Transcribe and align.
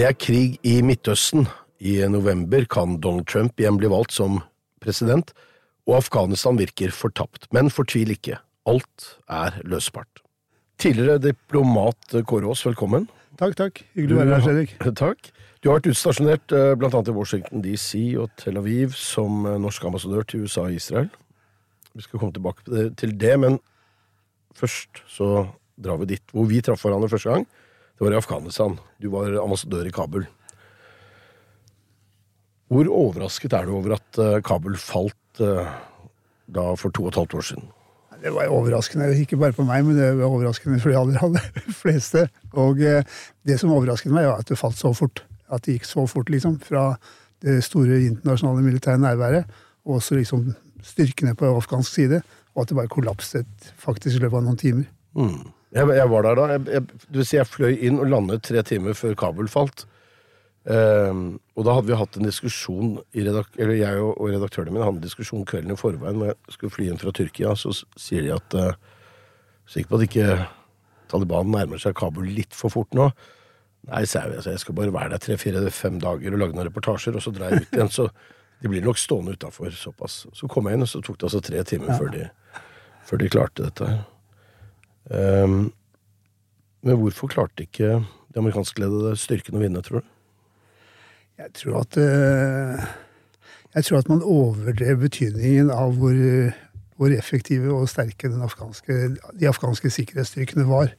Det 0.00 0.06
er 0.08 0.14
krig 0.16 0.54
i 0.64 0.78
Midtøsten. 0.80 1.42
I 1.84 1.98
november 2.08 2.62
kan 2.72 2.94
Donald 3.04 3.26
Trump 3.28 3.58
igjen 3.60 3.76
bli 3.76 3.90
valgt 3.92 4.14
som 4.16 4.38
president, 4.80 5.34
og 5.84 5.98
Afghanistan 5.98 6.56
virker 6.56 6.94
fortapt. 6.96 7.44
Men 7.52 7.68
fortvil 7.68 8.14
ikke, 8.14 8.38
alt 8.64 9.10
er 9.28 9.58
løsbart. 9.68 10.22
Tidligere 10.80 11.20
diplomat 11.26 12.16
Kåre 12.24 12.48
Aas, 12.48 12.64
velkommen. 12.64 13.10
Takk, 13.36 13.58
takk. 13.60 13.84
Hyggelig 13.92 14.16
å 14.16 14.22
være 14.22 14.32
her, 14.38 14.46
Fredrik. 14.48 14.74
Takk. 15.04 15.32
Du 15.60 15.68
har 15.68 15.82
vært 15.82 15.92
utstasjonert 15.92 16.48
bl.a. 16.48 16.74
blant 16.80 16.96
annet 16.96 17.12
i 17.12 17.18
Washington 17.20 17.68
DC 17.68 17.92
og 18.24 18.32
Tel 18.40 18.56
Aviv 18.56 18.96
som 18.96 19.44
eh, 19.44 19.60
norsk 19.60 19.84
ambassadør 19.84 20.24
til 20.24 20.48
USA 20.48 20.64
og 20.64 20.80
Israel. 20.80 21.12
Vi 21.92 22.08
skal 22.08 22.22
komme 22.22 22.32
tilbake 22.32 22.88
til 22.96 23.18
det, 23.20 23.36
men 23.44 23.60
først 24.56 25.04
så 25.12 25.50
drar 25.76 26.00
vi 26.00 26.14
dit 26.16 26.32
hvor 26.32 26.48
vi 26.48 26.64
traff 26.64 26.88
hverandre 26.88 27.12
første 27.12 27.36
gang. 27.36 27.50
Det 28.00 28.06
var 28.06 28.14
i 28.14 28.16
Afghanistan. 28.16 28.78
Du 28.96 29.10
var 29.12 29.34
ambassadør 29.42 29.84
i 29.84 29.90
Kabul. 29.92 30.22
Hvor 32.72 32.88
overrasket 32.88 33.52
er 33.52 33.66
du 33.68 33.74
over 33.76 33.98
at 33.98 34.20
eh, 34.24 34.38
Kabul 34.40 34.78
falt 34.80 35.42
eh, 35.44 35.68
da 36.48 36.64
for 36.80 36.96
to 36.96 37.04
og 37.04 37.10
et 37.10 37.18
halvt 37.20 37.36
år 37.36 37.44
siden? 37.44 37.66
Det 38.22 38.32
var 38.32 38.48
overraskende, 38.56 39.10
ikke 39.20 39.36
bare 39.36 39.52
på 39.52 39.68
meg, 39.68 39.84
men 39.84 40.00
det 40.00 40.08
var 40.16 40.32
overraskende 40.32 40.80
for 40.80 40.94
de 40.94 40.96
aller, 40.96 41.20
aller 41.28 41.60
fleste. 41.82 42.24
Og 42.56 42.80
eh, 42.80 43.04
det 43.44 43.60
som 43.60 43.76
overrasket 43.76 44.16
meg, 44.16 44.30
var 44.32 44.40
at 44.40 44.48
det 44.48 44.56
falt 44.62 44.80
så 44.80 44.94
fort. 44.96 45.20
At 45.52 45.68
det 45.68 45.76
gikk 45.76 45.92
så 45.92 46.08
fort, 46.08 46.32
liksom. 46.32 46.56
Fra 46.64 46.94
det 47.44 47.60
store 47.68 48.00
internasjonale 48.06 48.64
militære 48.64 49.04
nærværet, 49.04 49.60
og 49.84 50.00
også 50.00 50.16
liksom 50.16 50.54
styrkene 50.80 51.36
på 51.36 51.52
afghansk 51.52 52.00
side. 52.00 52.24
Og 52.56 52.64
at 52.64 52.72
det 52.72 52.80
bare 52.80 52.96
kollapset 52.96 53.72
faktisk 53.76 54.16
i 54.16 54.24
løpet 54.24 54.40
av 54.40 54.48
noen 54.48 54.62
timer. 54.64 54.88
Mm. 55.12 55.50
Jeg, 55.70 55.86
jeg, 55.94 56.10
var 56.10 56.26
der 56.26 56.38
da. 56.38 56.46
Jeg, 56.54 56.66
jeg, 56.74 57.00
du 57.06 57.20
vil 57.20 57.26
si 57.28 57.38
jeg 57.38 57.48
fløy 57.48 57.72
inn 57.86 58.00
og 58.02 58.10
landet 58.10 58.44
tre 58.48 58.62
timer 58.66 58.96
før 58.98 59.16
Kabul 59.18 59.50
falt. 59.50 59.86
Um, 60.60 61.38
og 61.56 61.64
da 61.64 61.72
hadde 61.76 61.88
vi 61.88 61.96
hatt 61.96 62.16
en 62.18 62.26
diskusjon 62.28 62.90
eller 63.16 63.46
Jeg 63.56 64.02
og, 64.02 64.10
og 64.20 64.28
redaktørene 64.28 64.74
mine 64.74 64.84
hadde 64.84 65.00
en 65.00 65.06
diskusjon 65.06 65.46
kvelden 65.48 65.72
i 65.72 65.76
forveien 65.80 66.18
når 66.20 66.34
jeg 66.34 66.56
skulle 66.56 66.74
fly 66.74 66.88
inn 66.90 67.00
fra 67.00 67.14
Tyrkia. 67.16 67.54
Så 67.56 67.72
sier 67.96 68.26
de 68.26 68.34
at 68.36 68.56
uh, 68.58 68.72
Sikker 69.70 69.92
på 69.92 70.00
at 70.00 70.08
ikke 70.08 70.26
Taliban 71.10 71.50
nærmer 71.54 71.78
seg 71.78 71.94
Kabul 71.98 72.26
litt 72.26 72.56
for 72.56 72.72
fort 72.74 72.90
nå. 72.96 73.06
Nei, 73.88 74.02
sa 74.08 74.24
jeg. 74.26 74.42
Jeg 74.44 74.62
skal 74.62 74.76
bare 74.76 74.92
være 74.94 75.14
der 75.14 75.22
tre-fire-fem 75.22 76.00
dager 76.02 76.34
og 76.34 76.42
lage 76.42 76.56
noen 76.56 76.68
reportasjer, 76.68 77.16
og 77.16 77.24
så 77.24 77.32
drar 77.34 77.54
jeg 77.54 77.64
ut 77.64 77.76
igjen. 77.78 77.92
Så 77.94 78.08
de 78.60 78.70
blir 78.70 78.84
nok 78.84 78.98
stående 79.00 79.36
utafor 79.38 79.72
såpass. 79.74 80.24
Så 80.36 80.48
kom 80.50 80.68
jeg 80.68 80.78
inn, 80.78 80.84
og 80.84 80.90
så 80.90 81.00
tok 81.04 81.20
det 81.20 81.28
altså 81.30 81.42
tre 81.44 81.62
timer 81.66 81.94
ja. 81.94 81.98
før, 82.00 82.10
de, 82.14 82.26
før, 83.08 83.22
de, 83.22 83.30
klarte 83.32 83.68
dette. 83.68 83.88
Um, 85.10 85.72
men 86.86 86.96
hvorfor 86.96 87.30
klarte 87.32 87.66
ikke 87.66 87.98
de 87.98 88.38
amerikanskledede 88.38 89.16
styrkene 89.18 89.58
å 89.58 89.62
vinne, 89.64 89.82
tror 89.84 90.04
du? 90.04 90.10
Jeg 91.40 91.54
tror 91.56 91.80
at 91.80 91.96
uh, 91.98 92.90
Jeg 93.74 93.86
tror 93.86 93.98
at 93.98 94.10
man 94.10 94.22
overdrev 94.26 95.02
betydningen 95.02 95.70
av 95.74 95.96
hvor, 95.98 96.16
hvor 96.98 97.14
effektive 97.14 97.72
og 97.74 97.88
sterke 97.90 98.30
afghanske, 98.42 98.96
de 99.38 99.48
afghanske 99.48 99.90
sikkerhetsstyrkene 99.94 100.66
var. 100.66 100.90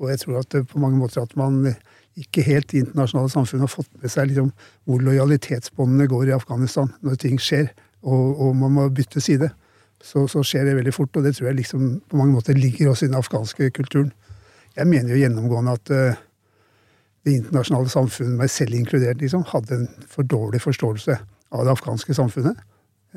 Og 0.00 0.08
jeg 0.10 0.22
tror 0.24 0.40
at 0.40 0.56
på 0.68 0.80
mange 0.80 0.98
måter 0.98 1.22
at 1.22 1.36
man 1.36 1.74
ikke 2.16 2.44
helt 2.46 2.72
i 2.72 2.80
internasjonale 2.82 3.32
samfunn 3.32 3.64
har 3.64 3.70
fått 3.70 3.90
med 4.00 4.12
seg 4.12 4.30
liksom, 4.30 4.52
hvor 4.86 5.02
lojalitetsbåndene 5.02 6.08
går 6.10 6.30
i 6.30 6.36
Afghanistan 6.36 6.92
når 7.04 7.20
ting 7.20 7.40
skjer, 7.42 7.68
og, 8.04 8.40
og 8.40 8.56
man 8.56 8.74
må 8.76 8.88
bytte 8.94 9.22
side. 9.24 9.50
Så, 10.04 10.26
så, 10.28 10.42
skjer 10.44 10.68
det 10.68 10.76
veldig 10.76 10.92
fort, 10.92 11.16
og 11.16 11.24
det 11.24 11.32
tror 11.36 11.50
jeg 11.50 11.62
liksom 11.62 11.84
på 12.10 12.20
mange 12.20 12.36
måter 12.36 12.56
ligger 12.58 12.90
også 12.90 13.06
i 13.06 13.10
den 13.10 13.18
afghanske 13.18 13.70
kulturen. 13.72 14.12
Jeg 14.76 14.88
mener 14.90 15.14
jo 15.14 15.20
gjennomgående 15.22 15.76
at 15.78 15.92
uh, 15.94 16.22
det 17.24 17.38
internasjonale 17.38 17.88
samfunnet, 17.88 18.36
meg 18.42 18.52
selv 18.52 18.76
inkludert, 18.76 19.22
liksom, 19.22 19.46
hadde 19.48 19.78
en 19.78 19.86
for 20.10 20.26
dårlig 20.28 20.60
forståelse 20.60 21.16
av 21.54 21.64
det 21.64 21.72
afghanske 21.72 22.16
samfunnet. 22.18 22.60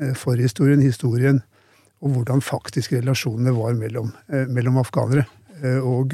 Uh, 0.00 0.14
forhistorien, 0.16 0.80
historien, 0.80 1.42
og 2.00 2.14
hvordan 2.14 2.40
faktisk 2.44 2.94
relasjonene 2.94 3.52
var 3.56 3.76
mellom, 3.76 4.14
uh, 4.32 4.46
mellom 4.48 4.80
afghanere. 4.80 5.26
Og, 5.82 6.12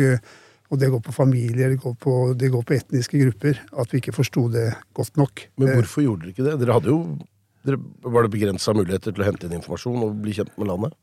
og, 0.70 0.78
det 0.80 0.88
går 0.88 1.02
på 1.04 1.12
familier, 1.12 1.74
det 1.74 1.82
går 1.82 1.92
på, 2.00 2.12
det 2.40 2.48
går 2.48 2.62
på 2.64 2.74
etniske 2.78 3.18
grupper. 3.20 3.58
At 3.76 3.92
vi 3.92 4.00
ikke 4.00 4.14
forsto 4.16 4.46
det 4.48 4.70
godt 4.96 5.20
nok. 5.20 5.42
Men 5.60 5.74
hvorfor 5.76 6.00
gjorde 6.00 6.24
dere 6.24 6.32
ikke 6.32 6.46
det? 6.46 6.54
Dere 6.62 6.78
hadde 6.78 6.88
jo 6.88 7.02
var 7.64 8.26
det 8.26 8.32
begrensa 8.34 8.74
muligheter 8.76 9.14
til 9.14 9.24
å 9.24 9.28
hente 9.28 9.48
inn 9.48 9.56
informasjon 9.58 10.02
og 10.04 10.18
bli 10.24 10.36
kjent 10.36 10.52
med 10.60 10.68
landet? 10.70 10.96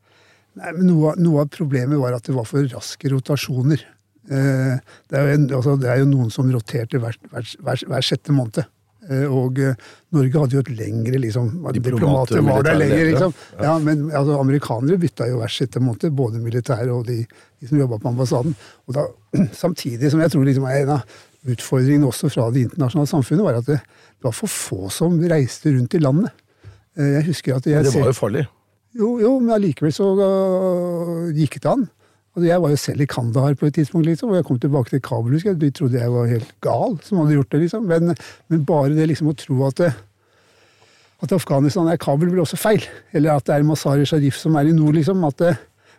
Nei, 0.59 0.73
men 0.75 0.89
noe, 0.89 1.15
noe, 1.19 1.45
av 1.45 1.53
problemet 1.53 1.99
var 1.99 2.17
at 2.17 2.27
det 2.27 2.35
var 2.35 2.47
for 2.47 2.67
raske 2.73 3.11
rotasjoner. 3.13 3.85
Eh, 4.27 4.75
det, 5.09 5.17
er 5.17 5.33
en, 5.37 5.47
altså, 5.47 5.77
det, 5.79 5.89
er 5.89 6.03
jo 6.03 6.11
noen 6.11 6.29
som 6.33 6.49
roterte 6.51 6.99
hver, 7.01 7.17
hver, 7.31 7.47
hver, 7.63 7.83
hver 7.87 8.05
sjette 8.05 8.35
måned. 8.35 8.67
Eh, 9.09 9.25
og 9.25 9.57
eh, 9.63 9.79
Norge 10.13 10.43
hadde 10.43 10.57
jo 10.57 10.61
et 10.61 10.73
lengre 10.77 11.17
liksom, 11.23 11.47
Diplomater 11.73 12.43
var 12.45 12.67
der 12.67 12.77
lenger, 12.77 13.07
liksom. 13.09 13.33
Ja, 13.57 13.73
men 13.81 14.05
altså, 14.11 14.37
amerikanere 14.43 14.99
bytta 15.01 15.31
jo 15.31 15.39
hver 15.39 15.55
sjette 15.55 15.81
måned, 15.81 16.11
både 16.17 16.43
militære 16.43 16.91
og 16.93 17.07
de, 17.07 17.23
de 17.25 17.71
som 17.71 17.81
jobba 17.81 17.97
på 18.03 18.11
ambassaden. 18.11 18.53
Og 18.85 18.97
da, 18.99 19.07
samtidig 19.63 20.13
som 20.13 20.21
jeg 20.21 20.35
tror 20.35 20.45
liksom, 20.45 20.69
en 20.69 20.95
av 20.99 21.19
utfordringene 21.49 22.05
også 22.11 22.29
fra 22.29 22.51
det 22.53 22.67
internasjonale 22.67 23.09
samfunnet 23.09 23.47
var 23.47 23.57
at 23.63 23.71
det, 23.71 23.79
det 23.81 24.27
var 24.27 24.37
for 24.37 24.53
få 24.53 24.91
som 24.93 25.17
reiste 25.31 25.73
rundt 25.73 25.97
i 25.97 26.03
landet. 26.03 26.35
Jeg 26.97 27.23
husker 27.29 27.55
at 27.55 27.67
jeg 27.69 27.85
Det 27.85 27.93
var 27.95 28.11
jo 28.11 28.17
farlig? 28.17 28.45
Jo, 28.97 29.15
jo 29.21 29.37
men 29.39 29.53
allikevel 29.55 29.93
så 29.95 30.09
uh, 30.19 31.29
gikk 31.35 31.61
det 31.63 31.69
an. 31.71 31.87
Altså, 32.31 32.45
jeg 32.47 32.63
var 32.63 32.71
jo 32.71 32.79
selv 32.79 33.03
i 33.03 33.07
Kandahar 33.11 33.55
på 33.59 33.67
et 33.67 33.75
tidspunkt, 33.75 34.07
liksom, 34.07 34.31
og 34.31 34.39
jeg 34.39 34.45
kom 34.47 34.59
tilbake 34.59 34.89
til 34.89 35.01
Kabul. 35.03 35.33
husker 35.35 35.53
De 35.53 35.71
trodde 35.71 35.99
jeg 35.99 36.11
var 36.11 36.29
helt 36.31 36.53
gal 36.63 36.95
som 37.03 37.19
hadde 37.19 37.35
gjort 37.35 37.51
det. 37.51 37.59
liksom. 37.65 37.83
Men, 37.87 38.15
men 38.47 38.63
bare 38.67 38.95
det 38.95 39.09
liksom 39.11 39.31
å 39.31 39.35
tro 39.35 39.57
at, 39.67 39.81
det, 39.81 39.91
at 41.23 41.35
Afghanistan 41.35 41.91
er 41.91 41.99
Kabul, 41.99 42.31
blir 42.31 42.43
også 42.43 42.59
feil. 42.59 42.87
Eller 43.11 43.35
at 43.35 43.47
det 43.47 43.57
er 43.57 43.67
Mazar-e 43.67 44.07
Sharif 44.07 44.39
som 44.39 44.55
er 44.55 44.71
i 44.71 44.75
nord. 44.75 44.95
liksom, 44.95 45.23
at 45.27 45.43
det, 45.43 45.55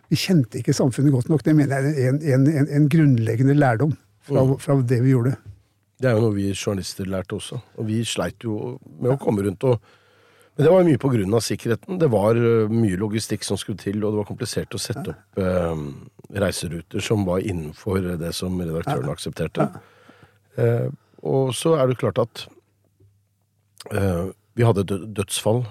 Vi 0.09 0.17
kjente 0.17 0.59
ikke 0.59 0.73
samfunnet 0.73 1.13
godt 1.13 1.29
nok. 1.29 1.45
Det 1.45 1.55
mener 1.55 1.81
jeg 1.81 2.05
er 2.05 2.09
en, 2.09 2.21
en, 2.21 2.47
en, 2.49 2.69
en 2.69 2.89
grunnleggende 2.89 3.53
lærdom 3.53 3.93
fra, 4.21 4.43
mm. 4.43 4.57
fra, 4.59 4.81
det 4.81 5.03
vi 5.03 5.13
gjorde. 5.13 5.35
Det 6.01 6.09
er 6.09 6.17
jo 6.17 6.25
noe 6.25 6.35
vi 6.35 6.49
journalister 6.53 7.05
lærte 7.09 7.37
også. 7.37 7.61
Og 7.77 7.87
vi 7.87 8.01
sleit 8.05 8.41
jo 8.43 8.79
med 8.99 9.13
å 9.13 9.21
komme 9.21 9.45
rundt 9.45 9.69
og 9.69 9.77
men 10.55 10.65
det 10.65 10.71
var 10.71 10.83
mye 10.85 11.35
av 11.35 11.41
sikkerheten. 11.41 11.99
Det 11.99 12.09
var 12.13 12.37
uh, 12.37 12.69
mye 12.69 12.97
logistikk 13.01 13.45
som 13.45 13.57
skulle 13.57 13.81
til, 13.81 14.03
og 14.03 14.13
det 14.13 14.19
var 14.21 14.27
komplisert 14.29 14.75
å 14.77 14.81
sette 14.81 15.15
opp 15.15 15.39
eh, 15.41 15.85
reiseruter 16.43 17.01
som 17.01 17.25
var 17.25 17.41
innenfor 17.41 18.13
det 18.21 18.33
som 18.37 18.59
redaktøren 18.61 19.09
aksepterte. 19.13 19.65
Eh, 20.61 20.91
og 21.25 21.55
så 21.57 21.73
er 21.79 21.89
det 21.89 21.97
klart 22.01 22.21
at 22.21 22.47
vi 23.83 24.63
hadde 24.63 24.83
et 24.85 25.09
dødsfall 25.17 25.65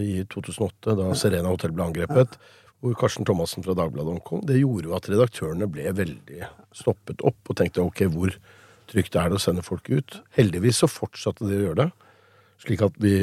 i 0.00 0.22
2008, 0.32 0.94
da 0.96 1.08
Serena 1.18 1.50
hotell 1.52 1.74
ble 1.76 1.84
angrepet, 1.84 2.38
hvor 2.80 2.94
Karsten 2.96 3.26
Thomassen 3.28 3.64
fra 3.66 3.74
Dagbladet 3.76 4.14
omkom. 4.14 4.44
Det 4.46 4.56
gjorde 4.56 4.88
jo 4.88 4.94
at 4.96 5.08
redaktørene 5.10 5.68
ble 5.70 5.90
veldig 5.98 6.48
stoppet 6.76 7.20
opp 7.26 7.50
og 7.50 7.58
tenkte 7.58 7.84
ok, 7.84 8.06
hvor 8.14 8.32
trygt 8.88 9.18
er 9.18 9.28
det 9.28 9.36
å 9.36 9.42
sende 9.42 9.66
folk 9.66 9.90
ut? 9.90 10.20
Heldigvis 10.38 10.80
så 10.84 10.88
fortsatte 10.90 11.44
de 11.48 11.58
å 11.58 11.64
gjøre 11.66 11.80
det, 11.82 11.88
slik 12.64 12.84
at 12.86 12.96
vi 13.02 13.14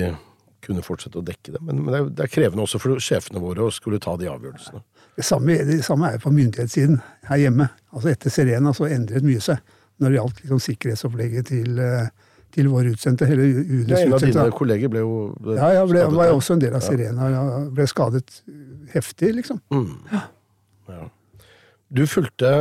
kunne 0.66 0.84
fortsette 0.86 1.20
å 1.22 1.26
dekke 1.26 1.56
det. 1.56 1.62
Men, 1.62 1.80
men 1.86 1.94
det, 1.94 2.02
er, 2.02 2.12
det, 2.12 2.28
er, 2.28 2.34
krevende 2.34 2.66
også 2.66 2.82
for 2.82 3.02
sjefene 3.04 3.42
våre 3.44 3.68
å 3.68 3.74
skulle 3.74 4.02
ta 4.04 4.16
de 4.20 4.30
avgjørelsene. 4.32 4.84
Det 5.16 5.24
samme, 5.24 5.56
det 5.68 5.80
samme 5.86 6.12
er 6.12 6.22
på 6.22 6.34
myndighetssiden 6.34 7.00
her 7.30 7.42
hjemme. 7.42 7.70
Altså 7.96 8.12
Etter 8.12 8.34
Serena 8.34 8.74
så 8.76 8.90
endret 8.92 9.26
mye 9.26 9.44
seg 9.44 9.62
når 10.04 10.12
det 10.12 10.18
gjaldt 10.20 10.40
liksom, 10.44 10.62
sikkerhetsopplegget 10.66 11.50
til, 11.54 11.80
eh, 11.80 12.08
til 12.56 12.70
våre 12.72 12.92
utsendte. 12.92 13.28
Hele 13.30 13.48
UDs 13.48 13.94
ja, 13.94 14.02
en 14.04 14.16
av 14.18 14.26
dine 14.26 14.46
kolleger 14.58 14.92
ble 14.92 15.04
jo 15.06 15.14
ble 15.40 15.58
Ja, 15.60 15.72
jeg 15.78 15.92
ble, 15.94 16.06
var 16.18 16.32
jo 16.32 16.40
også 16.42 16.58
en 16.58 16.64
del 16.66 16.76
av 16.76 16.84
Serena. 16.84 17.30
Jeg 17.32 17.68
ble 17.78 17.88
skadet 17.92 18.40
heftig, 18.96 19.32
liksom. 19.40 19.62
Mm. 19.72 19.94
Ja. 20.12 20.24
Ja. 20.92 21.08
Du 21.96 22.04
fulgte 22.10 22.56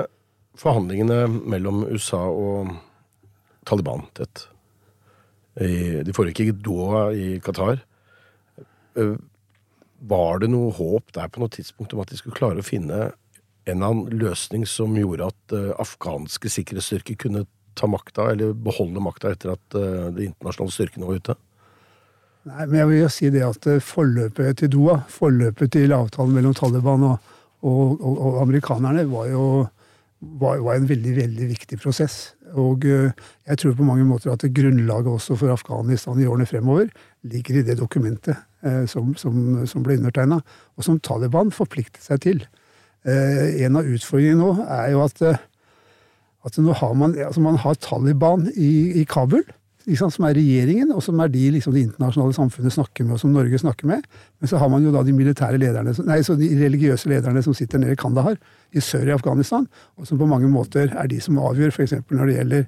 forhandlingene 0.60 1.24
mellom 1.26 1.82
USA 1.90 2.22
og 2.30 2.70
Taliban 3.66 4.06
tett. 4.14 4.46
De 5.58 6.14
foregikk 6.14 6.40
i 6.46 6.54
Doha 6.64 7.08
i 7.14 7.26
Qatar. 7.42 7.82
Eh, 8.96 9.14
var 10.04 10.42
det 10.42 10.50
noe 10.52 10.72
håp 10.74 11.14
der 11.16 11.30
på 11.32 11.40
noe 11.40 11.52
tidspunkt 11.52 11.94
om 11.94 12.02
at 12.02 12.10
de 12.12 12.18
skulle 12.18 12.36
klare 12.36 12.60
å 12.60 12.66
finne 12.66 13.06
en 13.64 13.78
eller 13.78 13.86
annen 13.86 14.18
løsning 14.20 14.66
som 14.68 14.96
gjorde 14.98 15.30
at 15.32 15.54
eh, 15.56 15.70
afghanske 15.80 16.50
sikkerhetsstyrker 16.52 17.16
kunne 17.24 17.46
ta 17.74 17.88
makta, 17.90 18.28
eller 18.34 18.52
beholde 18.52 19.02
makta 19.02 19.32
etter 19.34 19.54
at 19.54 19.78
eh, 19.78 20.10
de 20.14 20.28
internasjonale 20.28 20.74
styrkene 20.74 21.08
var 21.08 21.22
ute? 21.22 21.38
Nei, 22.44 22.66
men 22.66 22.76
jeg 22.82 22.90
vil 22.90 23.00
jo 23.00 23.12
si 23.14 23.30
det 23.32 23.46
at 23.46 23.70
Forløpet 23.86 24.60
til 24.60 24.74
Doha, 24.74 24.98
forløpet 25.08 25.72
til 25.72 25.94
avtalen 25.96 26.36
mellom 26.36 26.52
Taliban 26.58 27.06
og, 27.08 27.32
og, 27.64 27.94
og, 27.94 28.18
og 28.20 28.42
amerikanerne, 28.42 29.06
var 29.08 29.30
jo 29.30 29.46
var, 30.20 30.60
var, 30.60 30.76
en 30.76 30.88
veldig 30.88 31.14
veldig 31.16 31.48
viktig 31.54 31.78
prosess. 31.80 32.34
Og 32.60 32.84
jeg 32.84 33.56
tror 33.60 33.74
på 33.76 33.88
mange 33.88 34.04
måter 34.08 34.32
at 34.32 34.44
grunnlaget 34.56 35.08
også 35.10 35.38
for 35.40 35.52
Afghanistan 35.52 36.20
i 36.20 36.28
årene 36.28 36.46
fremover 36.48 36.92
ligger 37.24 37.60
i 37.60 37.64
det 37.66 37.78
dokumentet 37.80 38.36
eh, 38.64 38.84
som, 38.90 39.14
som, 39.18 39.64
som, 39.68 39.82
ble 39.84 39.98
undertegna, 40.00 40.40
og 40.76 40.86
som 40.86 41.00
Taliban 41.00 41.52
forpliktet 41.54 42.04
seg 42.04 42.22
til. 42.24 42.44
Eh, 43.04 43.64
en 43.64 43.80
av 43.80 43.88
utfordringene 43.88 44.40
nå 44.40 44.68
er 44.68 44.94
jo 44.94 45.02
at, 45.04 45.20
eh, 45.24 45.42
at 46.44 46.60
nå 46.60 46.76
har 46.80 46.96
man, 47.00 47.16
altså 47.26 47.44
man 47.44 47.60
har 47.64 47.80
Taliban 47.80 48.48
i, 48.54 49.00
i 49.00 49.06
Kabul 49.08 49.44
liksom, 49.88 50.12
som 50.14 50.26
er 50.28 50.36
regjeringen, 50.38 50.92
og 50.94 51.02
som 51.04 51.20
er 51.20 51.30
de 51.32 51.42
liksom, 51.56 51.74
det 51.76 51.84
internasjonale 51.88 52.36
samfunnet 52.36 52.74
snakker 52.74 53.06
med, 53.06 53.16
og 53.16 53.20
som 53.20 53.34
Norge 53.34 53.60
snakker 53.60 53.88
med. 53.88 54.06
Men 54.40 54.50
så 54.50 54.60
har 54.60 54.70
man 54.72 54.84
jo 54.84 54.92
da 54.94 55.02
de 55.04 55.14
militære 55.16 55.60
lederne, 55.60 55.94
nei, 56.08 56.20
så 56.24 56.36
de 56.40 56.48
religiøse 56.60 57.10
lederne 57.12 57.42
som 57.44 57.56
sitter 57.56 57.82
nede 57.82 57.96
i 57.96 58.00
Kandahar, 58.00 58.38
i 58.72 58.82
sør 58.84 59.10
i 59.10 59.14
Afghanistan, 59.16 59.68
og 59.98 60.08
som 60.08 60.20
på 60.20 60.28
mange 60.30 60.48
måter 60.50 60.92
er 60.92 61.10
de 61.10 61.20
som 61.22 61.40
avgjør, 61.42 61.74
f.eks. 61.74 61.98
når 62.10 62.30
det 62.30 62.38
gjelder 62.38 62.66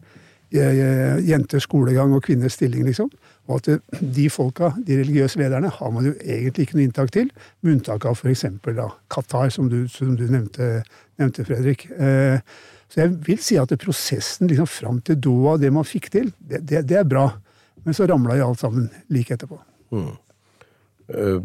jenters 0.53 1.67
skolegang 1.67 2.13
og 2.15 2.23
kvinners 2.23 2.55
stilling, 2.55 2.85
liksom. 2.87 3.11
Og 3.47 3.61
at 3.61 3.83
de 4.17 4.29
folka, 4.31 4.73
de 4.87 4.99
religiøse 5.01 5.39
lederne, 5.39 5.71
har 5.71 5.91
man 5.95 6.09
jo 6.09 6.15
egentlig 6.23 6.67
ikke 6.67 6.79
noe 6.79 6.87
inntak 6.87 7.13
til, 7.15 7.31
med 7.63 7.77
unntak 7.77 8.07
av 8.09 8.19
f.eks. 8.19 8.45
Qatar, 9.13 9.51
som 9.55 9.71
du, 9.71 9.85
som 9.91 10.17
du 10.19 10.25
nevnte, 10.27 10.83
nevnte, 11.21 11.47
Fredrik. 11.47 11.87
Eh, 11.95 12.39
så 12.91 13.03
jeg 13.03 13.17
vil 13.27 13.43
si 13.43 13.59
at 13.59 13.75
prosessen 13.83 14.51
liksom 14.51 14.71
fram 14.71 15.01
til 15.07 15.19
Doha, 15.23 15.57
det 15.63 15.73
man 15.75 15.87
fikk 15.87 16.11
til, 16.15 16.33
det, 16.39 16.63
det, 16.67 16.85
det 16.91 17.01
er 17.03 17.11
bra. 17.11 17.29
Men 17.87 17.95
så 17.95 18.07
ramla 18.07 18.39
jo 18.39 18.51
alt 18.51 18.63
sammen 18.63 18.89
like 19.15 19.35
etterpå. 19.35 19.59
Mm. 19.95 20.15
Uh, 21.07 21.39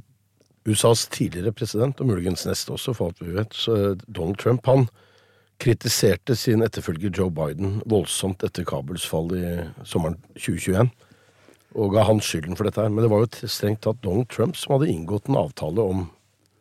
USAs 0.66 1.08
tidligere 1.14 1.54
president, 1.54 2.02
og 2.02 2.10
muligens 2.10 2.48
neste 2.50 2.74
også, 2.74 2.94
for 2.98 3.10
alt 3.10 3.22
vi 3.22 3.34
vet, 3.34 3.58
Donald 4.08 4.38
Trump, 4.42 4.66
han 4.70 4.88
kritiserte 5.62 6.36
sin 6.38 6.64
etterfølger 6.66 7.14
Joe 7.14 7.32
Biden 7.34 7.80
voldsomt 7.90 8.44
etter 8.46 8.66
Kabels 8.68 9.06
fall 9.08 9.30
i 9.38 9.44
sommeren 9.88 10.18
2021. 10.34 10.90
Og 11.80 11.94
ga 11.94 12.06
han 12.08 12.20
skylden 12.24 12.58
for 12.58 12.68
dette 12.68 12.82
her. 12.82 12.92
Men 12.92 13.06
det 13.06 13.12
var 13.14 13.24
jo 13.24 13.50
strengt 13.50 13.84
tatt 13.86 14.02
Donald 14.04 14.30
Trump 14.34 14.58
som 14.60 14.76
hadde 14.76 14.90
inngått 14.92 15.30
en 15.30 15.40
avtale 15.40 15.86
om 15.94 16.10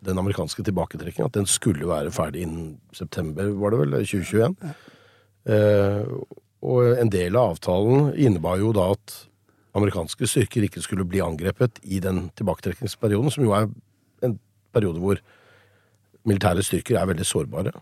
den 0.04 0.20
amerikanske 0.20 0.64
tilbaketrekkingen, 0.64 1.28
at 1.28 1.36
den 1.36 1.48
skulle 1.48 1.88
være 1.88 2.12
ferdig 2.14 2.46
innen 2.46 2.78
september, 2.96 3.50
var 3.60 3.74
det 3.74 3.80
vel, 3.82 3.96
2021. 4.00 4.54
Eh, 5.52 6.14
og 6.64 7.00
en 7.00 7.12
del 7.12 7.36
av 7.36 7.54
avtalen 7.54 8.08
innebar 8.16 8.60
jo 8.62 8.72
da 8.76 8.90
at 8.94 9.16
amerikanske 9.76 10.28
styrker 10.28 10.64
ikke 10.66 10.82
skulle 10.84 11.06
bli 11.08 11.20
angrepet 11.24 11.82
i 11.84 12.00
den 12.02 12.28
tilbaketrekningsperioden, 12.40 13.32
som 13.32 13.44
jo 13.44 13.52
er 13.56 13.68
en 14.24 14.38
periode 14.74 15.04
hvor 15.04 15.20
militære 16.28 16.64
styrker 16.64 16.96
er 17.00 17.08
veldig 17.12 17.28
sårbare. 17.28 17.74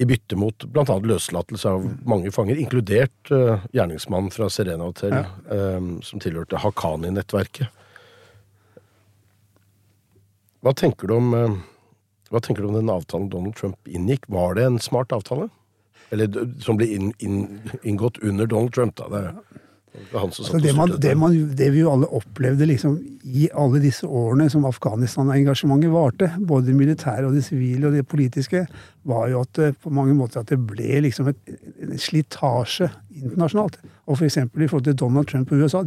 I 0.00 0.06
bytte 0.08 0.36
mot 0.40 0.64
bl.a. 0.72 0.96
løslatelse 1.04 1.68
av 1.68 1.84
mange 2.08 2.32
fanger, 2.32 2.56
inkludert 2.56 3.32
uh, 3.34 3.60
gjerningsmannen 3.76 4.32
fra 4.32 4.48
Serena 4.52 4.86
Hotel, 4.88 5.12
ja. 5.12 5.58
um, 5.76 5.98
som 6.06 6.22
tilhørte 6.24 6.62
Haqqani-nettverket. 6.62 7.68
Hva 10.64 10.72
tenker 10.76 11.08
du 11.08 11.18
om 11.18 11.34
uh, 11.36 11.58
hva 12.30 12.38
tenker 12.38 12.62
du 12.62 12.70
om 12.70 12.76
den 12.78 12.92
avtalen 12.92 13.30
Donald 13.30 13.56
Trump 13.58 13.88
inngikk? 13.90 14.28
Var 14.30 14.54
det 14.54 14.64
en 14.68 14.78
smart 14.78 15.12
avtale? 15.12 15.48
Eller 16.14 16.30
som 16.62 16.78
ble 16.78 16.86
inn, 16.94 17.10
inn, 17.18 17.58
inngått 17.82 18.20
under 18.22 18.46
Donald 18.46 18.74
Trump, 18.74 18.94
da. 18.98 19.08
Det, 19.10 19.59
Altså 20.14 20.58
det, 20.62 20.72
man, 20.76 20.92
det, 21.02 21.14
man, 21.18 21.34
det, 21.58 21.66
vi 21.74 21.82
jo 21.82 21.90
alle 21.92 22.06
opplevde 22.14 22.66
liksom, 22.66 22.94
i 23.26 23.48
alle 23.58 23.80
disse 23.82 24.06
årene 24.06 24.46
som 24.52 24.66
Afghanistan-engasjementet 24.68 25.90
varte, 25.90 26.28
både 26.46 26.70
det 26.70 26.76
militære 26.78 27.26
og 27.26 27.34
det 27.34 27.42
sivile 27.46 27.88
og 27.88 27.96
det 27.98 28.04
politiske, 28.08 28.64
var 29.10 29.26
jo 29.32 29.42
at 29.42 29.52
det, 29.58 29.72
på 29.82 29.90
mange 29.94 30.14
måter 30.14 30.44
at 30.44 30.52
det 30.52 30.60
ble 30.62 31.02
liksom 31.06 31.32
et, 31.32 31.40
en 31.82 31.98
slitasje 31.98 32.90
internasjonalt. 33.18 33.80
Og 34.06 34.20
f.eks. 34.20 34.38
i 34.44 34.70
forhold 34.70 34.86
til 34.86 34.98
Donald 35.02 35.30
Trump 35.30 35.50
og 35.52 35.66
USA. 35.66 35.82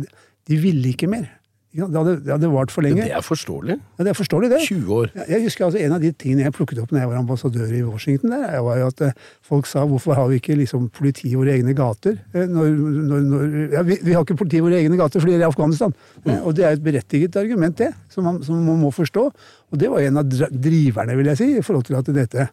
De 0.48 0.60
ville 0.60 0.92
ikke 0.92 1.08
mer. 1.12 1.32
Ja, 1.74 1.88
det, 1.90 1.98
hadde, 1.98 2.12
det 2.22 2.30
hadde 2.30 2.50
vart 2.54 2.70
for 2.70 2.86
lenge. 2.86 3.02
Men 3.02 3.10
det 3.10 3.16
er 3.18 3.24
forståelig. 3.26 3.76
Ja, 3.98 4.06
det 4.06 4.12
er 4.12 4.18
forståelig, 4.18 4.50
det. 4.52 4.60
20 4.68 4.92
år. 4.94 5.08
Jeg 5.26 5.42
husker 5.48 5.66
altså 5.66 5.80
En 5.82 5.96
av 5.96 6.04
de 6.04 6.12
tingene 6.14 6.46
jeg 6.46 6.54
plukket 6.54 6.82
opp 6.84 6.92
når 6.94 7.02
jeg 7.02 7.10
var 7.10 7.18
ambassadør 7.18 7.72
i 7.74 7.80
Washington, 7.88 8.36
der, 8.36 8.60
var 8.62 8.78
jo 8.78 8.90
at 8.92 9.02
eh, 9.08 9.16
folk 9.50 9.70
sa 9.70 9.86
hvorfor 9.90 10.14
har 10.20 10.30
vi 10.30 10.38
ikke 10.38 10.58
liksom 10.60 10.86
politi 10.94 11.32
i 11.32 11.40
våre 11.40 11.56
egne 11.56 11.74
gater? 11.78 12.20
Eh, 12.34 12.46
når, 12.46 12.78
når, 13.10 13.24
når, 13.32 13.56
ja, 13.74 13.82
vi, 13.88 13.98
vi, 14.04 14.14
har 14.14 14.22
ikke 14.22 14.38
politi 14.44 14.62
i 14.62 14.66
våre 14.68 14.84
egne 14.84 15.00
gater 15.00 15.24
fordi 15.24 15.34
det 15.34 15.48
er 15.48 15.50
Afghanistan. 15.50 15.96
Mm. 16.22 16.36
Og 16.44 16.54
det 16.60 16.68
er 16.68 16.78
et 16.78 16.86
berettiget 16.86 17.40
argument, 17.42 17.78
det, 17.82 17.90
som 18.14 18.30
man, 18.30 18.38
som 18.46 18.62
man, 18.62 18.78
må 18.84 18.94
forstå. 18.94 19.26
Og 19.74 19.82
det 19.82 19.90
var 19.90 20.06
en 20.06 20.22
av 20.22 20.30
driverne, 20.30 21.18
vil 21.18 21.32
jeg 21.34 21.42
si, 21.42 21.50
i 21.58 21.66
forhold 21.66 21.90
til 21.90 21.98
at 21.98 22.14
dette 22.14 22.48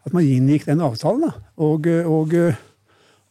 at 0.00 0.14
man 0.16 0.26
inngikk 0.26 0.66
den 0.66 0.82
avtalen. 0.82 1.28
da, 1.28 1.54
og, 1.60 1.86
og 1.86 2.34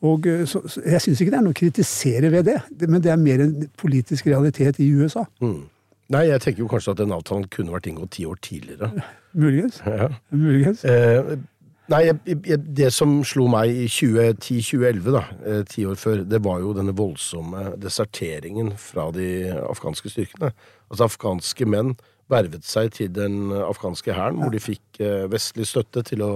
og 0.06 0.28
eh, 0.28 0.46
så, 0.48 0.62
så 0.68 0.84
Jeg 0.86 1.01
syns 1.04 1.22
ikke 1.22 1.34
det 1.34 1.40
er 1.42 1.46
noe 1.48 1.56
å 1.56 1.60
kritisere 1.60 2.31
ved 2.31 2.48
det, 2.48 2.60
men 2.88 3.04
det 3.04 3.12
er 3.12 3.19
mer 3.19 3.44
en 3.44 3.54
politisk 3.80 4.30
realitet 4.31 4.80
i 4.84 4.90
USA. 4.96 5.25
Mm. 5.44 5.68
Nei, 6.10 6.25
jeg 6.31 6.42
tenker 6.42 6.63
jo 6.63 6.72
kanskje 6.72 6.96
at 6.96 7.01
den 7.04 7.13
avtalen 7.13 7.46
kunne 7.54 7.74
vært 7.75 7.88
inngått 7.92 8.16
ti 8.18 8.25
år 8.25 8.40
tidligere. 8.42 8.90
Muligens. 9.38 9.78
Ja. 9.86 10.07
Muligens. 10.34 10.81
Eh, 10.88 11.36
nei, 11.92 12.00
jeg, 12.07 12.38
jeg, 12.48 12.62
det 12.80 12.90
som 12.96 13.19
slo 13.28 13.46
meg 13.51 13.69
i 13.69 13.86
2010-2011, 13.92 15.12
da, 15.13 15.22
eh, 15.46 15.60
ti 15.69 15.86
år 15.86 16.00
før, 16.01 16.24
det 16.25 16.40
var 16.48 16.63
jo 16.63 16.74
denne 16.78 16.96
voldsomme 16.98 17.75
deserteringen 17.84 18.74
fra 18.81 19.12
de 19.13 19.51
afghanske 19.68 20.10
styrkene. 20.16 20.50
Altså 20.90 21.06
afghanske 21.12 21.69
menn 21.69 21.94
vervet 22.30 22.66
seg 22.66 22.90
til 22.98 23.13
den 23.13 23.54
afghanske 23.54 24.16
hæren, 24.18 24.42
hvor 24.42 24.54
de 24.54 24.63
fikk 24.63 25.01
eh, 25.04 25.28
vestlig 25.30 25.69
støtte 25.69 26.06
til 26.10 26.25
å 26.25 26.34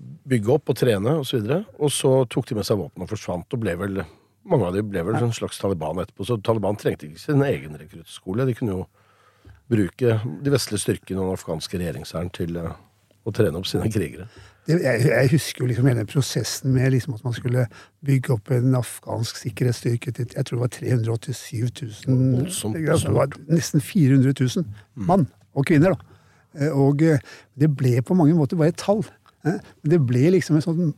bygge 0.00 0.52
opp 0.54 0.72
og 0.72 0.78
trene 0.78 1.18
osv. 1.20 1.38
Og, 1.42 1.52
så 1.52 1.60
og 1.78 1.94
så 1.94 2.12
tok 2.30 2.50
de 2.50 2.58
med 2.58 2.68
seg 2.68 2.80
våpen 2.80 3.04
og 3.04 3.10
forsvant, 3.10 3.54
og 3.54 3.62
ble 3.62 3.76
vel 3.80 4.02
mange 4.48 4.66
av 4.66 4.76
dem 4.76 4.88
ble 4.90 5.04
vel 5.06 5.18
en 5.20 5.34
slags 5.34 5.60
Taliban 5.62 6.00
etterpå. 6.02 6.26
Så 6.26 6.38
Taliban 6.42 6.78
trengte 6.80 7.06
ikke 7.06 7.22
sin 7.22 7.44
egen 7.46 7.76
rekruttskole. 7.78 8.46
De 8.48 8.56
kunne 8.58 8.80
jo 8.80 8.86
bruke 9.72 10.16
de 10.42 10.52
vestlige 10.52 10.82
styrkene 10.82 11.20
og 11.20 11.30
den 11.30 11.36
afghanske 11.38 11.78
regjeringshæren 11.78 12.32
til 12.34 12.58
uh, 12.58 12.72
å 13.22 13.32
trene 13.34 13.60
opp 13.60 13.68
sine 13.70 13.86
krigere. 13.92 14.26
Det, 14.66 14.76
jeg, 14.82 15.06
jeg, 15.08 15.30
husker 15.32 15.64
jo 15.64 15.68
liksom 15.70 15.88
hele 15.90 16.04
prosessen 16.06 16.74
med 16.74 16.92
liksom 16.94 17.16
at 17.16 17.24
man 17.26 17.34
skulle 17.34 17.64
bygge 18.06 18.34
opp 18.36 18.50
en 18.54 18.76
afghansk 18.78 19.40
sikkerhetsstyrke 19.40 20.12
til 20.14 20.28
jeg 20.30 20.46
tror 20.46 20.60
det 20.60 20.62
var 20.62 20.74
387 20.76 21.72
000 22.06 22.76
det 22.76 23.14
var 23.16 23.34
Nesten 23.50 23.82
400 23.82 24.36
000 24.38 25.08
mann 25.08 25.26
og 25.58 25.66
kvinner. 25.66 25.96
da. 25.96 26.12
Eh, 26.60 26.70
og 26.70 27.02
eh, 27.02 27.22
det 27.58 27.72
ble 27.74 27.96
på 28.06 28.16
mange 28.18 28.36
måter 28.38 28.58
bare 28.60 28.74
et 28.74 28.80
tall. 28.80 29.02
Men 29.46 29.94
det 29.94 30.00
ble 30.06 30.30
liksom 30.36 30.58
en 30.58 30.64
sånn 30.64 30.92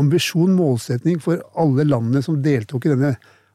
ambisjon, 0.00 0.56
målsetning, 0.58 1.20
for 1.22 1.42
alle 1.60 1.86
landene 1.86 2.22
som 2.24 2.40
deltok 2.42 2.88
i 2.88 2.94
denne 2.94 3.14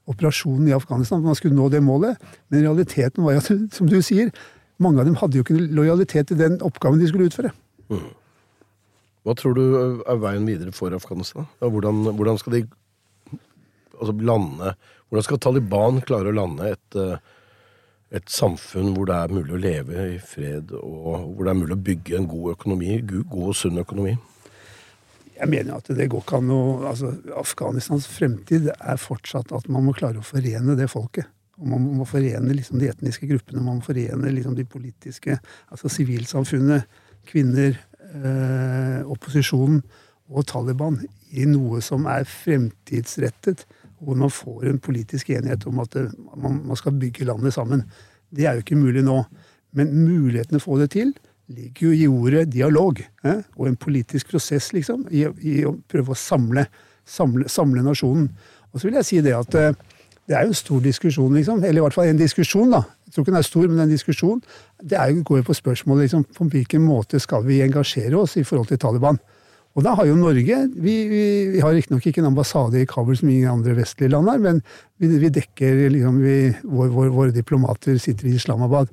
operasjonen 0.09 0.69
i 0.69 0.75
Afghanistan. 0.75 1.23
Man 1.23 1.37
skulle 1.37 1.57
nå 1.57 1.67
det 1.73 1.81
målet. 1.85 2.19
Men 2.49 2.63
realiteten 2.65 3.25
var 3.25 3.35
jo 3.35 3.43
at, 3.43 3.51
som 3.75 3.89
du 3.89 3.99
sier, 4.05 4.31
mange 4.79 5.01
av 5.01 5.09
dem 5.09 5.17
hadde 5.19 5.39
jo 5.39 5.45
ikke 5.45 5.59
lojalitet 5.75 6.31
til 6.31 6.39
den 6.39 6.57
oppgaven 6.65 7.01
de 7.01 7.09
skulle 7.09 7.27
utføre. 7.29 7.51
Mm. 7.91 8.07
Hva 9.27 9.35
tror 9.35 9.57
du 9.57 9.63
er 10.07 10.21
veien 10.21 10.47
videre 10.47 10.71
for 10.75 10.93
Afghanistan? 10.95 11.49
Hvordan, 11.59 12.05
hvordan 12.15 12.39
skal 12.39 12.55
de 12.55 12.63
altså 13.99 14.15
lande 14.15 14.73
Hvordan 15.09 15.25
skal 15.25 15.39
Taliban 15.41 15.99
klare 16.05 16.29
å 16.29 16.37
lande 16.37 16.67
et, 16.69 16.95
eh, 16.95 17.17
et 18.09 18.31
samfunn 18.33 18.93
hvor 18.95 19.09
det 19.09 19.15
er 19.15 19.33
mulig 19.33 19.53
å 19.53 19.61
leve 19.61 20.05
i 20.15 20.19
fred, 20.21 20.73
og 20.73 21.27
hvor 21.35 21.45
det 21.45 21.51
er 21.51 21.59
mulig 21.59 21.75
å 21.75 21.83
bygge 21.89 22.17
en 22.17 22.29
god 22.29 22.55
økonomi, 22.55 22.95
god 23.05 23.51
og 23.51 23.57
sunn 23.57 23.81
økonomi? 23.81 24.15
Jeg 25.39 25.47
mener 25.47 25.77
at 25.77 25.91
det 25.95 26.09
går 26.11 26.23
ikke 26.25 26.39
an 26.41 26.51
å 26.51 26.61
altså, 26.89 27.13
Afghanistans 27.39 28.09
fremtid 28.11 28.71
er 28.73 28.99
fortsatt 28.99 29.53
at 29.55 29.69
man 29.71 29.85
må 29.85 29.93
klare 29.95 30.19
å 30.19 30.25
forene 30.25 30.75
det 30.75 30.89
folket. 30.91 31.29
Og 31.59 31.67
man 31.69 31.85
må 31.99 32.07
forene 32.07 32.55
liksom, 32.55 32.79
de 32.79 32.89
etniske 32.91 33.27
gruppene, 33.27 33.61
man 33.63 33.79
må 33.79 33.85
forene 33.85 34.31
liksom, 34.31 34.55
de 34.55 34.65
politiske 34.67 35.37
Altså 35.69 35.91
sivilsamfunnet, 35.91 36.87
kvinner, 37.29 37.77
eh, 38.09 38.99
opposisjonen 39.05 39.81
og 40.29 40.47
Taliban 40.49 40.97
i 41.35 41.45
noe 41.47 41.81
som 41.85 42.07
er 42.09 42.25
fremtidsrettet. 42.27 43.65
Hvor 43.99 44.15
man 44.15 44.31
får 44.31 44.69
en 44.69 44.79
politisk 44.79 45.29
enighet 45.35 45.65
om 45.67 45.81
at 45.83 45.95
man, 46.37 46.61
man 46.65 46.79
skal 46.79 46.95
bygge 46.99 47.27
landet 47.27 47.53
sammen. 47.53 47.83
Det 48.29 48.45
er 48.47 48.55
jo 48.55 48.63
ikke 48.63 48.79
mulig 48.79 49.03
nå. 49.03 49.23
Men 49.75 49.91
mulighetene 49.93 50.61
å 50.61 50.63
få 50.63 50.79
det 50.79 50.91
til 50.95 51.13
ligger 51.49 51.89
jo 51.89 51.93
i 51.93 52.07
ordet 52.07 52.51
dialog. 52.53 53.01
Eh? 53.25 53.41
Og 53.57 53.67
en 53.67 53.77
politisk 53.79 54.29
prosess, 54.33 54.71
liksom, 54.73 55.07
i, 55.11 55.25
å 55.65 55.75
prøve 55.89 56.13
å 56.13 56.17
samle, 56.17 56.67
samle, 57.09 57.49
samle, 57.49 57.83
nasjonen. 57.85 58.29
Og 58.69 58.79
så 58.79 58.89
vil 58.89 58.99
jeg 58.99 59.07
si 59.07 59.21
det 59.25 59.33
at 59.37 59.57
eh, 59.57 59.73
det 60.29 60.37
er 60.37 60.45
jo 60.45 60.53
en 60.53 60.59
stor 60.59 60.81
diskusjon, 60.85 61.33
liksom, 61.33 61.63
eller 61.63 61.81
i 61.81 61.83
hvert 61.87 61.95
fall 61.95 62.11
en 62.11 62.21
diskusjon, 62.21 62.69
da, 62.75 62.83
Jeg 63.09 63.15
tror 63.15 63.23
ikke 63.23 63.31
den 63.31 63.39
er 63.39 63.47
stor, 63.47 63.67
men 63.67 63.79
en 63.81 63.89
diskusjon. 63.89 64.41
Det 64.85 64.97
jo, 65.09 65.21
går 65.25 65.39
jo 65.39 65.45
på 65.47 65.57
spørsmålet 65.57 66.05
liksom, 66.05 66.27
på 66.37 66.45
hvilken 66.53 66.83
måte 66.85 67.17
skal 67.19 67.41
vi 67.47 67.63
engasjere 67.65 68.19
oss 68.19 68.37
i 68.37 68.43
forhold 68.45 68.69
til 68.69 68.77
Taliban. 68.77 69.17
Og 69.79 69.85
da 69.85 69.93
har 69.95 70.09
jo 70.09 70.17
Norge 70.19 70.57
Vi, 70.75 70.95
vi, 71.07 71.23
vi 71.53 71.61
har 71.63 71.71
riktignok 71.75 72.03
ikke 72.09 72.19
en 72.19 72.33
ambassade 72.33 72.81
i 72.81 72.87
Kabul 72.89 73.15
som 73.15 73.29
ingen 73.31 73.51
andre 73.51 73.77
vestlige 73.77 74.11
land 74.11 74.27
har, 74.27 74.41
men 74.43 74.59
vi, 74.99 75.07
vi 75.21 75.31
dekker 75.31 75.85
liksom 75.93 76.19
vår, 76.19 76.91
vår, 76.91 77.13
Våre 77.15 77.35
diplomater 77.35 77.95
sitter 78.01 78.27
i 78.27 78.35
Islamabad. 78.35 78.91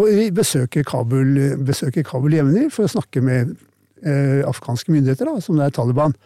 Og 0.00 0.08
vi 0.10 0.30
besøker 0.34 0.86
Kabul, 0.86 1.36
besøker 1.66 2.06
Kabul 2.06 2.34
jevnlig 2.34 2.70
for 2.74 2.86
å 2.86 2.94
snakke 2.96 3.22
med 3.22 3.52
eh, 4.02 4.40
afghanske 4.48 4.90
myndigheter, 4.90 5.28
da, 5.28 5.44
som 5.44 5.60
det 5.60 5.68
er 5.68 5.76
Taliban. 5.76 6.16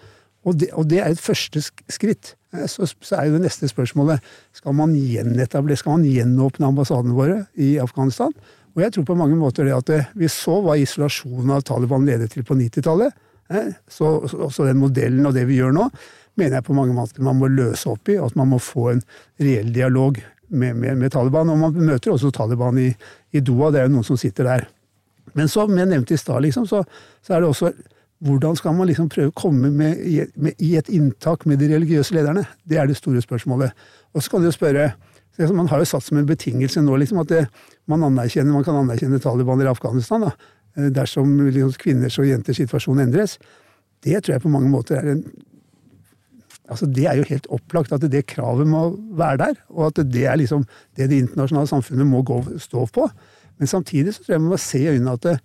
Og 0.47 0.57
det, 0.57 0.71
og 0.78 0.87
det 0.88 1.02
er 1.02 1.12
et 1.12 1.21
første 1.21 1.61
skritt. 1.90 2.35
Eh, 2.55 2.64
Så, 2.71 2.88
så 3.05 3.19
er 3.19 3.28
jo 3.28 3.37
det 3.37 3.49
neste 3.49 3.69
spørsmålet 3.69 4.25
skal 4.57 4.76
man 4.78 4.95
gjenetablere, 4.97 5.76
skal 5.76 6.07
gjenåpne 6.07 6.71
ambassadene 6.71 7.19
våre 7.19 7.43
i 7.61 7.76
Afghanistan. 7.83 8.33
Og 8.76 8.85
jeg 8.85 8.95
tror 8.95 9.09
på 9.11 9.19
mange 9.19 9.37
måter 9.37 9.67
det 9.67 9.75
at 9.75 9.90
det, 9.90 10.02
vi 10.14 10.31
så 10.33 10.61
hva 10.62 10.78
isolasjonen 10.78 11.50
av 11.57 11.67
Taliban 11.67 12.07
ledet 12.07 12.31
til 12.33 12.47
på 12.47 12.57
90-tallet. 12.57 13.12
Så, 13.88 14.09
så, 14.28 14.67
den 14.67 14.81
modellen 14.81 15.26
og 15.26 15.37
det 15.37 15.47
vi 15.49 15.57
gjør 15.61 15.73
nå, 15.73 15.88
mener 16.38 16.59
jeg 16.59 16.67
på 16.67 16.76
mange 16.76 16.95
måter 16.95 17.25
man 17.25 17.38
må 17.40 17.49
løse 17.50 17.88
opp 17.90 18.11
i, 18.12 18.19
at 18.21 18.37
man 18.38 18.50
må 18.52 18.59
få 18.62 18.90
en 18.93 19.05
reell 19.40 19.71
dialog 19.75 20.21
med, 20.49 20.76
med, 20.76 20.99
med 21.00 21.12
Taliban. 21.12 21.50
Og 21.52 21.61
man 21.61 21.78
møter 21.78 22.14
også 22.14 22.33
Taliban 22.35 22.81
i, 22.83 22.90
i 23.33 23.43
Doha, 23.45 23.73
det 23.73 23.83
er 23.83 23.88
jo 23.88 23.97
noen 23.97 24.07
som 24.07 24.21
sitter 24.21 24.49
der. 24.49 24.67
Men 25.37 25.50
som 25.50 25.73
jeg 25.76 25.88
nevnte 25.90 26.17
i 26.17 26.21
stad, 26.21 26.43
liksom, 26.45 26.67
så, 26.69 26.83
så 27.25 27.37
er 27.37 27.43
det 27.43 27.50
også 27.50 27.73
hvordan 28.25 28.57
skal 28.59 28.75
man 28.75 28.88
liksom 28.90 29.11
prøve 29.12 29.31
å 29.31 29.37
komme 29.38 29.71
med, 29.71 30.00
med, 30.35 30.57
i 30.59 30.73
et 30.78 30.88
inntak 30.90 31.45
med 31.47 31.61
de 31.62 31.69
religiøse 31.71 32.17
lederne? 32.17 32.43
Det 32.67 32.81
er 32.81 32.88
det 32.90 32.97
store 32.99 33.23
spørsmålet. 33.23 33.87
Og 34.14 34.25
så 34.25 34.33
kan 34.33 34.43
du 34.43 34.50
spørre 34.55 34.93
Man 35.38 35.69
har 35.71 35.78
jo 35.78 35.87
satt 35.87 36.02
som 36.02 36.17
en 36.19 36.26
betingelse 36.26 36.81
nå 36.83 36.97
liksom, 36.99 37.21
at 37.23 37.28
det, 37.31 37.45
man, 37.87 38.00
man 38.00 38.64
kan 38.67 38.75
anerkjenne 38.75 39.21
Taliban 39.23 39.61
i 39.62 39.69
Afghanistan 39.71 40.25
da, 40.25 40.33
dersom 40.95 41.37
liksom, 41.49 41.75
kvinners 41.83 42.19
og 42.21 42.29
jenters 42.29 42.61
situasjon 42.61 43.03
endres. 43.05 43.37
Det 44.05 44.21
tror 44.23 44.37
jeg 44.37 44.45
på 44.45 44.53
mange 44.53 44.71
måter 44.73 45.01
er 45.01 45.15
en 45.17 45.25
altså 46.69 46.87
Det 46.87 47.07
er 47.09 47.17
jo 47.17 47.29
helt 47.31 47.47
opplagt 47.55 47.95
at 47.97 48.05
det 48.13 48.27
kravet 48.29 48.69
må 48.69 48.91
være 49.17 49.39
der, 49.41 49.61
og 49.73 49.87
at 49.89 50.03
det 50.13 50.27
er 50.29 50.37
liksom 50.37 50.67
det 50.99 51.09
det 51.09 51.23
internasjonale 51.25 51.71
samfunnet 51.71 52.07
må 52.07 52.21
gå, 52.23 52.43
stå 52.61 52.85
på. 52.93 53.07
Men 53.59 53.71
samtidig 53.71 54.15
så 54.15 54.25
tror 54.25 54.35
jeg 54.35 54.43
man 54.43 54.53
må 54.53 54.59
se 54.61 54.83
i 54.83 54.91
øynene 54.93 55.15
at 55.17 55.25
det, 55.25 55.39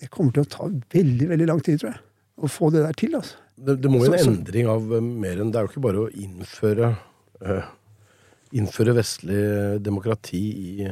det 0.00 0.10
kommer 0.14 0.32
til 0.32 0.46
å 0.46 0.48
ta 0.48 0.70
veldig 0.94 1.28
veldig 1.34 1.50
lang 1.50 1.60
tid, 1.60 1.82
tror 1.82 1.92
jeg, 1.92 2.00
å 2.40 2.50
få 2.50 2.70
det 2.74 2.86
der 2.86 2.96
til. 2.98 3.18
altså. 3.18 3.36
Det, 3.58 3.76
det 3.82 3.90
må 3.90 4.00
jo 4.04 4.12
en 4.14 4.32
endring 4.32 4.70
av 4.70 4.92
eh, 4.94 5.02
mer 5.02 5.42
enn 5.42 5.52
Det 5.52 5.58
er 5.58 5.66
jo 5.66 5.72
ikke 5.72 5.84
bare 5.88 6.02
å 6.04 6.10
innføre 6.14 6.92
eh, 7.42 7.70
Innføre 8.58 8.94
vestlig 8.96 9.40
demokrati 9.84 10.38
i, 10.40 10.86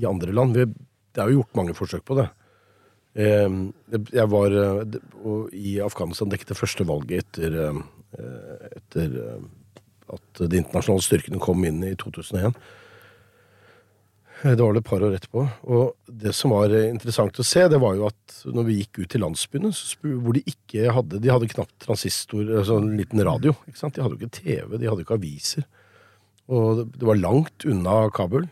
i 0.00 0.04
andre 0.08 0.32
land. 0.32 0.56
Vi, 0.56 0.64
det 1.12 1.20
er 1.20 1.28
jo 1.28 1.42
gjort 1.42 1.58
mange 1.58 1.74
forsøk 1.76 2.06
på 2.08 2.16
det. 2.16 2.24
Eh, 3.16 3.52
jeg 4.12 4.28
var 4.28 4.56
eh, 4.60 4.96
i 5.56 5.76
Afghanistan 5.84 6.32
dekket 6.32 6.52
det 6.52 6.58
første 6.58 6.84
valget 6.88 7.24
etter, 7.24 7.54
eh, 7.64 8.66
etter 8.76 9.14
eh, 9.22 9.46
at 10.12 10.42
de 10.42 10.60
internasjonale 10.60 11.04
styrkene 11.04 11.40
kom 11.42 11.64
inn 11.66 11.80
i 11.86 11.94
2001. 11.98 12.58
Det 14.42 14.60
var 14.60 14.74
det 14.76 14.82
et 14.82 14.88
par 14.90 15.02
år 15.02 15.14
etterpå. 15.16 15.42
Og 15.72 16.12
det 16.22 16.34
som 16.36 16.52
var 16.52 16.70
interessant 16.76 17.38
å 17.40 17.46
se, 17.46 17.62
det 17.72 17.80
var 17.80 17.96
jo 17.96 18.04
at 18.10 18.34
når 18.44 18.66
vi 18.68 18.76
gikk 18.82 19.00
ut 19.00 19.10
til 19.14 19.24
landsbyene, 19.24 19.70
hvor 20.20 20.36
de 20.36 20.42
ikke 20.52 20.92
hadde 20.92 21.22
De 21.24 21.32
hadde 21.32 21.48
knapt 21.54 21.72
transistor, 21.82 22.44
altså 22.60 22.76
en 22.82 22.92
liten 22.98 23.22
radio. 23.24 23.56
ikke 23.64 23.80
sant? 23.80 23.96
De 23.96 24.04
hadde 24.04 24.18
jo 24.18 24.20
ikke 24.20 24.36
TV, 24.36 24.76
de 24.76 24.90
hadde 24.90 25.06
ikke 25.06 25.16
aviser. 25.16 25.64
Og 26.52 26.84
det 26.92 27.08
var 27.08 27.18
langt 27.18 27.64
unna 27.66 27.96
Kabul. 28.14 28.46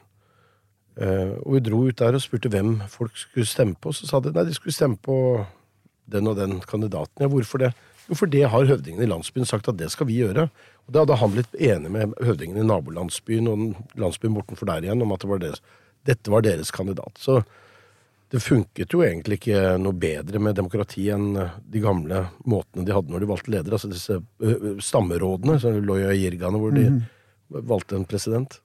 Eh, 0.94 1.34
og 1.42 1.56
vi 1.56 1.62
dro 1.66 1.80
ut 1.88 1.98
der 1.98 2.14
og 2.14 2.22
spurte 2.22 2.50
hvem 2.52 2.76
folk 2.90 3.16
skulle 3.18 3.48
stemme 3.48 3.78
på. 3.80 3.92
Så 3.94 4.08
sa 4.08 4.20
de 4.22 4.32
nei, 4.34 4.46
de 4.48 4.54
skulle 4.56 4.76
stemme 4.76 4.98
på 5.00 5.16
den 6.10 6.30
og 6.30 6.38
den 6.38 6.60
kandidaten. 6.68 7.24
Ja, 7.24 7.30
hvorfor 7.32 7.62
det? 7.64 7.72
Jo, 8.04 8.16
for 8.18 8.28
det 8.28 8.44
har 8.52 8.68
høvdingen 8.68 9.02
i 9.02 9.08
landsbyen 9.08 9.48
sagt 9.48 9.68
at 9.70 9.78
det 9.80 9.88
skal 9.92 10.08
vi 10.10 10.20
gjøre. 10.20 10.48
Og 10.84 10.92
da 10.92 11.02
hadde 11.02 11.18
han 11.22 11.32
blitt 11.32 11.54
enig 11.56 11.92
med 11.92 12.16
høvdingen 12.20 12.60
i 12.60 12.66
nabolandsbyen 12.68 13.48
og 13.48 14.00
landsbyen 14.00 14.36
bortenfor 14.36 14.68
der 14.68 14.84
igjen 14.84 15.04
om 15.04 15.14
at 15.14 15.24
det 15.24 15.30
var 15.30 15.40
deres, 15.40 15.62
dette 16.04 16.32
var 16.32 16.44
deres 16.44 16.72
kandidat. 16.74 17.16
Så 17.16 17.40
det 18.34 18.42
funket 18.42 18.92
jo 18.92 19.00
egentlig 19.06 19.38
ikke 19.38 19.76
noe 19.80 19.96
bedre 19.96 20.40
med 20.42 20.56
demokrati 20.58 21.06
enn 21.14 21.32
de 21.70 21.80
gamle 21.80 22.26
måtene 22.50 22.84
de 22.84 22.92
hadde 22.92 23.12
når 23.12 23.22
de 23.22 23.30
valgte 23.30 23.52
ledere. 23.54 23.78
Altså 23.78 23.90
disse 23.92 24.18
ø, 24.20 24.74
stammerådene, 24.82 25.80
Loya 25.84 26.12
Jirgane, 26.12 26.60
hvor 26.60 26.74
de 26.74 26.88
valgte 27.48 27.96
en 27.96 28.08
president. 28.10 28.58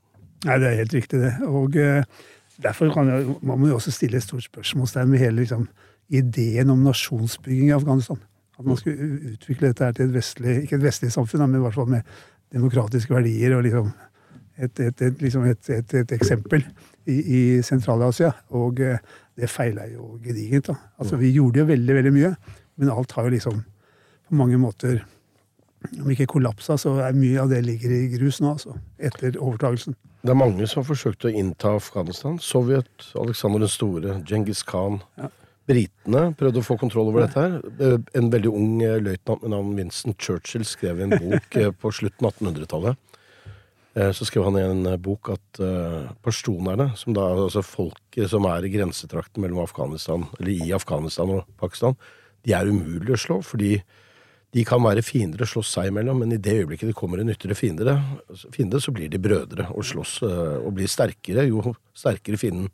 Nei, 0.48 0.58
det 0.62 0.70
er 0.70 0.82
helt 0.82 0.96
riktig, 0.96 1.20
det. 1.20 1.34
Og 1.48 1.76
eh, 1.80 2.04
derfor 2.64 2.92
kan 2.94 3.12
jeg, 3.12 3.38
man 3.44 3.60
må 3.60 3.72
jo 3.72 3.78
også 3.80 3.92
stille 3.92 4.20
et 4.20 4.26
stort 4.26 4.46
spørsmålstegn 4.46 5.12
ved 5.12 5.24
hele 5.24 5.44
liksom, 5.44 5.68
ideen 6.10 6.72
om 6.74 6.84
nasjonsbygging 6.88 7.72
i 7.72 7.76
Afghanistan. 7.76 8.22
At 8.60 8.68
man 8.68 8.80
skulle 8.80 9.34
utvikle 9.34 9.72
dette 9.72 9.86
her 9.86 9.96
til 9.96 10.10
et 10.10 10.14
vestlig, 10.14 10.56
ikke 10.64 10.80
et 10.80 10.84
vestlig 10.84 11.12
samfunn, 11.16 11.46
men 11.48 11.60
i 11.60 11.64
hvert 11.64 11.76
fall 11.76 11.92
med 11.92 12.08
demokratiske 12.54 13.14
verdier 13.14 13.56
og 13.56 13.64
liksom 13.68 13.92
et, 14.60 14.80
et, 14.80 15.02
et, 15.02 15.22
liksom 15.22 15.46
et, 15.48 15.94
eksempel 16.12 16.66
i, 17.08 17.20
i 17.20 17.40
Sentral-Asia. 17.64 18.32
Og 18.60 18.82
eh, 18.84 19.00
det 19.40 19.52
feila 19.52 19.88
jo 19.92 20.18
gedigent. 20.24 20.72
da. 20.72 20.76
Altså, 21.00 21.20
Vi 21.20 21.32
gjorde 21.36 21.64
jo 21.64 21.70
veldig, 21.70 21.96
veldig 21.96 22.16
mye, 22.16 22.34
men 22.80 22.92
alt 22.92 23.16
har 23.16 23.28
jo 23.28 23.36
liksom 23.36 23.64
på 24.30 24.36
mange 24.36 24.60
måter 24.62 25.04
om 26.02 26.10
ikke 26.12 26.28
kollapsa, 26.28 26.76
så 26.78 26.98
er 27.06 27.16
mye 27.16 27.40
av 27.40 27.50
det 27.52 27.62
ligger 27.64 27.94
i 27.96 28.10
grus 28.12 28.42
nå, 28.44 28.52
altså. 28.58 28.76
Etter 29.00 29.38
overtagelsen. 29.40 29.96
Det 30.20 30.34
er 30.34 30.36
mange 30.40 30.66
som 30.68 30.82
har 30.82 30.88
forsøkt 30.90 31.26
å 31.26 31.32
innta 31.32 31.72
Afghanistan. 31.78 32.40
Sovjet, 32.44 32.90
Alexander 33.16 33.62
den 33.64 33.72
store, 33.72 34.18
Djengis 34.28 34.66
Khan. 34.68 35.00
Ja. 35.20 35.30
Britene 35.70 36.24
prøvde 36.36 36.60
å 36.64 36.66
få 36.66 36.76
kontroll 36.82 37.12
over 37.12 37.24
dette. 37.28 37.40
her. 37.40 37.60
Eh, 37.80 37.98
En 38.18 38.32
veldig 38.34 38.50
ung 38.52 38.82
eh, 38.84 38.98
løytnant 39.00 39.44
med 39.46 39.54
navn 39.54 39.76
Vincent 39.78 40.18
Churchill 40.20 40.66
skrev 40.66 41.00
i 41.00 41.06
en 41.06 41.14
bok 41.14 41.56
eh, 41.62 41.70
på 41.72 41.92
slutten 41.94 42.26
av 42.28 42.34
1800-tallet. 42.34 42.98
Eh, 43.96 44.12
Så 44.12 44.26
skrev 44.28 44.44
han 44.50 44.58
i 44.60 44.66
en 44.66 44.98
bok 45.02 45.30
at 45.38 45.62
pashtunerne, 46.26 46.90
som 46.98 47.14
da 47.16 47.30
altså 47.36 47.62
folket 47.64 48.30
som 48.34 48.46
er 48.50 48.66
i 48.68 48.74
grensetrakten 48.74 49.42
mellom 49.46 49.64
Afghanistan, 49.64 50.26
eller 50.40 50.52
i 50.68 50.74
Afghanistan 50.76 51.30
og 51.38 51.46
Pakistan, 51.62 51.96
de 52.44 52.54
er 52.56 52.68
umulig 52.68 53.14
å 53.16 53.20
slå, 53.20 53.40
fordi 53.44 53.78
de 54.56 54.64
kan 54.66 54.82
være 54.82 55.04
fiender 55.06 55.44
og 55.46 55.50
slåss 55.52 55.76
seg 55.76 55.92
imellom, 55.92 56.24
men 56.24 56.34
i 56.34 56.40
det 56.42 56.56
øyeblikket 56.64 56.90
det 56.90 56.98
kommer 56.98 57.22
en 57.22 57.30
ytre 57.30 57.54
fiende, 57.58 58.00
så 58.82 58.94
blir 58.96 59.12
de 59.12 59.22
brødre 59.22 59.68
og 59.70 59.86
slåss 59.86 60.16
eh, 60.26 60.56
og 60.64 60.74
blir 60.80 60.90
sterkere. 60.90 61.46
Jo 61.50 61.76
sterkere 61.94 62.40
fienden 62.42 62.70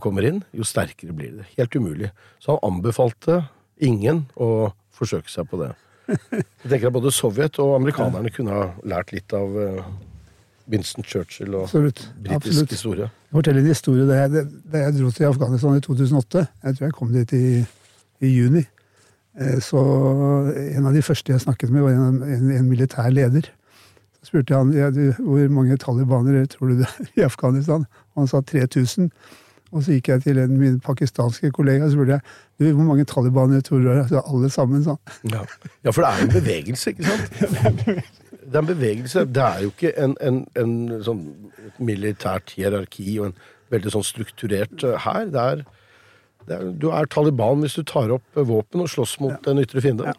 kommer 0.00 0.24
inn, 0.24 0.38
jo 0.54 0.64
sterkere 0.64 1.12
blir 1.16 1.40
det. 1.40 1.48
Helt 1.58 1.74
umulig. 1.76 2.12
Så 2.40 2.54
han 2.54 2.62
anbefalte 2.70 3.42
ingen 3.82 4.24
å 4.38 4.70
forsøke 4.94 5.32
seg 5.32 5.50
på 5.50 5.58
det. 5.64 5.72
Jeg 6.06 6.70
tenker 6.70 6.90
at 6.90 6.94
Både 6.94 7.12
Sovjet 7.14 7.58
og 7.64 7.74
amerikanerne 7.78 8.30
kunne 8.32 8.54
ha 8.54 8.64
lært 8.86 9.12
litt 9.14 9.32
av 9.34 9.54
eh, 9.60 9.86
Winston 10.70 11.04
Churchill 11.04 11.56
og 11.56 11.66
Absolutt. 11.66 12.04
britisk 12.20 12.36
Absolutt. 12.36 12.76
historie. 12.76 13.08
Jeg 13.08 13.38
forteller 13.38 13.64
en 13.64 13.72
historie 13.72 14.06
da 14.08 14.20
jeg, 14.22 14.44
da 14.72 14.84
jeg 14.86 14.96
dro 14.98 15.10
til 15.16 15.28
Afghanistan 15.28 15.80
i 15.80 15.84
2008. 15.84 16.44
Jeg 16.68 16.78
tror 16.78 16.86
jeg 16.86 16.96
kom 17.00 17.12
dit 17.14 17.34
i, 17.36 17.44
i 18.24 18.30
juni. 18.30 18.64
Eh, 19.40 19.58
Så 19.60 19.80
en 20.76 20.86
av 20.86 20.94
de 20.94 21.02
første 21.02 21.32
jeg 21.32 21.40
snakket 21.44 21.70
med, 21.74 21.82
var 21.82 21.90
en, 21.96 22.22
en, 22.22 22.50
en 22.50 22.68
militær 22.68 23.10
leder. 23.10 23.48
Så 24.20 24.30
spurte 24.30 24.56
han 24.56 24.72
ja, 24.72 24.90
du, 24.94 25.12
hvor 25.18 25.48
mange 25.52 25.76
talibanere 25.76 26.46
tror 26.46 26.72
du 26.72 26.78
det 26.82 26.86
er 26.88 27.08
i 27.20 27.24
Afghanistan. 27.26 27.86
Og 28.14 28.22
han 28.24 28.30
sa 28.30 28.40
3000. 28.40 29.10
Og 29.74 29.82
så 29.82 29.96
gikk 29.96 30.08
jeg 30.12 30.22
til 30.22 30.38
en 30.38 30.52
min 30.54 30.76
pakistanske 30.80 31.50
kollega 31.50 31.88
og 31.88 31.92
spurte 31.96 32.14
jeg, 32.14 32.20
du, 32.60 32.68
hvor 32.76 32.86
mange 32.86 33.04
talibanere 33.10 33.60
tror 33.66 33.82
du 33.82 33.88
det 33.88 33.96
er. 33.96 34.06
Så 34.12 34.22
alle 34.22 34.50
sammen, 34.54 34.84
sa 34.86 34.94
han. 34.94 35.32
Ja. 35.32 35.40
ja, 35.84 35.90
for 35.90 36.04
det 36.04 36.10
er 36.12 36.22
en 36.28 36.34
bevegelse, 36.36 36.90
ikke 36.94 37.04
sant? 37.08 37.88
Det 38.44 38.58
er 38.58 38.60
en 38.60 38.66
bevegelse. 38.68 39.22
Det 39.34 39.42
er 39.42 39.60
jo 39.62 39.70
ikke 39.72 39.90
en, 40.04 40.12
en, 40.20 40.42
en 40.60 40.72
sånn 41.02 41.22
militært 41.80 42.52
hierarki 42.52 43.14
og 43.22 43.30
en 43.30 43.36
veldig 43.72 43.92
sånn 43.94 44.04
strukturert 44.04 44.84
eh, 44.84 44.98
hær. 45.00 45.30
Det 45.32 45.40
er, 45.40 45.62
er 46.52 46.72
Du 46.78 46.90
er 46.92 47.06
Taliban 47.06 47.60
hvis 47.64 47.74
du 47.78 47.82
tar 47.88 48.12
opp 48.12 48.36
eh, 48.36 48.44
våpen 48.44 48.84
og 48.84 48.88
slåss 48.92 49.16
mot 49.24 49.46
en 49.48 49.58
ytre 49.62 49.80
fiende. 49.80 50.12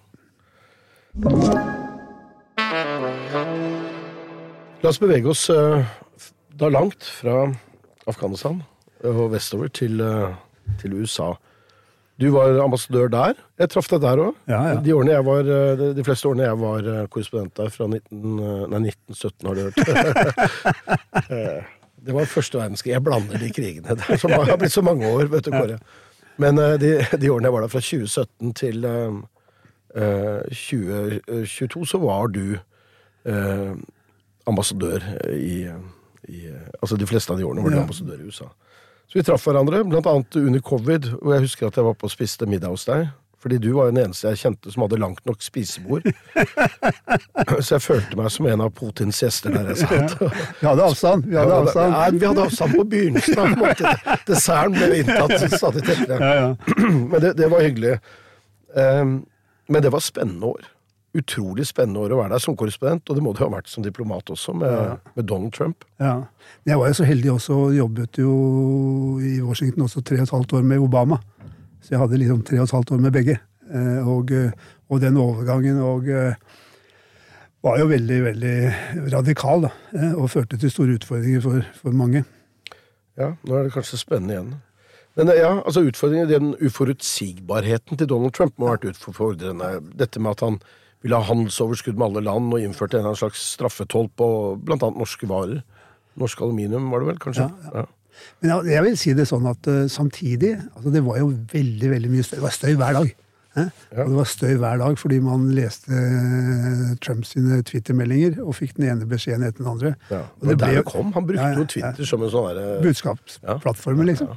La 4.83 4.89
oss 4.91 4.99
bevege 5.01 5.29
oss 5.31 5.47
eh, 5.53 5.85
da 6.59 6.69
langt 6.69 7.03
fra 7.21 7.45
Afghanistan 8.09 8.61
og 9.05 9.31
vestover 9.33 9.69
til, 9.73 10.01
eh, 10.01 10.33
til 10.81 10.93
USA. 10.99 11.33
Du 12.21 12.29
var 12.31 12.55
ambassadør 12.63 13.09
der. 13.11 13.33
Jeg 13.59 13.69
traff 13.73 13.89
deg 13.91 13.99
der 14.05 14.21
òg. 14.23 14.35
Ja, 14.47 14.59
ja. 14.71 14.75
De, 14.79 14.93
eh, 15.51 15.75
de- 15.97 16.03
fleste 16.07 16.29
årene 16.29 16.45
jeg 16.47 16.59
var 16.61 16.85
eh, 16.87 17.07
korrespondent 17.11 17.55
der, 17.59 17.69
fra 17.73 17.87
19, 17.91 18.39
eh, 18.39 18.67
nei, 18.71 18.79
1917, 18.87 19.47
har 19.47 19.55
du 19.55 19.61
hørt. 19.65 19.79
Eh, 21.25 21.63
det 22.05 22.13
var 22.13 22.27
første 22.29 22.59
verdenskrig. 22.59 22.91
Jeg 22.93 23.01
blander 23.03 23.39
de 23.41 23.47
krigene. 23.49 23.95
Det 23.97 24.03
er 24.13 24.19
har 24.51 24.59
blitt 24.61 24.71
så 24.75 24.83
mange 24.85 25.07
år, 25.09 25.25
vet 25.31 25.47
du, 25.47 25.49
Kåre. 25.55 25.79
Men 26.41 26.59
eh, 26.59 26.75
de, 26.81 26.91
de 27.21 27.31
årene 27.31 27.49
jeg 27.49 27.55
var 27.55 27.65
der, 27.65 27.73
fra 27.73 27.83
2017 27.83 28.53
til 28.59 28.87
eh, 28.89 29.19
eh, 29.95 30.41
2022, 30.51 31.85
så 31.85 32.01
var 32.03 32.31
du 32.35 32.57
uh, 33.25 33.73
ambassadør 34.45 35.03
i, 35.33 35.65
i 36.29 36.45
eh, 36.47 36.67
Altså 36.81 36.97
de 36.97 37.07
fleste 37.09 37.33
av 37.33 37.39
de 37.39 37.45
årene 37.47 37.63
var 37.65 37.73
de 37.73 37.81
ambassadør 37.81 38.21
i 38.21 38.29
USA. 38.29 38.49
Så 39.05 39.19
vi 39.19 39.23
traff 39.25 39.45
hverandre, 39.45 39.83
blant 39.85 40.07
annet 40.09 40.37
under 40.41 40.61
covid, 40.65 41.11
og 41.21 41.33
jeg 41.33 41.45
husker 41.45 41.67
at 41.67 41.77
jeg 41.77 41.85
var 41.85 41.97
på 41.97 42.09
og 42.09 42.13
spiste 42.13 42.47
middag 42.49 42.73
hos 42.73 42.87
deg. 42.89 43.07
Fordi 43.45 43.59
du 43.61 43.67
var 43.75 43.91
jo 43.91 43.93
den 43.93 44.07
eneste 44.07 44.31
jeg 44.31 44.39
kjente 44.41 44.71
som 44.73 44.81
hadde 44.81 44.97
langt 44.97 45.19
nok 45.29 45.43
spisebord. 45.45 46.07
Så 47.65 47.75
jeg 47.75 47.83
følte 47.85 48.17
meg 48.17 48.31
som 48.33 48.47
en 48.49 48.63
av 48.65 48.71
Putins 48.73 49.19
gjester 49.21 49.53
der 49.53 49.69
jeg 49.69 49.83
satt. 49.83 50.15
Vi 50.17 50.65
hadde 50.65 50.87
avstand. 50.87 51.27
Vi 51.29 51.37
hadde 51.37 51.59
avstand. 51.59 51.93
Nei, 51.93 52.07
vi 52.15 52.25
hadde 52.25 52.47
avstand 52.47 52.73
på 52.73 52.87
begynnelsen. 52.89 53.43
av 53.43 53.53
måte. 53.59 53.91
Desserten 54.25 54.73
ble 54.79 55.03
inntatt 55.03 55.45
stadig 55.53 55.85
tettere. 55.85 56.17
Ja, 56.17 56.33
ja. 56.41 56.79
Men 57.11 57.19
det, 57.21 57.35
det 57.37 57.51
var 57.53 57.61
hyggelig. 57.67 57.99
Um, 58.73 59.19
men 59.67 59.85
det 59.85 59.93
var 59.93 60.01
spennende 60.01 60.45
år. 60.55 60.65
Utrolig 61.15 61.67
spennende 61.69 62.01
år 62.01 62.11
å 62.11 62.19
være 62.23 62.33
der 62.33 62.43
som 62.43 62.57
korrespondent, 62.57 63.05
og 63.07 63.17
det 63.17 63.23
må 63.23 63.31
det 63.31 63.45
ha 63.45 63.51
vært 63.53 63.69
som 63.71 63.85
diplomat 63.85 64.33
også, 64.33 64.57
med, 64.57 65.05
med 65.15 65.29
Donald 65.29 65.53
Trump. 65.55 65.85
Ja. 66.01 66.17
Jeg 66.67 66.81
var 66.81 66.89
jo 66.89 66.97
så 66.97 67.07
heldig 67.07 67.31
også, 67.37 67.61
og 67.67 67.77
jobbet 67.77 68.19
jo 68.19 68.33
i 69.21 69.37
Washington 69.45 69.85
også 69.85 70.01
tre 70.01 70.19
og 70.19 70.27
et 70.27 70.35
halvt 70.35 70.57
år 70.59 70.67
med 70.73 70.83
Obama. 70.83 71.21
Så 71.85 71.93
jeg 71.93 72.01
hadde 72.01 72.17
liksom 72.17 72.41
tre 72.41 72.57
og 72.57 72.65
et 72.65 72.73
halvt 72.73 72.91
år 72.95 73.01
med 73.03 73.13
begge. 73.13 73.35
Eh, 73.69 74.07
Og, 74.09 74.31
eh, 74.33 74.51
og 74.89 75.01
den 75.01 75.17
overgangen 75.21 75.77
og 75.81 76.07
eh, 76.09 76.33
var 77.65 77.79
jo 77.81 77.87
veldig, 77.89 78.17
veldig 78.25 78.55
radikal, 79.13 79.65
da. 79.65 79.71
Og 80.17 80.29
førte 80.29 80.57
til 80.61 80.69
store 80.73 80.97
utfordringer 80.99 81.41
for, 81.41 81.61
for 81.77 81.93
mange. 81.97 82.23
Ja, 83.17 83.31
nå 83.45 83.55
er 83.57 83.63
det 83.65 83.73
kanskje 83.73 83.97
spennende 84.01 84.35
igjen. 84.35 84.51
Men 85.15 85.31
ja, 85.33 85.53
altså 85.63 85.85
utfordringen, 85.87 86.27
den 86.29 86.51
uforutsigbarheten 86.59 87.97
til 87.97 88.09
Donald 88.11 88.33
Trump 88.35 88.57
må 88.59 88.67
ha 88.67 88.75
vært 88.75 88.89
utfordrende. 88.91 89.69
Dette 89.97 90.19
med 90.21 90.35
at 90.35 90.43
han 90.45 90.59
ville 91.05 91.17
ha 91.17 91.25
handelsoverskudd 91.29 91.97
med 91.97 92.09
alle 92.09 92.25
land, 92.27 92.51
og 92.53 92.61
innførte 92.65 92.99
en 92.99 93.15
slags 93.17 93.41
straffetoll 93.55 94.09
på 94.17 94.27
blant 94.65 94.83
annet 94.83 94.99
norske 95.01 95.29
varer. 95.29 95.61
Norsk 96.19 96.41
aluminium, 96.41 96.89
var 96.91 97.01
det 97.01 97.09
vel, 97.13 97.21
kanskje? 97.23 97.47
Ja, 97.49 97.81
Ja, 97.81 97.85
Men 98.41 98.51
jeg, 98.69 98.83
vil 98.85 98.97
si 98.99 99.13
det 99.17 99.27
sånn 99.29 99.45
at 99.49 99.67
eh, 99.71 99.85
samtidig 99.91 100.55
altså 100.75 100.91
Det 100.93 101.01
var 101.05 101.21
jo 101.21 101.29
veldig 101.53 101.89
veldig 101.93 102.11
mye 102.13 102.25
støy. 102.27 102.35
Det 102.39 102.43
var 102.45 102.55
støy 102.55 102.73
hver 102.79 102.97
dag. 102.99 103.13
eh? 103.55 103.69
Og 103.95 104.11
det 104.11 104.17
var 104.19 104.29
støy 104.29 104.53
hver 104.61 104.77
dag 104.83 104.99
fordi 104.99 105.19
man 105.23 105.47
leste 105.55 105.91
eh, 105.95 106.93
Trumps 107.05 107.35
Twitter-meldinger 107.69 108.39
og 108.43 108.55
fikk 108.59 108.75
den 108.79 108.89
ene 108.91 109.07
beskjeden 109.09 109.47
etter 109.47 109.63
den 109.63 109.71
andre. 109.71 109.95
Ja. 110.11 110.23
Og 110.39 110.47
det 110.49 110.55
det 110.55 110.59
der 110.63 110.71
ble 110.73 110.81
det 110.81 110.85
kom. 110.91 111.11
Han 111.15 111.27
brukte 111.29 111.43
Ja, 111.43 111.51
ja, 111.55 111.59
jo 111.63 111.67
Twitter 111.75 112.09
som 112.11 112.23
en 112.25 112.33
sånn 112.33 112.49
derre 112.51 112.79
budskapsplattformen, 112.85 114.09
liksom. 114.11 114.33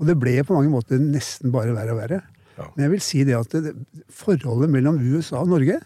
Og 0.00 0.08
det 0.08 0.16
ble 0.18 0.38
på 0.42 0.56
mange 0.56 0.72
måter 0.72 0.98
nesten 0.98 1.52
bare 1.54 1.74
verre 1.76 1.94
og 1.94 2.00
verre. 2.02 2.22
Ja. 2.58 2.68
Men 2.74 2.84
jeg 2.86 2.90
vil 2.94 3.02
si 3.02 3.24
det 3.26 3.34
at 3.38 3.54
det, 3.64 3.74
forholdet 4.14 4.70
mellom 4.70 4.98
USA 5.02 5.40
og 5.42 5.50
Norge 5.52 5.80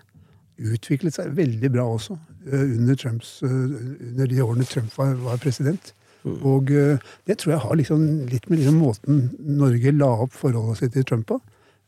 utviklet 0.59 1.15
seg 1.15 1.31
veldig 1.39 1.71
bra 1.73 1.85
også 1.87 2.17
eh, 2.51 2.65
under, 2.79 2.97
Trumps, 2.99 3.39
eh, 3.47 3.53
under 4.11 4.27
de 4.31 4.41
årene 4.43 4.67
Trump 4.69 4.97
var, 4.99 5.15
var 5.23 5.39
president. 5.43 5.93
Og 6.49 6.71
eh, 6.75 6.99
det 7.29 7.39
tror 7.39 7.55
jeg 7.55 7.63
har 7.65 7.79
liksom 7.81 8.05
litt 8.31 8.49
med 8.51 8.61
liksom 8.61 8.79
måten 8.83 9.23
Norge 9.59 9.93
la 9.97 10.11
opp 10.25 10.35
forholdet 10.37 10.81
sitt 10.83 10.93
til 10.97 11.07
Trump 11.09 11.27
på. 11.31 11.41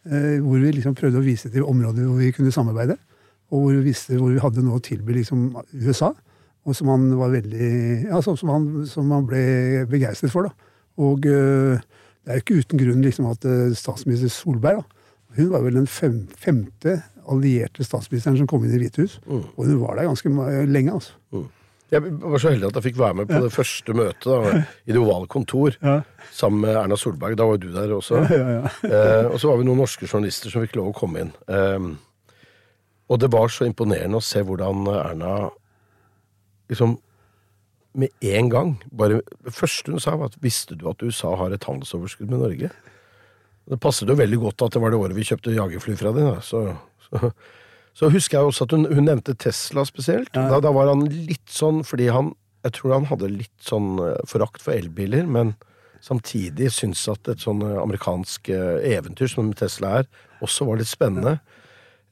eh, 0.07 0.39
Hvor 0.41 0.59
vi 0.63 0.73
liksom 0.77 0.95
prøvde 0.99 1.21
å 1.21 1.27
vise 1.27 1.51
til 1.53 1.67
områder 1.67 2.07
hvor 2.09 2.19
vi 2.21 2.33
kunne 2.37 2.53
samarbeide. 2.55 2.97
Og 3.51 3.65
hvor 3.65 3.73
vi 3.79 3.87
visste 3.91 4.19
hvor 4.19 4.31
vi 4.33 4.43
hadde 4.43 4.63
noe 4.63 4.79
å 4.79 4.85
tilby 4.85 5.19
liksom 5.19 5.51
USA. 5.75 6.13
Og 6.69 6.77
som 6.77 6.89
han 6.93 7.09
var 7.19 7.33
veldig 7.33 7.71
ja, 8.11 8.21
som, 8.23 8.37
som, 8.37 8.53
han, 8.55 8.87
som 8.87 9.11
han 9.11 9.27
ble 9.27 9.87
begeistret 9.91 10.33
for. 10.33 10.49
da. 10.49 10.73
Og 11.01 11.27
eh, 11.27 11.81
det 12.25 12.33
er 12.33 12.41
jo 12.41 12.45
ikke 12.45 12.61
uten 12.63 12.83
grunn 12.83 13.05
liksom 13.05 13.31
at 13.31 13.47
statsminister 13.79 14.29
Solberg 14.29 14.83
da, 14.83 14.85
hun 15.39 15.49
var 15.53 15.63
vel 15.63 15.79
den 15.79 15.87
fem, 15.89 16.27
femte 16.37 16.99
allierte 17.31 17.85
statsministeren 17.87 18.37
som 18.37 18.49
kom 18.51 18.65
inn 18.67 18.75
i 18.75 18.81
Hvitehus. 18.83 19.21
Mm. 19.27 19.45
Og 19.55 19.61
hun 19.65 19.79
var 19.81 19.97
der 19.97 20.09
ganske 20.11 20.29
lenge. 20.67 20.93
altså. 20.99 21.15
Jeg 21.91 22.05
var 22.23 22.39
så 22.39 22.53
heldig 22.53 22.69
at 22.69 22.77
jeg 22.79 22.85
fikk 22.91 22.99
være 23.01 23.17
med 23.19 23.27
på 23.31 23.41
det 23.43 23.51
første 23.55 23.95
møtet 23.99 24.29
da, 24.31 24.61
i 24.87 24.93
det 24.95 25.01
ovale 25.01 25.27
kontor 25.31 25.75
Ja. 25.83 25.97
sammen 26.33 26.63
med 26.63 26.77
Erna 26.79 26.97
Solberg. 27.01 27.35
Da 27.39 27.47
var 27.49 27.57
jo 27.59 27.65
du 27.65 27.73
der 27.75 27.95
også. 27.97 28.21
Eh, 28.91 29.27
og 29.27 29.39
så 29.43 29.51
var 29.51 29.59
vi 29.59 29.67
noen 29.67 29.81
norske 29.83 30.07
journalister 30.07 30.53
som 30.53 30.63
fikk 30.63 30.77
lov 30.79 30.93
å 30.93 30.97
komme 30.97 31.25
inn. 31.25 31.33
Eh, 31.51 31.91
og 33.11 33.19
det 33.19 33.31
var 33.35 33.51
så 33.51 33.67
imponerende 33.67 34.21
å 34.21 34.25
se 34.25 34.43
hvordan 34.47 34.87
Erna 34.95 35.33
liksom 36.71 36.99
med 37.99 38.13
en 38.23 38.49
gang 38.53 38.69
bare, 38.95 39.19
Det 39.43 39.51
første 39.51 39.91
hun 39.91 39.99
sa, 40.03 40.15
var 40.15 40.31
at 40.31 40.39
visste 40.45 40.77
du 40.79 40.85
at 40.89 41.03
USA 41.03 41.33
har 41.41 41.51
et 41.51 41.65
handelsoverskudd 41.67 42.31
med 42.31 42.39
Norge? 42.39 42.71
Det 43.71 43.79
passet 43.83 44.09
jo 44.09 44.15
veldig 44.19 44.39
godt 44.45 44.63
at 44.63 44.77
det 44.77 44.83
var 44.83 44.95
det 44.95 45.01
året 45.03 45.17
vi 45.19 45.27
kjøpte 45.27 45.55
jagerfly 45.57 45.97
fra 45.99 46.13
dem. 46.15 46.31
Så, 46.47 46.63
så, 47.09 47.33
så 47.97 48.11
husker 48.13 48.39
jeg 48.39 48.51
også 48.51 48.67
at 48.69 48.75
hun, 48.77 48.87
hun 48.91 49.09
nevnte 49.09 49.35
Tesla 49.39 49.85
spesielt. 49.89 50.31
Da, 50.35 50.61
da 50.63 50.73
var 50.75 50.93
han 50.93 51.07
litt 51.11 51.49
sånn 51.51 51.83
fordi 51.87 52.11
han 52.13 52.35
Jeg 52.61 52.75
tror 52.77 52.93
han 52.93 53.07
hadde 53.09 53.29
litt 53.33 53.65
sånn 53.65 53.95
eh, 54.05 54.19
forakt 54.29 54.61
for 54.61 54.77
elbiler, 54.77 55.25
men 55.25 55.55
samtidig 56.05 56.69
syntes 56.75 57.07
at 57.09 57.29
et 57.33 57.41
sånn 57.41 57.63
eh, 57.65 57.79
amerikansk 57.81 58.51
eh, 58.53 58.83
eventyr 58.97 59.31
som 59.33 59.49
Tesla 59.57 60.01
er, 60.01 60.11
også 60.45 60.67
var 60.69 60.81
litt 60.81 60.91
spennende. 60.91 61.39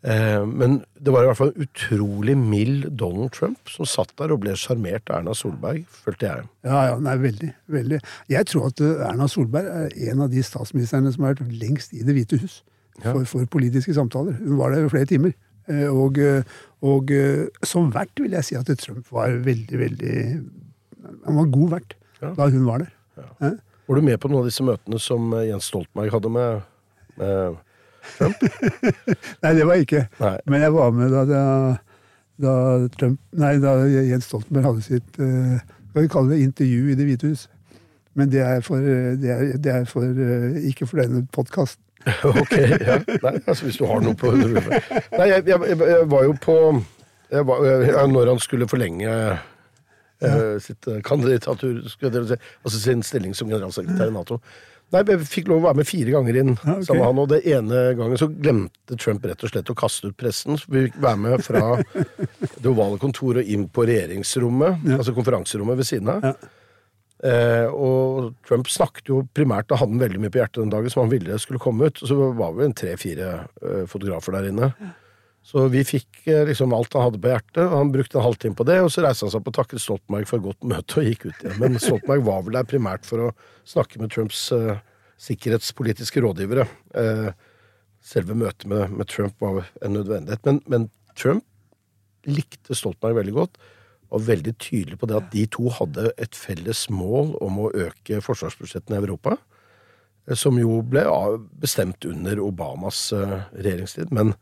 Eh, 0.06 0.44
men 0.46 0.78
det 0.96 1.12
var 1.12 1.24
i 1.24 1.30
hvert 1.30 1.40
fall 1.40 1.52
en 1.52 1.66
utrolig 1.66 2.36
mild 2.38 2.86
Donald 3.00 3.32
Trump 3.36 3.72
som 3.72 3.88
satt 3.88 4.14
der 4.20 4.32
og 4.32 4.40
ble 4.44 4.54
sjarmert 4.56 5.10
av 5.10 5.20
Erna 5.20 5.34
Solberg, 5.36 5.84
følte 6.04 6.30
jeg. 6.30 6.48
Ja, 6.68 6.84
ja, 6.92 6.96
nei, 7.02 7.16
veldig. 7.24 7.50
veldig. 7.76 8.00
Jeg 8.32 8.48
tror 8.52 8.70
at 8.70 8.84
Erna 8.84 9.28
Solberg 9.28 9.68
er 9.68 9.98
en 10.12 10.24
av 10.24 10.32
de 10.32 10.44
statsministrene 10.46 11.12
som 11.14 11.26
har 11.26 11.36
vært 11.36 11.60
lengst 11.60 11.96
i 11.96 12.04
Det 12.06 12.16
hvite 12.16 12.40
hus 12.44 12.62
for, 13.02 13.24
for 13.30 13.50
politiske 13.50 13.94
samtaler. 13.94 14.40
Hun 14.40 14.56
var 14.60 14.72
der 14.74 14.86
i 14.86 14.92
flere 14.92 15.08
timer. 15.08 15.36
Eh, 15.68 15.86
Og, 15.92 16.18
eh, 16.18 16.42
og 16.82 17.10
eh, 17.12 17.46
som 17.66 17.90
vert 17.92 18.16
vil 18.22 18.32
jeg 18.38 18.44
si 18.46 18.56
at 18.58 18.70
Trump 18.80 19.06
var 19.12 19.34
veldig, 19.44 19.78
veldig 19.80 20.14
Han 21.26 21.36
var 21.42 21.50
god 21.54 21.70
vert 21.76 21.94
Ja. 22.22 22.32
da 22.34 22.48
hun 22.50 22.64
var 22.66 22.78
der. 22.82 22.92
Eh? 23.44 23.56
Var 23.88 23.96
du 23.96 24.02
med 24.02 24.18
på 24.20 24.28
noen 24.28 24.40
av 24.42 24.48
disse 24.48 24.64
møtene 24.66 24.98
som 25.00 25.30
Jens 25.46 25.68
Stoltenberg 25.70 26.10
hadde 26.12 26.30
med, 26.34 26.62
med 27.18 27.58
Nei, 29.42 29.52
det 29.54 29.66
var 29.66 29.74
jeg 29.78 29.86
ikke. 29.86 30.02
Nei. 30.20 30.34
Men 30.48 30.64
jeg 30.64 30.72
var 30.74 30.90
med 30.96 31.12
da, 31.12 31.22
da, 31.28 31.42
da, 32.42 32.54
Trump, 32.96 33.20
nei, 33.36 33.52
da 33.62 33.74
Jens 33.86 34.28
Stoltenberg 34.30 34.68
hadde 34.70 34.84
sitt 34.86 35.18
Skal 35.18 36.04
vi 36.04 36.10
kalle 36.12 36.32
det 36.34 36.40
intervju 36.46 36.90
i 36.92 36.96
Det 36.98 37.06
hvite 37.08 37.30
hus. 37.32 37.46
Men 38.18 38.30
det 38.32 38.40
er, 38.42 38.60
for, 38.66 38.82
det 38.82 39.30
er, 39.30 39.44
det 39.62 39.72
er 39.72 39.84
for, 39.86 40.02
ikke 40.66 40.88
for 40.90 40.98
denne 41.04 41.22
podkasten. 41.34 41.82
Ok, 42.24 42.54
ja. 42.54 42.98
Nei, 43.24 43.34
altså 43.44 43.66
hvis 43.66 43.78
du 43.80 43.84
har 43.90 44.02
noe 44.04 44.16
på 44.18 44.30
Nei, 44.32 45.28
jeg, 45.28 45.44
jeg, 45.48 45.58
jeg, 45.58 46.08
var 46.10 46.26
jo 46.28 46.34
på 46.42 46.56
var, 47.28 47.64
ja, 47.84 48.06
Når 48.08 48.32
han 48.32 48.40
skulle 48.42 48.68
forlenge 48.70 49.12
eh, 50.22 50.56
sitt 50.62 50.88
eh, 50.88 51.02
kandidatur, 51.04 51.82
altså 51.84 52.78
sin 52.78 53.04
stilling 53.06 53.34
som 53.36 53.50
generalsekretær 53.50 54.12
i 54.12 54.14
Nato 54.14 54.38
Nei, 54.94 55.02
Jeg 55.04 55.26
fikk 55.28 55.50
lov 55.50 55.60
å 55.60 55.66
være 55.66 55.80
med 55.82 55.88
fire 55.88 56.14
ganger 56.14 56.38
inn 56.40 56.54
Ja, 56.54 56.78
okay. 56.78 56.86
sammen 56.88 57.02
med 57.02 57.08
han, 57.10 57.22
og 57.24 57.32
det 57.32 57.40
ene 57.52 57.82
gangen 57.98 58.20
så 58.20 58.30
glemte 58.32 58.96
Trump 58.96 59.26
rett 59.28 59.44
og 59.44 59.52
slett 59.52 59.72
å 59.72 59.76
kaste 59.76 60.08
ut 60.08 60.16
pressen. 60.16 60.56
Så 60.56 60.70
vi 60.72 60.86
fikk 60.86 60.96
være 61.04 61.20
med 61.26 61.44
fra 61.44 61.64
det 62.62 62.70
ovale 62.70 62.96
kontoret 63.02 63.42
og 63.42 63.52
inn 63.52 63.66
på 63.68 63.84
regjeringsrommet, 63.88 64.88
altså 64.96 65.12
konferanserommet 65.16 65.82
ved 65.82 65.90
siden 65.90 66.14
av. 66.14 66.24
Ja. 66.30 66.54
Eh, 67.26 67.66
og 67.74 68.34
Trump 68.46 68.68
snakket 68.70 69.10
jo 69.10 69.24
primært 69.34 69.66
da 69.70 69.78
hadde 69.80 69.96
han 69.96 70.02
veldig 70.04 70.20
mye 70.22 70.30
på 70.30 70.38
hjertet 70.38 70.62
den 70.62 70.70
dagen 70.70 70.92
som 70.92 71.02
han 71.02 71.12
ville 71.12 71.38
skulle 71.42 71.62
komme 71.62 71.90
ut. 71.90 71.98
Så 71.98 72.14
var 72.38 72.54
vi 72.56 72.66
en 72.68 72.76
tre-fire 72.78 73.30
eh, 73.62 73.84
fotografer 73.90 74.38
der 74.38 74.50
inne. 74.52 74.72
Så 75.48 75.64
vi 75.72 75.80
fikk 75.86 76.26
eh, 76.28 76.44
liksom 76.48 76.74
alt 76.76 76.94
han 76.94 77.08
hadde 77.08 77.20
på 77.22 77.32
hjertet. 77.32 77.62
og 77.64 77.74
Han 77.74 77.92
brukte 77.94 78.20
en 78.20 78.26
halvtime 78.26 78.58
på 78.58 78.66
det, 78.68 78.78
og 78.84 78.92
så 78.92 79.04
reiste 79.04 79.26
han 79.26 79.32
seg 79.32 79.40
opp 79.40 79.50
og 79.50 79.56
takket 79.58 79.82
Stoltenberg 79.82 80.28
for 80.28 80.38
et 80.38 80.46
godt 80.46 80.68
møte 80.74 81.00
og 81.00 81.08
gikk 81.08 81.26
ut 81.26 81.42
igjen. 81.42 81.58
Men 81.62 81.80
Stoltenberg 81.80 82.26
var 82.28 82.44
vel 82.46 82.58
der 82.58 82.68
primært 82.68 83.08
for 83.08 83.28
å 83.28 83.32
snakke 83.68 84.02
med 84.02 84.12
Trumps 84.14 84.48
eh, 84.54 84.76
sikkerhetspolitiske 85.28 86.22
rådgivere. 86.22 86.68
Eh, 87.00 87.30
selve 88.04 88.36
møtet 88.38 88.68
med, 88.70 88.94
med 88.94 89.10
Trump 89.10 89.40
var 89.42 89.64
en 89.82 89.96
nødvendighet. 89.96 90.44
Men, 90.46 90.62
men 90.70 90.86
Trump 91.18 91.42
likte 92.28 92.76
Stoltenberg 92.76 93.18
veldig 93.22 93.36
godt 93.40 93.58
og 94.08 94.24
veldig 94.28 94.54
tydelig 94.60 94.98
på 95.00 95.08
det 95.08 95.18
at 95.18 95.30
de 95.32 95.44
to 95.52 95.68
hadde 95.74 96.10
et 96.20 96.36
felles 96.36 96.86
mål 96.92 97.34
om 97.44 97.60
å 97.60 97.72
øke 97.76 98.22
forsvarsbudsjettene 98.24 98.96
i 98.96 99.02
Europa, 99.02 99.36
eh, 100.26 100.36
som 100.38 100.58
jo 100.60 100.80
ble 100.82 101.04
bestemt 101.60 102.06
under 102.08 102.40
Obamas 102.44 103.10
eh, 103.12 103.38
regjeringstid. 103.52 104.12
Men 104.14 104.34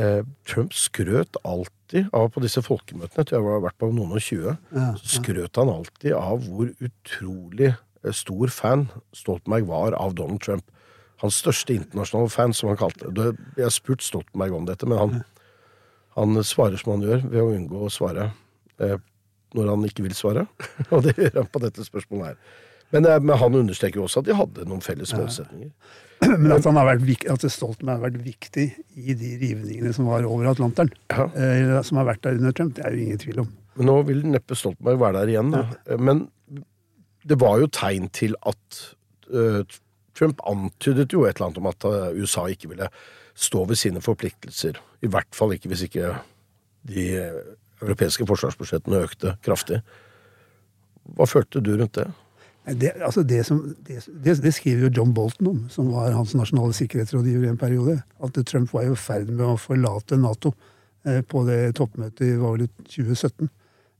eh, 0.00 0.22
Trump 0.48 0.74
skrøt 0.74 1.38
alltid 1.44 2.10
av 2.16 2.32
på 2.34 2.42
disse 2.42 2.62
folkemøtene, 2.66 3.22
jeg 3.22 3.30
tror 3.30 3.38
jeg 3.38 3.54
har 3.54 3.66
vært 3.68 3.82
på 3.82 3.90
noen 3.94 4.16
og 4.18 4.24
tjue, 4.24 4.56
skrøt 5.06 5.60
han 5.60 5.70
alltid 5.70 6.16
av 6.18 6.48
hvor 6.48 6.72
utrolig 6.82 7.76
stor 8.14 8.50
fan 8.54 8.88
Stoltenberg 9.16 9.66
var 9.66 9.94
av 9.98 10.14
Donald 10.18 10.42
Trump. 10.42 10.66
Hans 11.22 11.38
største 11.40 11.72
internasjonale 11.72 12.30
fan, 12.30 12.52
som 12.54 12.68
han 12.68 12.78
kalte 12.78 13.08
det. 13.14 13.30
Jeg 13.56 13.64
har 13.64 13.72
spurt 13.74 14.04
Stoltenberg 14.04 14.52
om 14.58 14.66
dette, 14.68 14.86
men 14.86 15.00
han, 15.00 15.14
han 16.18 16.42
svarer 16.44 16.78
som 16.78 16.92
han 16.92 17.06
gjør, 17.06 17.24
ved 17.30 17.40
å 17.40 17.54
unngå 17.54 17.86
å 17.86 17.92
svare 17.94 18.28
når 18.78 19.70
han 19.72 19.84
ikke 19.88 20.04
vil 20.06 20.16
svare. 20.16 20.46
Og 20.94 21.04
det 21.06 21.16
gjør 21.18 21.42
han 21.42 21.52
på 21.52 21.62
dette 21.64 21.84
spørsmålet 21.86 22.32
her. 22.32 22.64
Men, 22.94 23.06
eh, 23.10 23.20
men 23.22 23.38
han 23.40 23.60
understreker 23.62 24.00
jo 24.00 24.06
også 24.06 24.22
at 24.22 24.28
de 24.28 24.36
hadde 24.38 24.66
noen 24.68 24.84
felles 24.84 25.14
målsetninger. 25.16 25.72
Men 26.40 26.54
at, 26.54 26.64
han 26.64 26.78
har 26.78 26.86
vært, 26.88 27.26
at 27.28 27.42
Stoltenberg 27.52 27.98
har 27.98 28.04
vært 28.06 28.22
viktig 28.24 28.62
i 28.96 29.16
de 29.20 29.34
rivningene 29.36 29.90
som 29.92 30.06
var 30.08 30.24
over 30.24 30.46
Atlanteren, 30.48 30.88
Ja. 31.12 31.26
eh, 31.36 31.74
som 31.84 31.98
har 32.00 32.06
vært 32.08 32.22
der 32.24 32.38
under 32.38 32.54
Trump, 32.56 32.72
det 32.78 32.86
er 32.88 32.94
jo 32.96 33.02
ingen 33.04 33.20
tvil 33.20 33.42
om. 33.42 33.50
Men 33.76 33.90
nå 33.90 33.96
vil 34.08 34.22
neppe 34.24 34.56
Stoltenberg 34.56 35.02
være 35.02 35.20
der 35.20 35.32
igjen. 35.34 35.50
Da. 35.52 35.98
Men 36.00 36.22
det 37.28 37.36
var 37.42 37.58
jo 37.60 37.68
tegn 37.68 38.08
til 38.16 38.32
at 38.48 38.80
uh, 39.34 39.60
Trump 40.16 40.40
antydet 40.48 41.12
jo 41.12 41.26
et 41.26 41.36
eller 41.36 41.50
annet 41.50 41.60
om 41.60 41.68
at 41.68 41.84
eh, 41.84 42.16
USA 42.16 42.46
ikke 42.48 42.70
ville 42.72 42.88
stå 43.36 43.66
ved 43.68 43.76
sine 43.76 44.00
forpliktelser. 44.00 44.78
I 45.04 45.10
hvert 45.12 45.36
fall 45.36 45.52
ikke 45.52 45.68
hvis 45.68 45.82
ikke 45.90 46.14
de 46.88 47.04
eh, 47.20 47.42
europeiske 47.82 48.26
forsvarsbudsjettene 48.28 49.02
økte 49.06 49.34
kraftig. 49.44 49.82
Hva 51.16 51.26
følte 51.28 51.62
du 51.62 51.74
rundt 51.76 51.98
det? 51.98 52.06
Det, 52.66 52.90
altså 52.98 53.22
det, 53.22 53.44
som, 53.46 53.60
det, 53.86 54.00
det, 54.10 54.32
det 54.42 54.52
skriver 54.54 54.88
jo 54.88 54.94
John 54.98 55.12
Bolton 55.14 55.52
om, 55.52 55.60
som 55.70 55.92
var 55.94 56.16
hans 56.16 56.34
nasjonale 56.34 56.74
sikkerhetsrådgiver 56.74 57.46
i 57.46 57.52
en 57.52 57.60
periode. 57.60 58.00
At 58.18 58.40
Trump 58.48 58.72
var 58.74 58.88
i 58.88 58.96
ferd 58.98 59.30
med 59.30 59.44
å 59.46 59.60
forlate 59.60 60.18
Nato 60.18 60.50
eh, 61.06 61.20
på 61.22 61.44
det 61.46 61.76
toppmøtet 61.78 62.26
i 62.26 62.34
2017. 62.34 63.46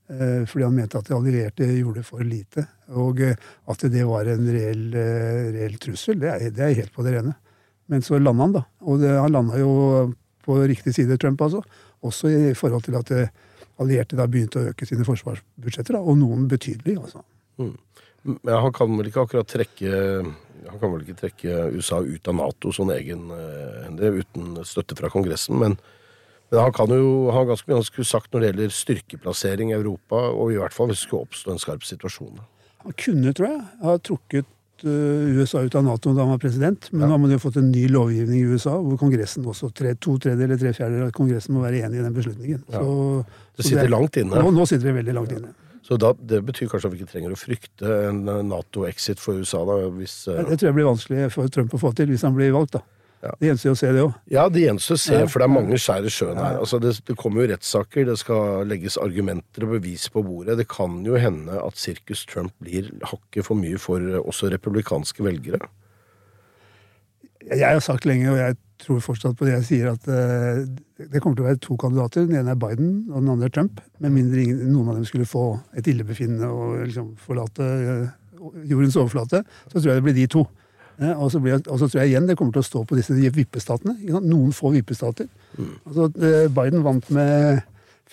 Eh, 0.06 0.42
fordi 0.50 0.66
han 0.66 0.74
mente 0.74 0.98
at 0.98 1.06
de 1.06 1.14
allierte 1.14 1.70
gjorde 1.76 2.02
for 2.06 2.26
lite. 2.26 2.66
Og 2.98 3.22
eh, 3.22 3.38
at 3.70 3.86
det 3.92 4.02
var 4.08 4.32
en 4.34 4.50
reell, 4.50 4.84
reell 5.54 5.78
trussel, 5.82 6.18
det 6.22 6.32
er, 6.34 6.50
det 6.50 6.66
er 6.66 6.78
helt 6.82 6.94
på 6.94 7.06
det 7.06 7.14
rene. 7.20 7.36
Men 7.86 8.02
så 8.02 8.18
landa 8.18 8.48
han, 8.48 8.54
da. 8.58 8.64
Og 8.82 8.98
det, 9.02 9.14
han 9.14 9.34
landa 9.34 9.62
jo 9.62 9.72
på 10.46 10.58
riktig 10.66 10.94
side, 10.94 11.18
Trump, 11.22 11.42
altså. 11.42 11.62
Også 12.06 12.30
i 12.30 12.54
forhold 12.54 12.86
til 12.86 12.98
at 12.98 13.10
eh, 13.14 13.30
allierte 13.82 14.18
da 14.18 14.26
begynte 14.30 14.60
å 14.60 14.70
øke 14.72 14.88
sine 14.88 15.06
forsvarsbudsjetter, 15.06 15.96
da, 15.96 16.02
og 16.02 16.18
noen 16.20 16.46
betydelig. 16.50 16.96
altså. 17.00 17.22
Men 18.26 18.56
han 18.58 18.72
kan 18.74 18.90
vel 18.98 19.08
ikke 19.08 19.22
akkurat 19.22 19.46
trekke 19.46 19.90
Han 20.66 20.80
kan 20.80 20.90
vel 20.90 21.04
ikke 21.04 21.20
trekke 21.20 21.68
USA 21.76 22.00
ut 22.02 22.26
av 22.26 22.34
Nato 22.34 22.72
sånn 22.74 22.90
egen 22.96 23.28
eh, 23.30 24.16
uten 24.18 24.56
støtte 24.66 24.96
fra 24.98 25.10
Kongressen, 25.12 25.54
men, 25.60 25.76
men 26.50 26.58
han 26.58 26.74
kan 26.74 26.90
jo 26.90 27.30
ha 27.30 27.44
ganske 27.46 27.70
mye 27.70 27.78
han 27.78 27.86
skulle 27.86 28.08
sagt 28.08 28.32
når 28.32 28.42
det 28.42 28.48
gjelder 28.50 28.74
styrkeplassering 28.74 29.70
i 29.70 29.76
Europa, 29.76 30.24
og 30.34 30.50
i 30.50 30.58
hvert 30.58 30.74
fall 30.74 30.90
hvis 30.90 31.04
det 31.04 31.06
skulle 31.06 31.28
oppstå 31.28 31.54
en 31.54 31.62
skarp 31.62 31.86
situasjon. 31.86 32.42
Han 32.82 32.96
kunne, 32.98 33.34
tror 33.36 33.52
jeg, 33.52 33.62
ha 33.84 33.94
trukket 34.02 34.50
USA 34.84 35.62
ut 35.64 35.74
av 35.78 35.84
Nato 35.86 36.12
da 36.12 36.24
han 36.24 36.34
var 36.34 36.40
president, 36.42 36.88
men 36.92 37.06
nå 37.06 37.12
har 37.14 37.20
man 37.22 37.32
jo 37.32 37.38
fått 37.42 37.58
en 37.60 37.70
ny 37.72 37.86
lovgivning 37.88 38.40
i 38.42 38.56
USA, 38.56 38.74
hvor 38.82 38.98
Kongressen 39.00 39.46
også, 39.48 39.70
tre, 39.76 39.94
to 39.94 40.16
tredjedeler 40.18 40.52
eller 40.52 40.62
tre 40.64 40.72
fjerdedeler 40.76 41.08
av 41.08 41.14
Kongressen 41.16 41.56
må 41.56 41.62
være 41.64 41.84
enig 41.86 42.00
i 42.00 42.04
den 42.04 42.16
beslutningen. 42.16 42.64
Ja. 42.72 42.82
Så, 42.82 43.22
Det 43.56 43.68
sitter 43.70 43.88
langt 43.92 44.18
inne. 44.20 44.42
Nå, 44.42 44.50
nå 44.52 44.66
sitter 44.68 44.90
det 44.90 44.98
veldig 44.98 45.16
langt 45.16 45.32
inne. 45.36 45.54
Så 45.86 45.96
da, 46.02 46.10
det 46.18 46.40
betyr 46.42 46.66
kanskje 46.66 46.88
at 46.90 46.94
vi 46.96 46.98
ikke 46.98 47.12
trenger 47.12 47.32
å 47.32 47.38
frykte 47.38 47.90
en 48.08 48.24
eh, 48.26 48.42
Nato-exit 48.42 49.22
for 49.22 49.38
USA, 49.38 49.60
da, 49.68 49.76
hvis 49.94 50.16
eh, 50.32 50.40
Det 50.48 50.58
tror 50.58 50.72
jeg 50.72 50.76
blir 50.80 50.88
vanskelig 50.88 51.28
for 51.34 51.52
Trump 51.54 51.76
å 51.78 51.80
få 51.80 51.92
til, 51.94 52.10
hvis 52.10 52.24
han 52.26 52.34
blir 52.34 52.50
valgt. 52.56 52.74
da. 52.74 52.82
Ja. 53.26 53.32
Det 53.40 53.50
gjenstår 53.50 53.74
å 53.74 53.78
se 53.80 53.92
det 53.92 54.02
òg. 54.04 54.18
Ja, 54.32 54.44
det 54.52 54.62
gjenstår 54.62 54.98
å 54.98 55.02
se, 55.02 55.22
for 55.30 55.42
det 55.42 55.48
er 55.48 55.54
mange 55.54 55.80
skjær 55.82 56.06
i 56.06 56.12
sjøen 56.12 56.38
her. 56.40 56.60
Altså, 56.62 56.80
det, 56.82 56.92
det 57.08 57.16
kommer 57.18 57.42
jo 57.42 57.50
rettssaker, 57.52 58.06
det 58.08 58.18
skal 58.22 58.68
legges 58.70 58.98
argumenter 59.02 59.66
og 59.66 59.76
bevis 59.76 60.06
på 60.12 60.22
bordet. 60.26 60.58
Det 60.60 60.68
kan 60.70 61.00
jo 61.06 61.18
hende 61.20 61.58
at 61.62 61.80
sirkus 61.80 62.26
Trump 62.30 62.54
blir 62.62 62.92
hakket 63.10 63.48
for 63.48 63.58
mye 63.58 63.80
for 63.82 64.22
også 64.22 64.52
republikanske 64.54 65.26
velgere. 65.26 65.68
Jeg 67.46 67.66
har 67.66 67.82
sagt 67.84 68.06
lenge, 68.08 68.30
og 68.32 68.40
jeg 68.40 68.56
tror 68.82 69.02
fortsatt 69.04 69.36
på 69.38 69.46
det 69.46 69.54
jeg 69.54 69.66
sier, 69.68 69.92
at 69.94 70.08
eh, 70.10 70.64
det 71.06 71.20
kommer 71.22 71.38
til 71.38 71.44
å 71.44 71.48
være 71.48 71.62
to 71.62 71.76
kandidater. 71.80 72.26
Den 72.26 72.40
ene 72.40 72.54
er 72.56 72.60
Biden, 72.60 72.92
og 73.12 73.20
den 73.20 73.32
andre 73.32 73.48
er 73.50 73.54
Trump. 73.54 73.80
Med 74.02 74.14
mindre 74.14 74.42
ingen, 74.42 74.62
noen 74.72 74.90
av 74.90 74.98
dem 74.98 75.06
skulle 75.08 75.28
få 75.28 75.48
et 75.78 75.86
illebefinnende 75.90 76.50
og 76.50 76.82
liksom 76.88 77.12
forlate 77.22 77.66
eh, 77.66 78.08
jordens 78.68 78.98
overflate, 78.98 79.42
så 79.70 79.78
tror 79.78 79.92
jeg 79.92 80.00
det 80.00 80.06
blir 80.08 80.18
de 80.18 80.26
to. 80.32 80.44
Eh, 80.98 81.12
og, 81.12 81.30
så 81.32 81.40
blir, 81.44 81.58
og 81.60 81.78
så 81.80 81.88
tror 81.90 82.02
jeg 82.02 82.14
igjen 82.14 82.26
det 82.28 82.36
kommer 82.40 82.56
til 82.56 82.64
å 82.64 82.68
stå 82.70 82.84
på 82.88 82.96
disse 82.98 83.12
vippestatene. 83.16 83.96
Noen 84.24 84.52
få 84.56 84.72
vippestater. 84.76 85.28
Altså, 85.58 86.10
eh, 86.22 86.46
Biden 86.52 86.84
vant 86.86 87.10
med 87.14 87.62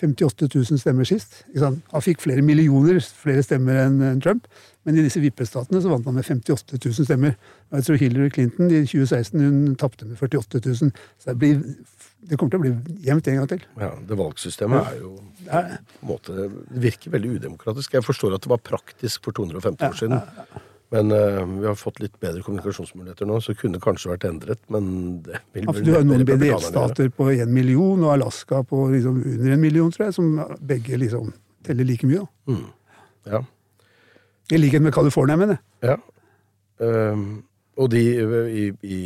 58 0.00 0.48
000 0.50 0.80
stemmer 0.82 1.06
sist. 1.06 1.44
Han 1.56 2.02
fikk 2.02 2.20
flere 2.24 2.42
millioner 2.44 2.98
flere 3.14 3.44
stemmer 3.46 3.84
enn 3.84 4.20
Trump, 4.24 4.48
men 4.84 4.98
i 4.98 5.04
disse 5.06 5.22
vippestatene 5.22 5.80
så 5.80 5.92
vant 5.92 6.04
han 6.10 6.16
med 6.18 6.26
58 6.26 6.80
000 6.82 7.06
stemmer. 7.06 7.36
Og 7.70 7.78
jeg 7.78 7.86
tror 7.86 8.00
Hillary 8.02 8.32
Clinton 8.34 8.72
i 8.74 8.82
2016 8.84 9.38
hun 9.44 9.76
tapte 9.80 10.08
med 10.08 10.18
48 10.18 10.60
000. 10.66 10.90
Så 11.22 11.30
det, 11.30 11.36
blir, 11.40 11.62
det 12.26 12.36
kommer 12.40 12.56
til 12.56 12.60
å 12.60 12.64
bli 12.66 12.98
jevnt 13.06 13.30
en 13.30 13.38
gang 13.40 13.48
til. 13.54 13.64
Ja, 13.80 13.92
Det 14.10 14.18
valgsystemet 14.18 14.90
er 14.92 15.00
jo 15.00 15.14
Ja. 15.46 15.62
på 15.62 16.02
en 16.02 16.10
måte, 16.10 16.36
Det 16.42 16.84
virker 16.90 17.14
veldig 17.14 17.38
udemokratisk. 17.38 17.94
Jeg 17.94 18.04
forstår 18.04 18.34
at 18.34 18.42
det 18.44 18.50
var 18.50 18.58
praktisk 18.66 19.24
for 19.24 19.32
250 19.32 19.88
år 19.88 19.98
siden. 20.02 20.20
Men 20.94 21.10
uh, 21.10 21.42
vi 21.58 21.66
har 21.66 21.78
fått 21.78 21.98
litt 22.02 22.14
bedre 22.22 22.44
kommunikasjonsmuligheter 22.46 23.26
nå, 23.26 23.40
så 23.42 23.54
kunne 23.58 23.80
det 23.80 23.84
kanskje 23.84 24.12
vært 24.12 24.26
endret. 24.28 24.60
Men 24.72 24.84
det 25.26 25.40
vil 25.56 25.66
Ja, 25.66 25.74
vel 25.74 25.86
du 25.88 25.92
har 25.96 26.04
noen 26.06 26.26
delstater 26.28 27.10
på 27.14 27.30
én 27.34 27.50
million, 27.50 28.04
og 28.04 28.12
Alaska 28.14 28.62
på 28.68 28.84
liksom 28.92 29.18
under 29.22 29.56
en 29.56 29.64
million, 29.64 29.90
tror 29.94 30.08
jeg, 30.08 30.16
som 30.20 30.30
begge 30.62 31.00
liksom 31.00 31.32
teller 31.66 31.88
like 31.88 32.06
mye. 32.06 32.22
da. 32.46 32.60
Ja. 33.34 33.42
I 34.52 34.60
likhet 34.60 34.84
med 34.84 34.94
California, 34.94 35.36
mener 35.40 35.58
jeg. 35.58 35.94
ja. 35.94 35.98
Ehm, 36.84 37.44
og 37.78 37.90
de 37.90 38.00
i, 38.02 38.64
i 38.86 38.98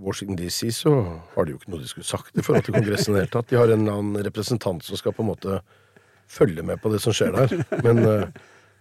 Washington 0.00 0.38
DC 0.38 0.70
så 0.72 0.92
har 1.34 1.44
de 1.44 1.52
jo 1.52 1.58
ikke 1.58 1.72
noe 1.72 1.82
de 1.82 1.88
skulle 1.90 2.08
sagt 2.08 2.36
i 2.36 2.44
forhold 2.44 2.64
til 2.64 2.76
Kongressen 2.76 3.12
i 3.12 3.16
det 3.18 3.26
hele 3.26 3.32
tatt. 3.34 3.50
De 3.50 3.58
har 3.60 3.68
en 3.68 3.82
eller 3.82 3.98
annen 3.98 4.24
representant 4.24 4.84
som 4.84 4.96
skal 4.96 5.12
på 5.16 5.24
en 5.24 5.30
måte 5.34 5.58
følge 6.32 6.64
med 6.64 6.80
på 6.80 6.92
det 6.94 7.02
som 7.04 7.12
skjer 7.16 7.34
der. 7.36 7.52
Men 7.84 8.00
eh, 8.04 8.38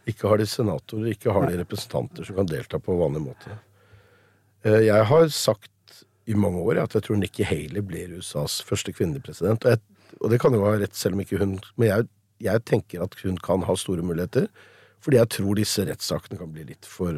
ikke 0.10 0.30
har 0.30 0.42
de 0.42 0.48
senatorer, 0.50 1.14
ikke 1.14 1.34
har 1.34 1.48
de 1.50 1.60
representanter 1.62 2.28
som 2.28 2.38
kan 2.38 2.50
delta 2.50 2.80
på 2.82 2.98
vanlig 3.00 3.24
måte. 3.26 3.58
Eh, 4.66 4.86
jeg 4.88 5.08
har 5.10 5.28
sagt 5.34 5.72
i 6.26 6.38
mange 6.38 6.62
år 6.62 6.84
at 6.84 6.96
jeg 6.98 7.06
tror 7.06 7.20
Nikki 7.22 7.46
Haley 7.46 7.84
blir 7.86 8.16
USAs 8.18 8.60
første 8.66 8.94
kvinnelige 8.94 9.28
president. 9.28 9.66
Og, 9.66 9.76
jeg, 9.76 10.16
og 10.22 10.32
det 10.34 10.40
kan 10.42 10.56
jo 10.56 10.64
ha 10.66 10.76
rett, 10.78 10.96
selv 10.98 11.18
om 11.18 11.26
ikke 11.26 11.42
hun 11.42 11.60
Men 11.76 11.88
jeg, 11.90 12.08
jeg 12.46 12.66
tenker 12.66 13.04
at 13.06 13.18
hun 13.24 13.38
kan 13.38 13.66
ha 13.66 13.76
store 13.78 14.06
muligheter. 14.06 14.48
Fordi 15.06 15.20
jeg 15.20 15.32
tror 15.36 15.60
disse 15.60 15.86
rettssakene 15.86 16.40
kan 16.40 16.54
bli 16.54 16.66
litt 16.72 16.88
for 16.90 17.14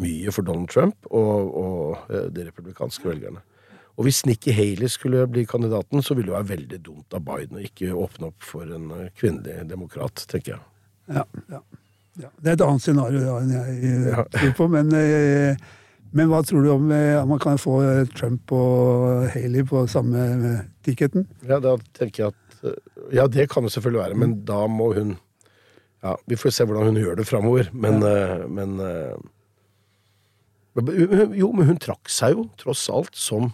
mye 0.00 0.32
for 0.32 0.44
Donald 0.44 0.70
Trump 0.72 1.08
og, 1.10 1.56
og 1.56 2.12
eh, 2.12 2.28
de 2.32 2.46
republikanske 2.48 3.08
velgerne. 3.08 3.42
Og 4.00 4.06
hvis 4.06 4.22
Nikki 4.24 4.54
Haley 4.56 4.88
skulle 4.88 5.26
bli 5.28 5.44
kandidaten, 5.48 6.00
så 6.04 6.16
ville 6.16 6.30
det 6.30 6.38
være 6.38 6.52
veldig 6.54 6.80
dumt 6.84 7.16
av 7.16 7.24
Biden 7.26 7.58
å 7.60 7.64
ikke 7.64 7.92
åpne 7.92 8.30
opp 8.30 8.44
for 8.44 8.68
en 8.68 8.88
eh, 8.96 9.10
kvinnelig 9.16 9.66
demokrat, 9.68 10.24
tenker 10.28 10.56
jeg. 10.56 10.62
Ja, 11.12 11.24
ja. 11.52 11.60
Ja. 12.20 12.28
Det 12.36 12.50
er 12.50 12.56
et 12.58 12.64
annet 12.66 12.84
scenario 12.84 13.22
da, 13.24 13.38
enn 13.40 13.52
jeg 13.54 13.92
eh, 14.12 14.24
tror 14.34 14.52
på, 14.58 14.66
men, 14.72 14.92
eh, 14.96 15.56
men 16.12 16.28
hva 16.28 16.42
tror 16.44 16.64
du 16.64 16.70
om 16.74 16.90
eh, 16.92 17.16
at 17.16 17.28
man 17.28 17.40
kan 17.40 17.60
få 17.60 17.78
eh, 17.86 18.08
Trump 18.12 18.52
og 18.52 19.28
Haley 19.32 19.64
på 19.68 19.86
samme 19.88 20.24
eh, 20.34 20.64
ticketen? 20.84 21.24
Ja, 21.48 21.56
da 21.64 21.78
tenker 21.96 22.26
jeg 22.26 22.34
at 22.34 22.66
eh, 22.68 22.80
Ja, 23.16 23.24
det 23.32 23.48
kan 23.52 23.64
det 23.64 23.72
selvfølgelig 23.74 24.02
være, 24.02 24.18
men 24.20 24.42
da 24.48 24.66
må 24.68 24.92
hun 24.98 25.16
Ja, 26.02 26.16
vi 26.26 26.36
får 26.36 26.52
se 26.52 26.66
hvordan 26.68 26.90
hun 26.90 27.00
gjør 27.00 27.16
det 27.20 27.28
framover, 27.30 27.70
men, 27.72 28.04
ja. 28.04 28.44
men 28.50 28.76
eh, 28.82 29.16
Jo, 31.38 31.52
men 31.56 31.68
hun 31.70 31.80
trakk 31.80 32.12
seg 32.12 32.36
jo, 32.36 32.48
tross 32.60 32.88
alt, 32.92 33.16
som 33.16 33.52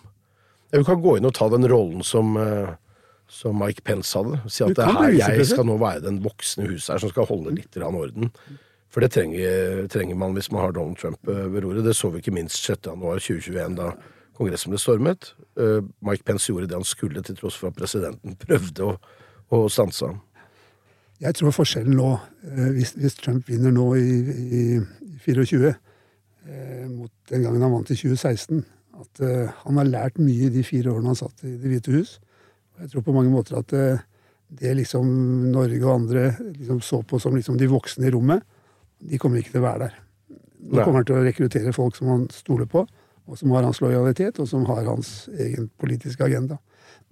Hun 0.75 0.85
kan 0.87 1.03
gå 1.05 1.18
inn 1.18 1.29
og 1.31 1.37
ta 1.38 1.47
den 1.53 1.66
rollen 1.71 2.03
som 2.07 2.35
eh, 2.42 2.75
som 3.29 3.59
Mike 3.61 3.85
Pence 3.85 4.17
hadde. 4.19 4.41
Si 4.49 4.64
at 4.64 4.77
det 4.77 4.85
er 4.85 4.97
her, 4.97 5.17
jeg 5.19 5.47
skal 5.51 5.67
nå 5.69 5.77
være 5.81 6.05
den 6.07 6.23
voksne 6.25 6.69
huset 6.71 6.95
her 6.95 7.03
som 7.03 7.12
skal 7.12 7.29
holde 7.29 7.55
litt 7.57 7.75
grann 7.77 7.99
orden. 7.99 8.33
For 8.88 9.05
det 9.05 9.12
trenger, 9.12 9.85
trenger 9.93 10.17
man 10.17 10.37
hvis 10.37 10.49
man 10.53 10.64
har 10.64 10.73
Donald 10.73 10.97
Trump 11.01 11.29
eh, 11.29 11.45
ved 11.53 11.64
roret. 11.64 11.85
Det 11.85 11.97
så 11.97 12.09
vi 12.12 12.23
ikke 12.23 12.33
minst 12.33 12.62
6.1.2021 12.64 13.77
da 13.77 13.91
Kongressen 14.38 14.73
ble 14.73 14.81
stormet. 14.81 15.35
Eh, 15.61 15.83
Mike 16.05 16.25
Pence 16.25 16.49
gjorde 16.49 16.71
det 16.71 16.79
han 16.79 16.88
skulle, 16.88 17.23
til 17.23 17.37
tross 17.37 17.59
for 17.59 17.69
at 17.69 17.77
presidenten 17.77 18.38
prøvde 18.47 18.87
å, 18.88 18.97
å 19.53 19.67
stanse 19.73 20.09
ham. 20.09 20.23
Jeg 21.19 21.35
tror 21.35 21.55
forskjellen 21.55 21.99
nå, 21.99 22.12
eh, 22.47 22.71
hvis, 22.77 22.95
hvis 22.97 23.19
Trump 23.19 23.49
vinner 23.51 23.75
nå 23.75 23.91
i, 23.99 24.09
i, 24.38 24.64
i 24.79 25.21
24, 25.27 25.75
eh, 26.47 26.85
mot 26.88 27.11
den 27.31 27.45
gangen 27.45 27.64
han 27.67 27.75
vant 27.75 27.91
i 27.91 27.99
2016, 27.99 28.62
at 29.03 29.23
eh, 29.27 29.51
han 29.64 29.81
har 29.81 29.91
lært 29.91 30.21
mye 30.23 30.47
i 30.47 30.55
de 30.55 30.62
fire 30.67 30.93
årene 30.95 31.12
han 31.12 31.19
satt 31.19 31.43
i 31.47 31.57
Det 31.59 31.73
hvite 31.73 31.95
hus. 31.95 32.17
Jeg 32.83 32.93
tror 32.93 33.05
på 33.07 33.14
mange 33.17 33.33
måter 33.33 33.59
at 33.61 33.75
eh, 33.77 34.05
det 34.49 34.75
liksom 34.79 35.09
Norge 35.53 35.81
og 35.83 35.95
andre 35.95 36.31
liksom 36.55 36.81
så 36.85 37.03
på 37.03 37.21
som 37.21 37.37
liksom 37.37 37.59
de 37.61 37.69
voksne 37.71 38.09
i 38.09 38.12
rommet, 38.14 38.45
de 38.99 39.19
kommer 39.21 39.43
ikke 39.43 39.55
til 39.57 39.62
å 39.62 39.67
være 39.67 39.88
der. 39.88 39.99
Nå 40.59 40.83
kommer 40.83 41.01
han 41.01 41.09
til 41.09 41.19
å 41.19 41.27
rekruttere 41.27 41.75
folk 41.77 41.99
som 41.99 42.11
han 42.11 42.25
stoler 42.35 42.69
på, 42.71 42.83
og 43.29 43.38
som 43.38 43.53
har 43.55 43.67
hans 43.67 43.81
lojalitet, 43.85 44.41
og 44.41 44.49
som 44.51 44.64
har 44.71 44.88
hans 44.88 45.29
egen 45.37 45.69
politiske 45.79 46.25
agenda. 46.25 46.59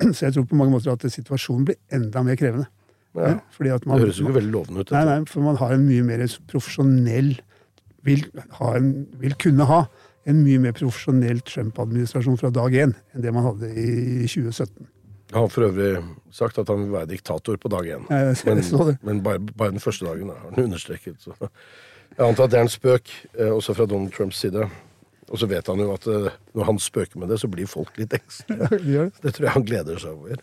Så 0.16 0.26
jeg 0.26 0.34
tror 0.36 0.48
på 0.48 0.58
mange 0.58 0.74
måter 0.74 0.94
at 0.94 1.04
situasjonen 1.12 1.68
blir 1.68 1.78
enda 1.94 2.24
mer 2.26 2.38
krevende. 2.40 2.66
Ja. 3.16 3.30
Ja, 3.30 3.36
fordi 3.54 3.70
at 3.72 3.86
man, 3.88 3.96
Det 3.96 4.08
høres 4.08 4.18
jo 4.20 4.26
ikke 4.26 4.40
veldig 4.40 4.52
lovende 4.52 4.82
ut. 4.82 4.90
Nei, 4.92 5.04
nei, 5.08 5.20
for 5.30 5.44
man 5.44 5.56
har 5.60 5.72
en 5.72 5.86
mye 5.86 6.02
mer 6.04 6.24
profesjonell 6.50 7.30
vil, 8.06 8.26
ha 8.58 8.74
en, 8.76 8.90
vil 9.20 9.36
kunne 9.40 9.66
ha 9.68 9.86
en 10.28 10.42
mye 10.42 10.60
mer 10.62 10.74
profesjonell 10.76 11.40
Trump-administrasjon 11.46 12.38
fra 12.40 12.50
dag 12.54 12.74
én 12.74 12.92
enn 13.14 13.24
det 13.24 13.32
man 13.34 13.46
hadde 13.46 13.70
i 13.72 14.26
2017. 14.26 14.84
Han 15.32 15.42
har 15.42 15.48
for 15.50 15.66
øvrig 15.66 16.04
sagt 16.30 16.58
at 16.58 16.68
han 16.70 16.84
vil 16.84 16.92
være 16.92 17.10
diktator 17.10 17.56
på 17.58 17.68
dag 17.68 17.88
én. 17.96 18.04
Men, 18.46 18.98
men 19.02 19.22
bare, 19.22 19.40
bare 19.40 19.74
den 19.74 19.82
første 19.82 20.06
dagen 20.06 20.28
har 20.30 20.38
han 20.44 20.64
understreket. 20.64 21.16
Så. 21.18 21.34
Jeg 22.16 22.28
antar 22.28 22.44
at 22.44 22.52
det 22.52 22.58
er 22.58 22.66
en 22.68 22.72
spøk, 22.72 23.10
eh, 23.34 23.50
også 23.52 23.74
fra 23.74 23.86
Donald 23.90 24.12
Trumps 24.14 24.38
side. 24.44 24.68
Og 25.26 25.40
så 25.40 25.48
vet 25.50 25.66
han 25.66 25.80
jo 25.82 25.92
at 25.94 26.06
eh, 26.10 26.34
når 26.54 26.68
han 26.68 26.78
spøker 26.82 27.18
med 27.18 27.32
det, 27.32 27.40
så 27.42 27.50
blir 27.50 27.66
folk 27.70 27.96
litt 27.98 28.14
engstelige. 28.14 29.10
Det. 29.22 29.32
Tror 29.34 29.48
jeg 29.48 29.54
han 29.56 29.66
gleder 29.66 30.02
seg 30.02 30.14
over. 30.14 30.42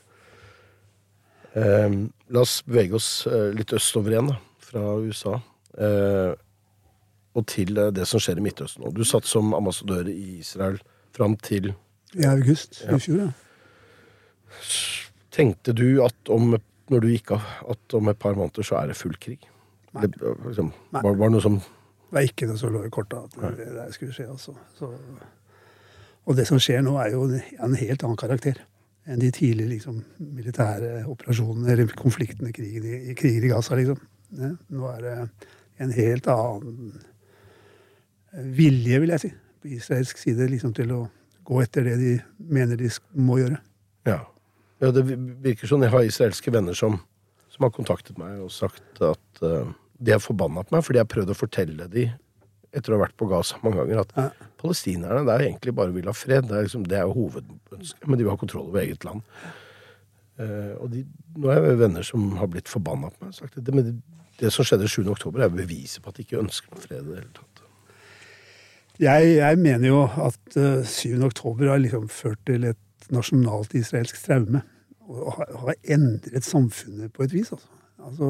Eh, 1.53 1.99
la 2.35 2.43
oss 2.43 2.57
bevege 2.67 2.97
oss 2.99 3.11
eh, 3.29 3.51
litt 3.55 3.73
østover 3.75 4.15
igjen, 4.15 4.33
fra 4.63 4.83
USA. 4.99 5.37
Og 7.33 7.45
til 7.49 7.79
det 7.95 8.03
som 8.05 8.21
skjer 8.21 8.37
i 8.37 8.43
Midtøsten. 8.45 8.85
Du 8.93 9.01
satt 9.07 9.25
som 9.25 9.55
ambassadør 9.57 10.09
i 10.11 10.37
Israel 10.43 10.77
fram 11.15 11.33
til 11.41 11.71
I 12.13 12.27
august 12.29 12.83
i 12.85 12.99
fjor, 13.01 13.23
ja. 13.23 13.31
Tenkte 15.33 15.73
du 15.73 16.03
at 16.05 16.29
om, 16.33 16.53
når 16.91 17.03
du 17.03 17.09
gikk 17.09 17.33
av, 17.37 17.45
at 17.73 17.95
om 17.97 18.11
et 18.11 18.19
par 18.19 18.35
måneder 18.37 18.65
så 18.65 18.77
er 18.81 18.91
det 18.91 18.99
full 18.99 19.15
krig? 19.21 19.47
Nei. 19.93 20.09
Det, 20.09 20.33
liksom, 20.47 20.73
Nei. 20.93 21.01
var, 21.05 21.15
var 21.21 21.31
noe 21.33 21.43
som 21.43 21.59
Det 21.61 22.17
var 22.17 22.27
ikke 22.27 22.49
noe 22.49 22.59
som 22.61 22.73
lå 22.73 22.83
i 22.85 22.91
korta 22.93 23.23
at 23.25 23.37
det 23.57 23.87
skulle 23.95 24.13
skje. 24.13 24.27
altså. 24.29 24.53
Så, 24.77 24.91
og 26.23 26.37
det 26.37 26.45
som 26.49 26.61
skjer 26.61 26.83
nå, 26.85 26.95
er 27.01 27.15
jo 27.15 27.25
en 27.27 27.75
helt 27.79 28.05
annen 28.05 28.19
karakter 28.19 28.61
enn 29.03 29.19
de 29.19 29.31
tidlige 29.35 29.67
liksom, 29.73 29.97
militære 30.17 31.01
operasjonene 31.11 31.73
eller 31.73 31.95
konfliktene 31.99 32.53
i 32.53 32.55
krigen 32.55 32.85
i, 32.87 32.99
i 33.11 33.15
kriger 33.19 33.43
i 33.43 33.51
Gaza. 33.51 33.75
liksom. 33.75 33.99
Ja, 34.37 34.53
nå 34.73 34.87
er 34.93 35.01
det 35.03 35.15
en 35.83 35.91
helt 35.93 36.29
annen 36.31 36.93
vilje, 38.33 39.01
vil 39.03 39.13
jeg 39.13 39.21
si, 39.25 39.31
på 39.61 39.73
israelsk 39.75 40.21
side 40.21 40.47
liksom, 40.49 40.73
til 40.77 40.93
å 40.95 41.01
gå 41.45 41.59
etter 41.61 41.85
det 41.89 41.97
de 41.99 42.13
mener 42.37 42.79
de 42.79 42.89
må 43.19 43.37
gjøre. 43.41 43.59
Ja. 44.07 44.21
Det 44.91 45.03
virker 45.43 45.69
sånn. 45.69 45.85
Jeg 45.85 45.93
har 45.93 46.03
israelske 46.03 46.51
venner 46.51 46.75
som, 46.75 46.97
som 47.53 47.67
har 47.67 47.71
kontaktet 47.71 48.17
meg 48.19 48.41
og 48.43 48.51
sagt 48.51 49.01
at 49.05 49.43
uh, 49.45 49.69
de 50.03 50.15
er 50.15 50.19
forbanna 50.19 50.65
på 50.65 50.75
meg 50.75 50.83
fordi 50.83 50.99
jeg 50.99 51.05
har 51.07 51.13
prøvd 51.13 51.31
å 51.31 51.37
fortelle 51.37 51.87
de 51.93 52.09
etter 52.73 52.91
å 52.91 52.97
ha 52.97 53.03
vært 53.03 53.17
på 53.21 53.27
Gaza 53.29 53.59
mange 53.61 53.83
ganger, 53.83 53.99
at 54.01 54.15
Ja. 54.17 54.47
palestinerne 54.57 55.21
det 55.27 55.33
er 55.35 55.43
egentlig 55.45 55.75
bare 55.77 55.93
vil 55.93 56.09
ha 56.09 56.15
fred. 56.17 56.47
Det 56.49 56.57
er, 56.57 56.65
liksom, 56.65 56.87
det 56.89 56.97
er 56.97 57.05
jo 57.05 57.13
hovedønsket, 57.19 58.07
men 58.07 58.17
de 58.17 58.25
vil 58.25 58.33
ha 58.33 58.39
kontroll 58.41 58.71
over 58.71 58.81
eget 58.81 59.05
land. 59.05 59.21
Uh, 60.41 60.73
og 60.81 60.89
de, 60.89 61.03
nå 61.37 61.51
er 61.53 61.61
jeg 61.61 61.77
venner 61.83 62.07
som 62.07 62.31
har 62.39 62.49
blitt 62.49 62.71
forbanna 62.71 63.11
på 63.13 63.27
meg 63.27 63.35
sagt 63.37 63.59
det, 63.61 63.75
men 63.75 63.85
det, 63.85 63.93
det 64.39 64.49
som 64.51 64.65
skjedde 64.65 64.89
7. 64.89 65.05
oktober, 65.13 65.45
er 65.45 65.53
beviset 65.53 66.01
på 66.01 66.09
at 66.09 66.17
de 66.17 66.25
ikke 66.25 66.41
ønsker 66.41 66.73
noen 66.73 66.81
fred 66.87 67.03
i 67.03 67.09
det 67.11 67.19
hele 67.19 67.35
tatt. 67.37 67.61
Jeg, 69.01 69.29
jeg 69.37 69.57
mener 69.61 69.87
jo 69.87 70.01
at 70.05 70.57
eh, 70.57 70.81
7. 70.85 71.21
oktober 71.25 71.69
har 71.71 71.81
liksom 71.81 72.09
ført 72.13 72.41
til 72.49 72.65
et 72.69 73.07
nasjonalt 73.13 73.73
israelsk 73.77 74.19
traume. 74.25 74.61
Og 75.11 75.33
har, 75.35 75.73
endret 75.83 76.45
samfunnet 76.45 77.13
på 77.13 77.25
et 77.25 77.33
vis. 77.33 77.51
Altså, 77.51 77.67
altså 77.99 78.27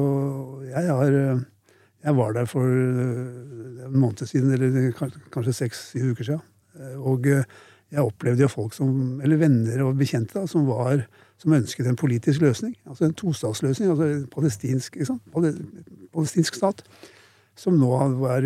jeg 0.68 0.88
har 0.90 1.18
eh, 1.20 1.42
Jeg 2.04 2.16
var 2.16 2.32
der 2.32 2.44
for 2.44 2.60
eh, 2.60 3.86
en 3.86 4.00
måned 4.00 4.26
siden, 4.26 4.50
eller 4.52 4.90
kanskje 5.32 5.52
seks-syv 5.52 6.10
uker 6.10 6.24
siden. 6.24 6.40
Eh, 6.80 6.98
Og 6.98 7.26
jeg 7.90 8.02
opplevde 8.02 8.42
jo 8.42 8.48
folk 8.48 8.74
som, 8.74 9.20
eller 9.22 9.36
venner 9.36 9.84
og 9.84 9.96
bekjente 9.96 10.38
da, 10.38 10.46
som, 10.46 10.66
var, 10.66 11.06
som 11.38 11.52
ønsket 11.52 11.86
en 11.86 11.96
politisk 11.96 12.40
løsning. 12.40 12.76
Altså 12.86 13.04
en 13.04 13.14
tostatsløsning. 13.14 13.90
altså 13.90 14.04
en 14.04 14.26
palestinsk? 14.26 14.96
Palestinsk 16.12 16.54
stat 16.54 16.82
som 17.56 17.76
nå 17.78 17.86
var, 18.18 18.42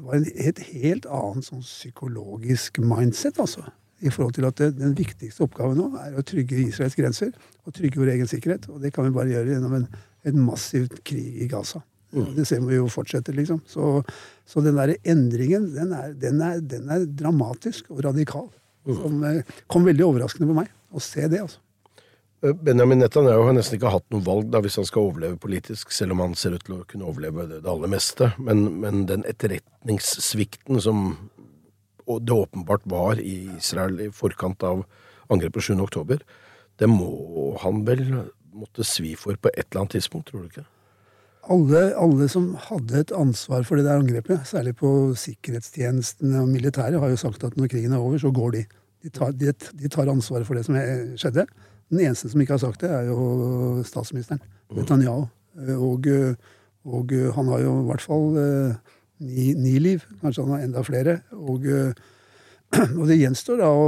var 0.00 0.16
en, 0.16 0.26
et 0.32 0.58
helt 0.72 1.06
annet 1.06 1.44
sånn 1.44 1.60
psykologisk 1.60 2.78
mindset, 2.80 3.36
altså. 3.38 3.66
I 4.02 4.10
forhold 4.10 4.34
til 4.34 4.48
at 4.48 4.58
den 4.76 4.96
viktigste 4.98 5.46
oppgaven 5.46 5.78
nå 5.78 5.88
er 6.02 6.18
å 6.18 6.24
trygge 6.26 6.58
Israels 6.64 6.96
grenser 6.98 7.30
og 7.62 7.76
trygge 7.76 8.02
vår 8.02 8.16
egen 8.16 8.30
sikkerhet. 8.30 8.68
Og 8.72 8.82
det 8.82 8.90
kan 8.94 9.06
vi 9.06 9.14
bare 9.14 9.30
gjøre 9.30 9.54
gjennom 9.54 9.78
en, 9.78 9.88
en 10.26 10.44
massiv 10.48 10.88
krig 11.06 11.42
i 11.44 11.48
Gaza. 11.50 11.84
Det 12.12 12.44
ser 12.44 12.60
vi 12.66 12.76
jo 12.76 12.90
fortsetter, 12.92 13.32
liksom. 13.38 13.62
Så, 13.68 14.02
så 14.44 14.60
den 14.64 14.76
derre 14.76 14.98
endringen, 15.08 15.70
den 15.72 15.94
er, 15.96 16.12
den, 16.12 16.42
er, 16.44 16.60
den 16.60 16.90
er 16.92 17.06
dramatisk 17.08 17.88
og 17.94 18.02
radikal. 18.04 18.50
Som 18.84 19.22
eh, 19.24 19.44
kom 19.70 19.86
veldig 19.86 20.04
overraskende 20.08 20.50
på 20.50 20.58
meg 20.58 20.72
å 20.92 21.00
se 21.00 21.24
det, 21.30 21.40
altså. 21.46 21.62
Eh, 22.42 22.52
Benjamin 22.52 22.98
Netanyahu 23.00 23.46
har 23.46 23.56
nesten 23.56 23.78
ikke 23.78 23.94
hatt 23.94 24.08
noe 24.12 24.24
valg 24.26 24.50
da, 24.52 24.60
hvis 24.64 24.76
han 24.80 24.88
skal 24.88 25.08
overleve 25.08 25.38
politisk, 25.40 25.94
selv 25.94 26.16
om 26.16 26.24
han 26.24 26.36
ser 26.38 26.58
ut 26.58 26.66
til 26.66 26.80
å 26.80 26.86
kunne 26.90 27.06
overleve 27.08 27.46
det, 27.48 27.62
det 27.64 27.70
aller 27.70 27.92
meste. 27.94 28.32
Men, 28.42 28.66
men 28.82 29.06
den 29.08 29.24
etterretningssvikten 29.30 30.82
som 30.82 31.14
og 32.12 32.26
det 32.26 32.36
åpenbart 32.36 32.84
var 32.90 33.20
i 33.20 33.48
Israel 33.56 34.00
i 34.04 34.10
forkant 34.14 34.62
av 34.66 34.84
angrepet 35.32 35.70
7. 35.70 35.74
oktober, 35.80 36.22
det 36.80 36.88
må 36.90 37.56
han 37.62 37.82
vel 37.88 38.04
måtte 38.52 38.84
svi 38.84 39.14
for 39.16 39.36
på 39.40 39.50
et 39.52 39.66
eller 39.70 39.84
annet 39.84 39.96
tidspunkt, 39.96 40.28
tror 40.30 40.44
du 40.44 40.50
ikke? 40.50 40.66
Alle, 41.50 41.80
alle 41.98 42.28
som 42.30 42.52
hadde 42.68 43.00
et 43.00 43.12
ansvar 43.18 43.64
for 43.66 43.78
det 43.78 43.86
der 43.88 43.98
angrepet, 43.98 44.44
særlig 44.46 44.76
på 44.78 45.10
sikkerhetstjenestene 45.18 46.44
og 46.44 46.52
militæret, 46.52 47.00
har 47.02 47.10
jo 47.10 47.18
sagt 47.18 47.42
at 47.44 47.56
når 47.58 47.72
krigen 47.72 47.96
er 47.96 48.02
over, 48.02 48.20
så 48.22 48.30
går 48.30 48.54
de. 48.54 48.64
De 49.02 49.10
tar, 49.10 49.32
de, 49.34 49.50
de 49.50 49.90
tar 49.90 50.10
ansvaret 50.12 50.46
for 50.46 50.54
det 50.54 50.62
som 50.68 50.78
skjedde. 51.18 51.48
Den 51.90 52.04
eneste 52.04 52.30
som 52.30 52.40
ikke 52.40 52.54
har 52.54 52.62
sagt 52.62 52.84
det, 52.84 52.92
er 52.94 53.10
jo 53.10 53.82
statsministeren, 53.88 54.42
Netanyahu. 54.72 55.26
Eh, 55.58 55.74
Og, 55.76 56.06
eh, 56.06 56.34
og 56.84 57.10
han 57.34 57.48
har 57.48 57.60
jo 57.60 57.72
i 57.80 57.86
hvert 57.90 58.00
fall 58.06 58.38
eh, 58.40 58.94
ni, 59.22 59.52
ni 59.58 59.76
liv. 59.82 60.04
Kanskje 60.22 60.44
han 60.44 60.56
har 60.56 60.66
enda 60.66 60.82
flere. 60.86 61.20
Og, 61.38 61.64
eh, 61.66 61.94
og 62.98 63.06
det 63.10 63.20
gjenstår 63.20 63.62
da 63.62 63.70
å 63.70 63.86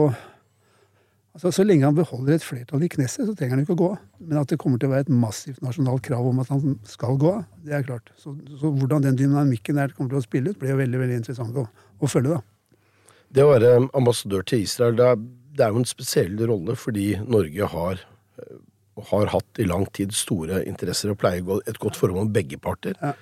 Altså, 1.35 1.51
Så 1.51 1.65
lenge 1.67 1.83
han 1.83 1.97
beholder 1.97 2.37
et 2.37 2.45
flertall 2.47 2.85
i 2.87 2.89
Knesset, 2.89 3.27
så 3.27 3.35
trenger 3.35 3.57
han 3.57 3.65
ikke 3.65 3.75
å 3.75 3.81
gå 3.81 3.87
av. 3.97 4.03
Men 4.23 4.39
at 4.39 4.53
det 4.53 4.59
kommer 4.63 4.79
til 4.79 4.87
å 4.87 4.95
være 4.95 5.09
et 5.09 5.15
massivt 5.19 5.65
nasjonalt 5.67 6.05
krav 6.07 6.29
om 6.31 6.39
at 6.39 6.53
han 6.53 6.77
skal 6.87 7.19
gå 7.19 7.33
av, 7.41 7.41
det 7.67 7.75
er 7.75 7.87
klart. 7.89 8.13
Så, 8.23 8.37
så 8.61 8.71
hvordan 8.71 9.03
den 9.03 9.19
dynamikken 9.19 9.81
der 9.81 9.91
kommer 9.97 10.15
til 10.15 10.21
å 10.21 10.25
spille 10.25 10.53
ut, 10.53 10.61
blir 10.61 10.71
jo 10.71 10.79
veldig 10.79 11.01
veldig 11.03 11.17
interessant 11.19 11.59
å, 11.59 11.67
å 11.99 12.11
følge. 12.11 12.39
da. 12.39 12.87
Det 13.35 13.43
å 13.43 13.51
være 13.51 13.73
ambassadør 13.99 14.47
til 14.47 14.63
Israel, 14.63 14.95
det 15.01 15.11
er, 15.11 15.27
det 15.59 15.67
er 15.67 15.75
jo 15.75 15.83
en 15.83 15.91
spesiell 15.91 16.39
rolle 16.47 16.79
fordi 16.79 17.09
Norge 17.27 17.71
har, 17.75 18.05
eh, 18.39 18.57
og 18.95 19.11
har 19.11 19.35
hatt 19.35 19.59
i 19.59 19.67
lang 19.67 19.89
tid 19.91 20.15
store 20.15 20.63
interesser 20.71 21.11
og 21.11 21.19
pleier 21.19 21.67
et 21.67 21.83
godt 21.83 21.99
forhold 21.99 22.29
med 22.29 22.37
begge 22.39 22.63
parter. 22.63 22.95
Ja. 23.03 23.17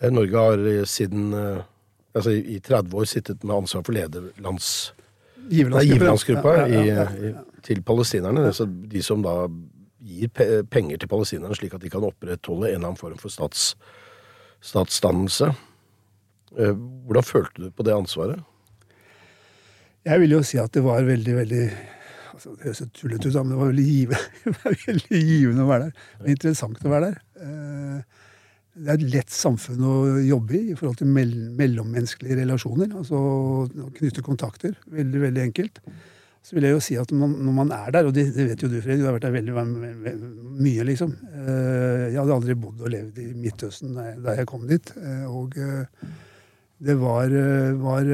Eh, 0.00 0.10
Norge 0.12 0.36
har 0.38 0.66
eh, 0.66 0.84
siden 0.88 1.32
eh, 1.32 1.62
altså 2.14 2.34
i 2.34 2.60
30 2.60 2.96
år 3.00 3.10
sittet 3.10 3.44
med 3.44 3.56
ansvar 3.56 3.84
for 3.86 3.96
lederlands... 3.96 4.92
Giverlandsgruppa 5.50 6.54
Ja, 6.56 6.80
ja, 6.80 7.02
ja, 7.20 7.42
til 7.62 7.82
palestinerne. 7.84 8.46
Altså 8.48 8.64
de 8.64 9.02
som 9.04 9.20
da 9.24 9.34
gir 10.04 10.30
pe 10.32 10.62
penger 10.72 11.02
til 11.02 11.10
palestinerne 11.10 11.56
slik 11.58 11.74
at 11.76 11.84
de 11.84 11.90
kan 11.92 12.06
opprettholde 12.06 12.70
en 12.70 12.78
eller 12.78 12.88
annen 12.88 13.00
form 13.00 13.18
for 13.20 13.32
stats, 13.32 13.74
statsdannelse. 14.64 15.50
Hvordan 16.54 17.28
følte 17.28 17.66
du 17.66 17.68
på 17.76 17.84
det 17.84 17.92
ansvaret? 17.92 18.40
Jeg 20.04 20.20
vil 20.20 20.36
jo 20.36 20.40
si 20.44 20.56
at 20.60 20.72
det 20.72 20.84
var 20.84 21.04
veldig, 21.04 21.36
veldig 21.36 21.64
altså 22.34 22.50
Det 22.50 22.66
høres 22.66 22.80
så 22.80 22.88
tullete 22.92 23.28
ut, 23.28 23.36
men 23.36 23.52
det 23.52 23.58
var 23.60 23.70
veldig 23.70 23.86
givende, 23.88 24.54
veldig 24.88 25.20
givende 25.28 25.64
å 25.64 25.70
være 25.70 25.86
der. 25.86 26.04
Det 26.14 26.24
var 26.24 26.34
interessant 26.34 26.84
å 26.84 26.92
være 26.92 27.10
der. 27.10 27.20
Eh, 27.44 28.23
Det 28.74 28.90
er 28.90 28.96
et 28.98 29.04
lett 29.12 29.30
samfunn 29.30 29.82
å 29.86 29.92
jobbe 30.26 30.56
i 30.58 30.72
i 30.72 30.74
forhold 30.78 30.96
til 30.98 31.06
mell 31.14 31.30
mellommenneskelige 31.58 32.40
relasjoner. 32.40 32.90
Altså 32.98 33.18
å 33.20 33.86
knytte 33.94 34.24
kontakter. 34.26 34.74
Veldig, 34.90 35.20
veldig 35.28 35.42
enkelt. 35.44 35.78
Så 36.44 36.56
vil 36.58 36.66
jeg 36.66 36.74
jo 36.74 36.80
si 36.84 36.96
at 37.00 37.12
man, 37.16 37.36
når 37.46 37.54
man 37.56 37.70
er 37.72 37.92
der, 37.94 38.08
og 38.08 38.12
det, 38.16 38.26
det 38.36 38.44
vet 38.50 38.64
jo 38.64 38.68
du, 38.68 38.74
Fred, 38.84 38.98
du 39.00 39.06
har 39.06 39.14
vært 39.16 39.24
der 39.28 39.36
veldig 39.38 39.54
veldig 39.56 39.92
ve- 40.02 40.16
mye, 40.66 40.84
liksom. 40.90 41.14
Eh, 41.30 42.02
Jeg 42.12 42.18
hadde 42.18 42.34
aldri 42.34 42.56
bodd 42.60 42.82
og 42.84 42.90
levd 42.92 43.20
i 43.22 43.28
Midtøsten 43.46 43.94
da 43.96 44.34
jeg, 44.36 44.46
kom 44.50 44.66
dit. 44.68 44.90
eh, 45.00 45.22
Og 45.30 45.56
eh, 45.56 45.86
det 46.84 46.98
var, 47.00 47.32
var 47.80 48.10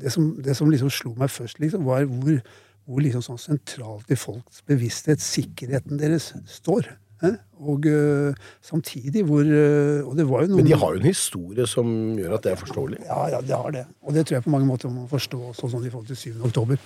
det 0.00 0.10
som, 0.12 0.34
det 0.42 0.56
som 0.58 0.68
liksom 0.72 0.90
slo 0.92 1.14
meg 1.16 1.30
først, 1.32 1.60
liksom, 1.62 1.86
var 1.88 2.04
hvor, 2.10 2.40
hvor 2.84 3.00
liksom 3.04 3.24
sånn 3.24 3.40
sentralt 3.40 4.10
i 4.12 4.18
folks 4.18 4.60
bevissthet 4.68 5.22
sikkerheten 5.24 6.00
deres 6.00 6.32
står. 6.50 6.90
Eh? 7.26 7.36
Og 7.60 7.86
øh, 7.86 8.34
samtidig 8.64 9.24
hvor 9.28 9.44
øh, 9.44 10.06
Og 10.06 10.16
det 10.16 10.26
var 10.28 10.42
jo 10.42 10.52
noen 10.52 10.62
Men 10.62 10.70
de 10.70 10.78
har 10.78 10.94
jo 10.94 11.00
en 11.00 11.06
historie 11.06 11.66
som 11.68 12.16
gjør 12.16 12.38
at 12.38 12.46
det 12.46 12.52
er 12.52 12.60
forståelig. 12.60 12.98
ja, 13.04 13.28
ja, 13.34 13.40
det 13.40 13.56
har 13.56 13.70
det. 13.70 13.84
Og 14.02 14.14
det 14.14 14.26
tror 14.26 14.36
jeg 14.36 14.44
på 14.44 14.54
mange 14.54 14.66
måter 14.66 14.92
man 14.92 15.08
forstår 15.08 15.52
sånn 15.52 15.68
også 15.68 15.72
sånn 15.76 15.86
i 15.86 15.92
forhold 15.92 16.08
til 16.08 16.16
7. 16.16 16.40
oktober. 16.48 16.80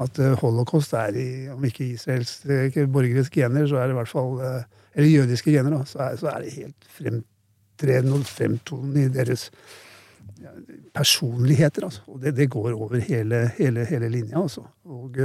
At 0.00 0.18
øh, 0.18 0.36
holocaust 0.42 0.92
er 0.92 1.16
i, 1.16 1.28
om 1.52 1.64
ikke 1.64 1.92
israelske 1.94 2.86
borgeriske 2.92 3.40
gener, 3.40 3.66
så 3.68 3.80
er 3.80 3.88
det 3.88 3.96
i 3.96 4.00
hvert 4.00 4.12
fall 4.12 4.40
Eller 4.94 5.08
jødiske 5.08 5.52
gener, 5.54 5.70
da. 5.70 5.84
Så 5.86 5.98
er, 6.02 6.16
så 6.18 6.28
er 6.32 6.40
det 6.42 6.52
helt 6.52 6.88
fremtredende 6.98 8.16
og 8.18 8.26
fremtonende 8.26 9.04
i 9.06 9.12
deres 9.14 9.50
ja, 10.42 10.50
personligheter. 10.94 11.84
Altså. 11.86 12.02
Og 12.10 12.22
det, 12.22 12.34
det 12.36 12.50
går 12.50 12.72
over 12.74 12.98
hele, 12.98 13.50
hele, 13.58 13.84
hele 13.86 14.08
linja, 14.08 14.42
altså. 14.42 14.66
Og, 14.84 15.20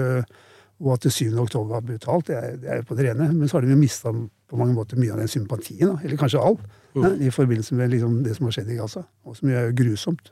og 0.83 0.93
at 0.95 1.05
det 1.07 1.11
7. 1.15 1.29
oktober 1.39 1.77
var 1.77 1.83
brutalt, 1.87 2.27
det 2.27 2.35
er, 2.35 2.55
det 2.59 2.71
er 2.73 2.81
på 2.87 2.95
det 2.97 3.05
rene. 3.09 3.29
Men 3.31 3.47
så 3.47 3.57
har 3.57 3.65
de 3.65 3.71
jo 3.71 3.79
mista 3.79 4.11
på 4.11 4.57
mange 4.59 4.75
måter 4.75 4.99
mye 4.99 5.13
av 5.13 5.21
den 5.23 5.31
sympatien, 5.31 5.87
da. 5.87 5.95
eller 6.03 6.19
kanskje 6.19 6.41
alt, 6.43 6.65
ja, 6.95 7.11
i 7.27 7.31
forbindelse 7.31 7.75
med 7.79 7.91
liksom 7.93 8.17
det 8.25 8.35
som 8.37 8.47
har 8.49 8.55
skjedd 8.57 8.69
i 8.73 8.77
Gaza. 8.79 9.05
Og 9.25 9.37
som 9.39 9.49
er 9.51 9.71
grusomt. 9.75 10.31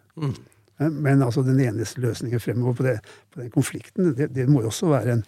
Ja, 0.80 0.90
Men 0.90 1.22
altså 1.24 1.44
den 1.46 1.60
eneste 1.64 2.02
løsningen 2.04 2.40
fremover 2.44 2.74
på, 2.80 2.84
det, 2.88 2.98
på 3.34 3.42
den 3.42 3.52
konflikten, 3.54 4.14
det, 4.18 4.32
det 4.36 4.50
må 4.50 4.62
jo 4.66 4.72
også 4.72 4.90
være 4.92 5.20
en 5.20 5.24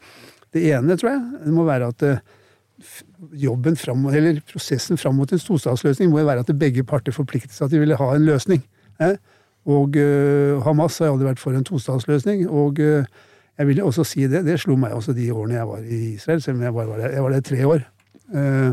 Det 0.55 0.61
ene, 0.71 0.95
tror 0.95 1.09
jeg, 1.11 1.21
det 1.45 1.51
må 1.53 1.65
være 1.67 1.87
at 1.91 2.03
eh, 2.07 2.19
jobben 3.35 3.75
fram, 3.75 4.05
eller 4.07 4.41
prosessen 4.47 4.97
fram 4.97 5.15
mot 5.19 5.31
en 5.31 5.39
tostatsløsning 5.41 6.11
må 6.11 6.21
jo 6.21 6.29
være 6.29 6.43
at 6.45 6.51
begge 6.59 6.83
parter 6.87 7.11
forplikter 7.15 7.51
seg 7.51 7.65
at 7.67 7.73
de 7.73 7.81
ville 7.81 7.97
ha 7.99 8.07
en 8.15 8.25
løsning. 8.27 8.61
eh. 9.03 9.17
Og 9.65 9.95
eh, 9.97 10.61
Hamas 10.63 10.99
har 11.01 11.09
aldri 11.09 11.25
vært 11.25 11.41
for 11.41 11.57
en 11.57 11.65
tostatsløsning. 11.65 12.45
Og 12.47 12.79
eh, 12.79 13.07
jeg 13.57 13.67
vil 13.67 13.83
også 13.83 14.03
si 14.07 14.25
det, 14.27 14.43
det 14.45 14.57
slo 14.59 14.75
meg 14.79 14.95
også 14.95 15.13
de 15.15 15.29
årene 15.33 15.59
jeg 15.59 15.69
var 15.69 15.85
i 15.85 16.01
Israel, 16.15 16.41
selv 16.43 16.57
om 16.57 16.65
jeg 16.65 16.75
bare 16.75 16.89
var 16.89 17.01
der, 17.03 17.15
jeg 17.15 17.23
var 17.23 17.35
der 17.35 17.45
tre 17.45 17.67
år. 17.67 17.87
Eh, 18.35 18.69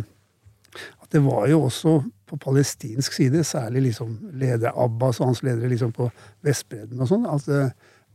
at 1.02 1.08
det 1.14 1.22
var 1.24 1.46
jo 1.50 1.62
også 1.68 1.96
på 2.32 2.36
palestinsk 2.40 3.12
side, 3.12 3.44
særlig 3.44 3.82
liksom 3.82 4.14
leder 4.40 4.72
Abbas 4.84 5.20
og 5.20 5.26
hans 5.30 5.42
ledere 5.42 5.68
liksom 5.68 5.92
på 5.92 6.08
Vestbredden 6.42 7.00
og 7.00 7.10
sånn, 7.10 7.26
at 7.28 7.44
det 7.46 7.66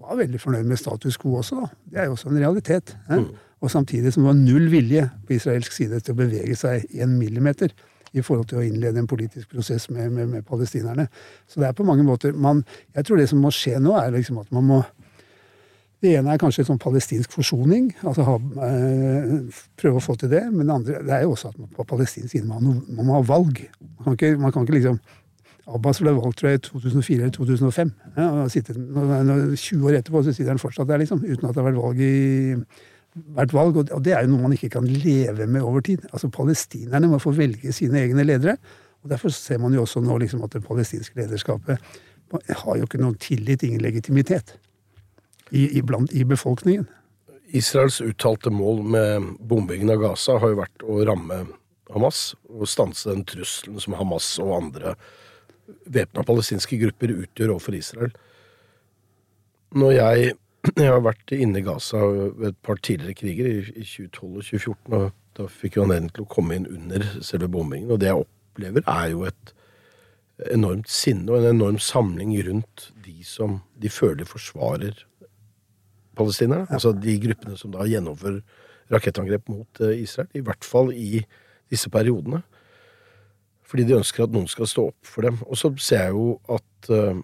var 0.01 0.17
veldig 0.17 0.41
fornøyd 0.41 0.65
med 0.69 0.79
status 0.81 1.17
quo 1.21 1.37
også. 1.39 1.61
da. 1.61 1.69
Det 1.91 2.01
er 2.01 2.09
jo 2.09 2.15
også 2.17 2.31
en 2.31 2.39
realitet. 2.41 2.95
Eh? 3.09 3.27
Og 3.61 3.71
samtidig 3.71 4.13
som 4.13 4.23
det 4.23 4.31
var 4.31 4.39
null 4.39 4.67
vilje 4.73 5.05
på 5.27 5.37
israelsk 5.37 5.73
side 5.73 6.01
til 6.01 6.13
å 6.13 6.19
bevege 6.19 6.57
seg 6.57 6.85
en 7.01 7.15
millimeter 7.17 7.73
i 8.13 8.23
forhold 8.25 8.47
til 8.49 8.61
å 8.61 8.65
innlede 8.65 9.01
en 9.01 9.09
politisk 9.09 9.49
prosess 9.53 9.89
med, 9.89 10.11
med, 10.13 10.29
med 10.31 10.45
palestinerne. 10.45 11.07
Så 11.49 11.61
det 11.61 11.69
er 11.69 11.77
på 11.77 11.85
mange 11.85 12.05
måter 12.05 12.33
man, 12.33 12.63
Jeg 12.95 13.05
tror 13.05 13.17
det 13.17 13.29
som 13.29 13.41
må 13.41 13.51
skje 13.53 13.79
nå, 13.81 13.95
er 13.97 14.13
liksom 14.15 14.39
at 14.41 14.51
man 14.53 14.65
må 14.65 14.81
det 16.03 16.11
ene 16.13 16.33
er 16.33 16.41
kanskje 16.41 16.65
sånn 16.67 16.81
palestinsk 16.81 17.31
forsoning, 17.33 17.87
altså 18.05 18.25
ha, 18.27 18.35
øh, 18.67 19.61
prøve 19.81 19.97
å 19.97 20.03
få 20.03 20.13
til 20.21 20.29
det. 20.29 20.43
Men 20.53 20.67
det 20.67 20.75
andre 20.75 20.99
det 21.07 21.15
er 21.15 21.23
jo 21.25 21.31
også 21.33 21.49
at 21.49 21.61
man 21.61 21.71
på 21.73 21.85
palestinsk 21.89 22.35
side 22.35 22.45
man, 22.45 22.83
må 22.85 23.15
ha 23.15 23.23
valg. 23.25 23.63
Man 23.81 24.03
kan 24.05 24.17
ikke, 24.17 24.35
man 24.41 24.53
kan 24.53 24.67
ikke 24.67 24.77
liksom 24.77 24.99
Abbas 25.67 25.97
ble 25.99 26.13
valgt 26.15 26.37
tror 26.39 26.53
jeg, 26.53 26.61
i 26.61 26.63
2004 26.63 27.25
eller 27.25 27.33
2005. 27.35 27.89
Ja, 28.15 28.27
og 28.43 28.51
sitter, 28.53 28.77
20 28.77 29.89
år 29.89 29.97
etterpå 29.97 30.21
så 30.23 30.31
sitter 30.31 30.53
han 30.53 30.61
fortsatt 30.61 30.87
der, 30.87 31.01
liksom, 31.01 31.25
uten 31.25 31.49
at 31.49 31.57
det 31.57 31.59
har 31.59 31.67
vært 31.67 31.81
valg. 31.81 31.99
i 31.99 33.25
vært 33.33 33.55
valg, 33.55 33.79
og 33.81 34.03
det 34.05 34.13
er 34.13 34.23
jo 34.23 34.29
noe 34.31 34.45
man 34.45 34.53
ikke 34.53 34.69
kan 34.77 34.85
leve 34.85 35.47
med 35.49 35.65
over 35.65 35.81
tid. 35.81 36.05
Altså 36.11 36.29
Palestinerne 36.29 37.09
må 37.09 37.17
få 37.19 37.33
velge 37.35 37.73
sine 37.73 38.03
egne 38.05 38.23
ledere. 38.23 38.55
og 39.01 39.09
Derfor 39.09 39.33
ser 39.33 39.57
man 39.57 39.73
jo 39.73 39.81
også 39.81 40.03
nå 40.05 40.19
liksom 40.21 40.45
at 40.45 40.53
det 40.53 40.63
palestinske 40.63 41.17
lederskapet 41.17 41.81
har 42.61 42.77
jo 42.77 42.85
ikke 42.85 43.01
noen 43.01 43.17
tillit, 43.23 43.63
ingen 43.63 43.81
legitimitet 43.81 44.57
i, 45.49 45.77
i, 45.77 45.81
blant, 45.81 46.11
i 46.11 46.25
befolkningen. 46.27 46.87
Israels 47.55 48.01
uttalte 48.01 48.51
mål 48.51 48.83
med 48.83 49.29
bombingen 49.39 49.89
av 49.93 50.01
Gaza 50.01 50.35
har 50.41 50.51
jo 50.51 50.59
vært 50.59 50.83
å 50.83 50.99
ramme 51.07 51.45
Hamas 51.93 52.33
og 52.51 52.67
stanse 52.67 53.07
den 53.07 53.23
trusselen 53.27 53.79
som 53.79 53.95
Hamas 53.95 54.33
og 54.43 54.55
andre 54.57 54.97
væpna 55.87 56.25
palestinske 56.27 56.79
grupper 56.81 57.13
utgjør 57.15 57.55
overfor 57.55 57.77
Israel. 57.77 58.11
Når 59.77 59.93
jeg, 59.95 60.33
jeg 60.73 60.91
har 60.91 61.03
vært 61.03 61.35
inne 61.35 61.61
i 61.61 61.65
Gaza 61.65 62.01
ved 62.03 62.49
et 62.51 62.59
par 62.63 62.79
tidligere 62.83 63.15
kriger, 63.21 63.47
i, 63.47 63.61
i 63.75 63.87
2012 63.87 64.27
og 64.27 64.43
2014, 64.49 64.97
og 64.99 65.07
da 65.37 65.47
fikk 65.51 65.77
jeg 65.77 65.85
anledning 65.85 66.13
til 66.15 66.25
å 66.25 66.31
komme 66.33 66.57
inn 66.57 66.67
under 66.71 67.05
selve 67.23 67.49
bombingen, 67.51 67.91
og 67.93 68.01
det 68.03 68.11
jeg 68.11 68.25
opplever, 68.25 68.83
er 68.83 69.11
jo 69.13 69.23
et 69.29 69.53
enormt 70.53 70.89
sinne 70.91 71.31
og 71.31 71.39
en 71.39 71.55
enorm 71.55 71.79
samling 71.81 72.35
rundt 72.45 72.89
de 73.05 73.15
som 73.25 73.61
de 73.79 73.89
føler 73.89 74.27
forsvarer 74.27 75.06
palestinerne. 76.17 76.67
Altså 76.73 76.93
de 76.95 77.17
gruppene 77.23 77.57
som 77.59 77.73
da 77.73 77.85
gjennomfører 77.87 78.41
rakettangrep 78.93 79.49
mot 79.51 79.81
eh, 79.83 80.03
Israel. 80.03 80.29
I 80.35 80.43
hvert 80.45 80.67
fall 80.67 80.93
i 80.95 81.23
disse 81.71 81.91
periodene. 81.93 82.41
Fordi 83.67 83.83
de 83.87 83.97
ønsker 83.97 84.23
at 84.23 84.35
noen 84.35 84.47
skal 84.47 84.69
stå 84.69 84.89
opp 84.93 85.07
for 85.09 85.27
dem. 85.27 85.41
Og 85.47 85.59
så 85.59 85.73
ser 85.83 86.07
jeg 86.07 86.15
jo 86.15 86.37
at 86.55 86.91
uh, 86.93 87.19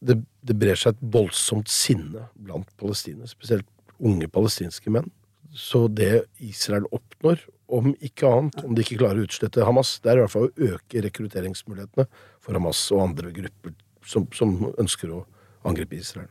det, 0.00 0.16
det, 0.40 0.56
brer 0.56 0.78
seg 0.80 0.94
et 0.94 1.02
voldsomt 1.12 1.68
sinne 1.68 2.24
blant 2.40 2.70
palestinere, 2.80 3.28
spesielt 3.28 3.68
unge 4.00 4.28
palestinske 4.32 4.92
menn. 4.92 5.10
Så 5.56 5.84
det 5.92 6.24
Israel 6.40 6.88
oppnår, 6.96 7.44
om 7.76 7.90
ikke 8.04 8.30
annet, 8.30 8.64
om 8.64 8.72
de 8.76 8.84
ikke 8.84 9.02
klarer 9.02 9.20
å 9.20 9.28
utslette 9.28 9.68
Hamas, 9.68 9.96
det 10.00 10.12
er 10.12 10.20
i 10.20 10.24
hvert 10.24 10.32
fall 10.32 10.48
å 10.48 10.70
øke 10.70 11.04
rekrutteringsmulighetene 11.10 12.08
for 12.40 12.56
Hamas 12.56 12.86
og 12.94 13.04
andre 13.08 13.32
grupper 13.36 13.76
som, 14.06 14.28
som 14.36 14.56
ønsker 14.78 15.12
å 15.12 15.24
angripe 15.66 15.98
Israel. 15.98 16.30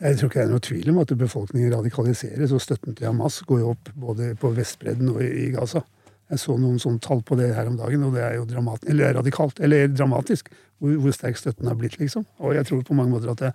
Jeg 0.00 0.16
tror 0.16 0.30
ikke 0.30 0.40
det 0.40 0.46
er 0.46 0.52
noe 0.54 0.64
tvil 0.64 0.90
om 0.94 0.98
at 1.02 1.10
befolkningen 1.20 1.72
radikaliseres, 1.74 2.54
og 2.56 2.62
støtten 2.64 2.96
til 2.96 3.10
Hamas 3.10 3.42
går 3.44 3.58
jo 3.60 3.72
opp 3.74 3.90
både 4.00 4.30
på 4.40 4.52
Vestbredden 4.56 5.10
og 5.12 5.20
i 5.20 5.50
Gaza. 5.52 5.82
Jeg 6.30 6.40
så 6.40 6.54
noen 6.56 6.78
sånne 6.80 7.02
tall 7.04 7.20
på 7.26 7.36
det 7.36 7.50
her 7.56 7.68
om 7.68 7.76
dagen, 7.76 8.06
og 8.06 8.14
det 8.16 8.22
er 8.24 8.38
jo 8.38 8.46
dramat, 8.48 8.86
eller 8.88 9.12
radikalt, 9.18 9.60
eller 9.60 9.90
dramatisk 9.92 10.48
hvor, 10.80 10.94
hvor, 11.02 11.12
sterk 11.12 11.36
støtten 11.36 11.68
har 11.68 11.76
blitt, 11.76 11.98
liksom. 12.00 12.24
Og 12.40 12.54
jeg 12.56 12.68
tror 12.68 12.84
på 12.86 12.96
mange 12.96 13.12
måter 13.12 13.32
at 13.34 13.42
det, 13.42 13.50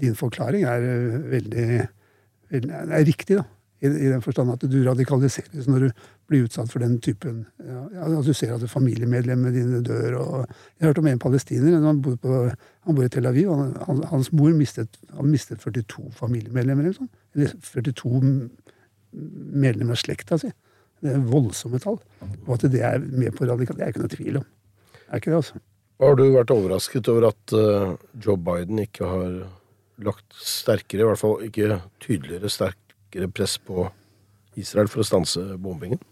din 0.00 0.16
forklaring 0.18 0.64
er 0.66 0.82
eh, 0.82 1.20
veldig, 1.36 1.68
veldig 2.56 2.80
er 2.82 3.06
riktig, 3.06 3.38
da. 3.38 3.46
I, 3.84 3.90
I, 3.92 4.08
den 4.08 4.24
forstand 4.24 4.54
at 4.54 4.64
du 4.64 4.78
radikaliseres 4.86 5.68
når 5.68 5.86
du 5.86 6.04
blir 6.26 6.46
utsatt 6.46 6.70
for 6.72 6.82
den 6.82 6.96
typen 7.02 7.44
ja, 7.62 7.84
ja, 7.94 8.20
du 8.22 8.32
ser 8.34 8.54
at 8.56 8.64
familiemedlemmene 8.70 9.52
dine 9.54 9.82
dør. 9.86 10.16
og 10.20 10.38
Jeg 10.78 10.88
hørte 10.88 11.02
om 11.04 11.08
en 11.10 11.22
palestiner. 11.22 11.76
Han 11.84 12.02
bor, 12.02 12.16
på, 12.22 12.40
han 12.50 12.96
bor 12.98 13.06
i 13.06 13.10
Tel 13.12 13.28
Aviv. 13.30 13.50
og 13.52 13.76
han, 13.86 14.02
Hans 14.10 14.32
mor 14.34 14.54
mistet, 14.56 14.98
han 15.14 15.30
mistet 15.30 15.62
42 15.62 16.10
familiemedlemmer. 16.18 16.88
Eller, 16.88 16.96
sånn. 16.98 17.12
eller 17.36 17.54
42 17.62 18.22
medlemmer 19.66 19.96
av 19.96 20.02
slekta 20.02 20.38
si. 20.42 20.50
Det 21.04 21.12
er 21.12 21.28
voldsomme 21.30 21.80
tall. 21.82 22.00
Og 22.46 22.52
at 22.56 22.66
det 22.72 22.82
er 22.86 22.98
med 23.04 23.36
på 23.36 23.46
radikalt, 23.48 23.78
det 23.78 23.86
er 23.86 23.94
ikke 23.94 24.04
noe 24.04 24.14
tvil 24.16 24.40
om. 24.40 24.48
Er 25.06 25.20
ikke 25.20 25.32
det, 25.32 25.42
altså. 25.44 25.62
Har 26.02 26.18
du 26.18 26.26
vært 26.34 26.52
overrasket 26.52 27.08
over 27.08 27.30
at 27.30 27.54
uh, 27.56 27.94
Joe 28.20 28.36
Biden 28.36 28.82
ikke 28.82 29.06
har 29.08 29.38
lagt 30.04 30.36
sterkere, 30.36 31.04
i 31.04 31.08
hvert 31.08 31.22
fall 31.22 31.46
ikke 31.46 31.78
tydeligere 32.04 32.50
sterkere 32.52 33.30
press 33.32 33.56
på 33.56 33.86
Israel 34.60 34.90
for 34.92 35.00
å 35.00 35.08
stanse 35.08 35.44
bombingen? 35.62 36.02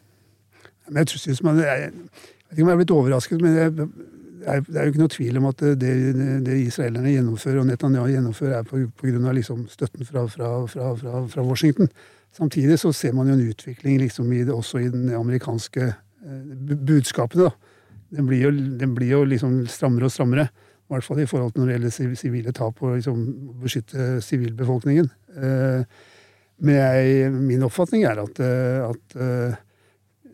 Men 0.89 1.03
jeg, 1.03 1.21
synes 1.21 1.43
man, 1.43 1.61
jeg, 1.63 1.93
vet 1.93 2.57
ikke 2.57 2.63
om 2.63 2.69
jeg 2.69 2.75
er 2.75 2.83
blitt 2.83 2.95
overrasket, 2.95 3.43
men 3.43 3.57
jeg, 3.57 3.73
det, 4.45 4.77
er, 4.77 4.85
jo 4.85 4.93
ikke 4.93 5.01
noe 5.01 5.13
tvil 5.13 5.39
om 5.41 5.47
at 5.49 5.63
det, 5.81 5.93
det 6.45 6.57
israelerne 6.61 7.13
gjennomfører, 7.15 7.61
og 7.63 7.69
Netanyahu 7.69 8.11
gjennomfører, 8.13 8.59
er 8.61 9.29
av 9.29 9.37
liksom 9.39 9.67
støtten 9.73 10.09
fra, 10.09 10.27
fra, 10.29 10.51
fra, 10.69 10.95
fra, 11.31 11.45
Washington. 11.45 11.89
Samtidig 12.35 12.79
så 12.83 12.93
ser 12.93 13.15
man 13.17 13.31
jo 13.31 13.37
en 13.39 13.49
utvikling 13.49 14.01
liksom 14.03 14.33
i 14.33 14.43
det, 14.45 14.53
også 14.53 14.83
i 14.83 14.91
den 14.93 15.09
amerikanske 15.15 15.87
eh, 15.87 16.77
budskapene. 16.87 17.49
da. 17.49 17.75
Den 18.15 18.29
blir 18.29 18.47
jo, 18.47 18.53
den 18.81 18.95
blir 18.95 19.15
jo 19.15 19.25
liksom 19.29 19.63
strammere 19.71 20.11
og 20.11 20.15
strammere. 20.15 20.49
I 20.85 20.93
hvert 20.93 21.07
fall 21.07 21.23
i 21.23 21.27
forhold 21.27 21.55
til 21.55 21.63
når 21.63 21.71
det 21.71 21.77
gjelder 21.79 22.17
sivile 22.21 22.53
tap 22.53 22.83
og 22.85 22.99
liksom 22.99 23.23
beskytte 23.63 24.19
sivilbefolkningen. 24.23 25.09
Eh, 25.39 26.11
men 26.65 26.77
jeg, 26.77 27.31
min 27.33 27.65
oppfatning 27.67 28.05
er 28.07 28.21
at, 28.23 28.43
eh, 28.43 28.83
at 28.91 29.17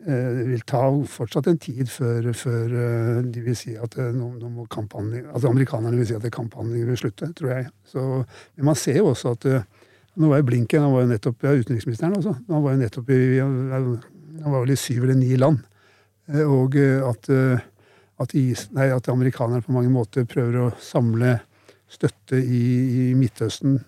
det 0.05 0.45
vil 0.47 0.63
ta 0.65 0.81
fortsatt 1.05 1.47
en 1.51 1.59
tid 1.61 1.89
før, 1.91 2.31
før 2.37 2.73
uh, 2.73 3.19
de 3.21 3.43
vil 3.45 3.57
si 3.57 3.75
at 3.77 3.97
nå, 4.15 4.31
nå 4.39 4.49
må 4.49 4.65
kamphandling, 4.71 5.27
altså 5.29 5.51
amerikanerne 5.51 5.99
vil 5.99 6.09
si 6.09 6.17
at 6.17 6.25
kamphandlingen 6.33 6.89
vil 6.89 6.99
slutte, 7.03 7.29
tror 7.37 7.53
jeg. 7.53 7.67
Så, 7.85 8.05
men 8.57 8.69
man 8.71 8.79
ser 8.79 9.01
jo 9.01 9.11
også 9.13 9.37
at 9.37 9.53
Nå 10.19 10.27
var 10.27 10.41
jo 10.41 10.43
Blinken 10.49 10.83
han 10.83 10.91
var 10.91 11.05
jo 11.05 11.07
nettopp, 11.07 11.45
ja, 11.47 11.53
utenriksministeren 11.55 12.17
også, 12.17 12.33
han 12.49 12.63
var 12.65 12.73
jo 12.73 12.79
nettopp 12.81 13.11
i 13.15 13.19
han 13.39 13.93
var 14.43 14.57
vel 14.57 14.73
i 14.73 14.75
syv 14.75 15.05
eller 15.05 15.15
ni 15.15 15.37
land. 15.39 15.61
Og 16.43 16.75
at, 16.75 17.29
at, 17.31 18.35
is, 18.35 18.65
nei, 18.75 18.89
at 18.91 19.07
amerikanerne 19.07 19.63
på 19.63 19.71
mange 19.71 19.93
måter 19.93 20.27
prøver 20.27 20.57
å 20.65 20.67
samle 20.83 21.37
støtte 21.91 22.39
i, 22.39 22.61
i 22.91 23.05
Midtøsten 23.17 23.79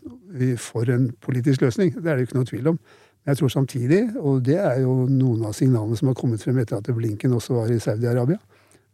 for 0.60 0.89
en 0.91 1.10
politisk 1.23 1.63
løsning. 1.63 1.93
Det 1.95 2.08
er 2.08 2.17
det 2.17 2.26
jo 2.26 2.30
ikke 2.30 2.39
noe 2.39 2.49
tvil 2.49 2.71
om. 2.73 2.80
Men 3.24 3.32
jeg 3.32 3.40
tror 3.40 3.54
samtidig, 3.54 4.02
og 4.20 4.42
det 4.46 4.58
er 4.60 4.82
jo 4.84 5.06
noen 5.08 5.46
av 5.48 5.56
signalene 5.56 5.96
som 6.00 6.10
har 6.12 6.18
kommet 6.20 6.44
frem 6.44 6.60
etter 6.60 6.80
at 6.80 6.90
Blinken 6.92 7.36
også 7.38 7.56
var 7.56 7.72
i 7.72 7.80
Saudi-Arabia, 7.80 8.40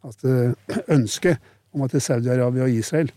at 0.06 0.28
eh, 0.30 0.78
ønsket 0.96 1.42
om 1.74 1.86
at 1.86 1.96
Saudi-Arabia 1.98 2.68
og 2.68 2.78
Israel 2.78 3.10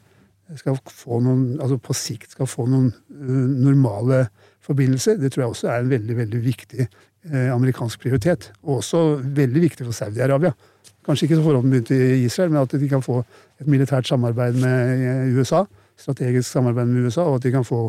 skal 0.56 0.76
få 0.88 1.20
noen, 1.24 1.60
altså 1.62 1.78
på 1.80 1.94
sikt 1.96 2.34
skal 2.34 2.48
få 2.50 2.66
noen 2.68 2.90
uh, 2.92 3.44
normale 3.62 4.26
forbindelser, 4.60 5.16
det 5.16 5.30
tror 5.32 5.46
jeg 5.46 5.52
også 5.54 5.70
er 5.72 5.80
en 5.80 5.92
veldig 5.92 6.16
veldig 6.18 6.40
viktig 6.44 6.84
uh, 6.84 7.54
amerikansk 7.54 8.02
prioritet. 8.02 8.50
Og 8.60 8.82
også 8.82 9.22
veldig 9.22 9.62
viktig 9.62 9.86
for 9.86 9.96
Saudi-Arabia. 9.96 10.52
Kanskje 11.06 11.28
ikke 11.28 11.38
så 11.38 11.46
forhåpentligvis 11.46 11.86
til 11.88 12.26
Israel, 12.26 12.52
men 12.52 12.60
at 12.60 12.74
de 12.82 12.90
kan 12.90 13.04
få 13.04 13.22
et 13.62 13.70
militært 13.70 14.10
samarbeid 14.10 14.60
med 14.60 15.38
USA 15.38 15.62
strategisk 16.02 16.50
samarbeid 16.50 16.86
med 16.86 17.06
USA, 17.06 17.20
og 17.20 17.38
at 17.38 17.46
de 17.46 17.50
kan 17.54 17.64
få 17.64 17.84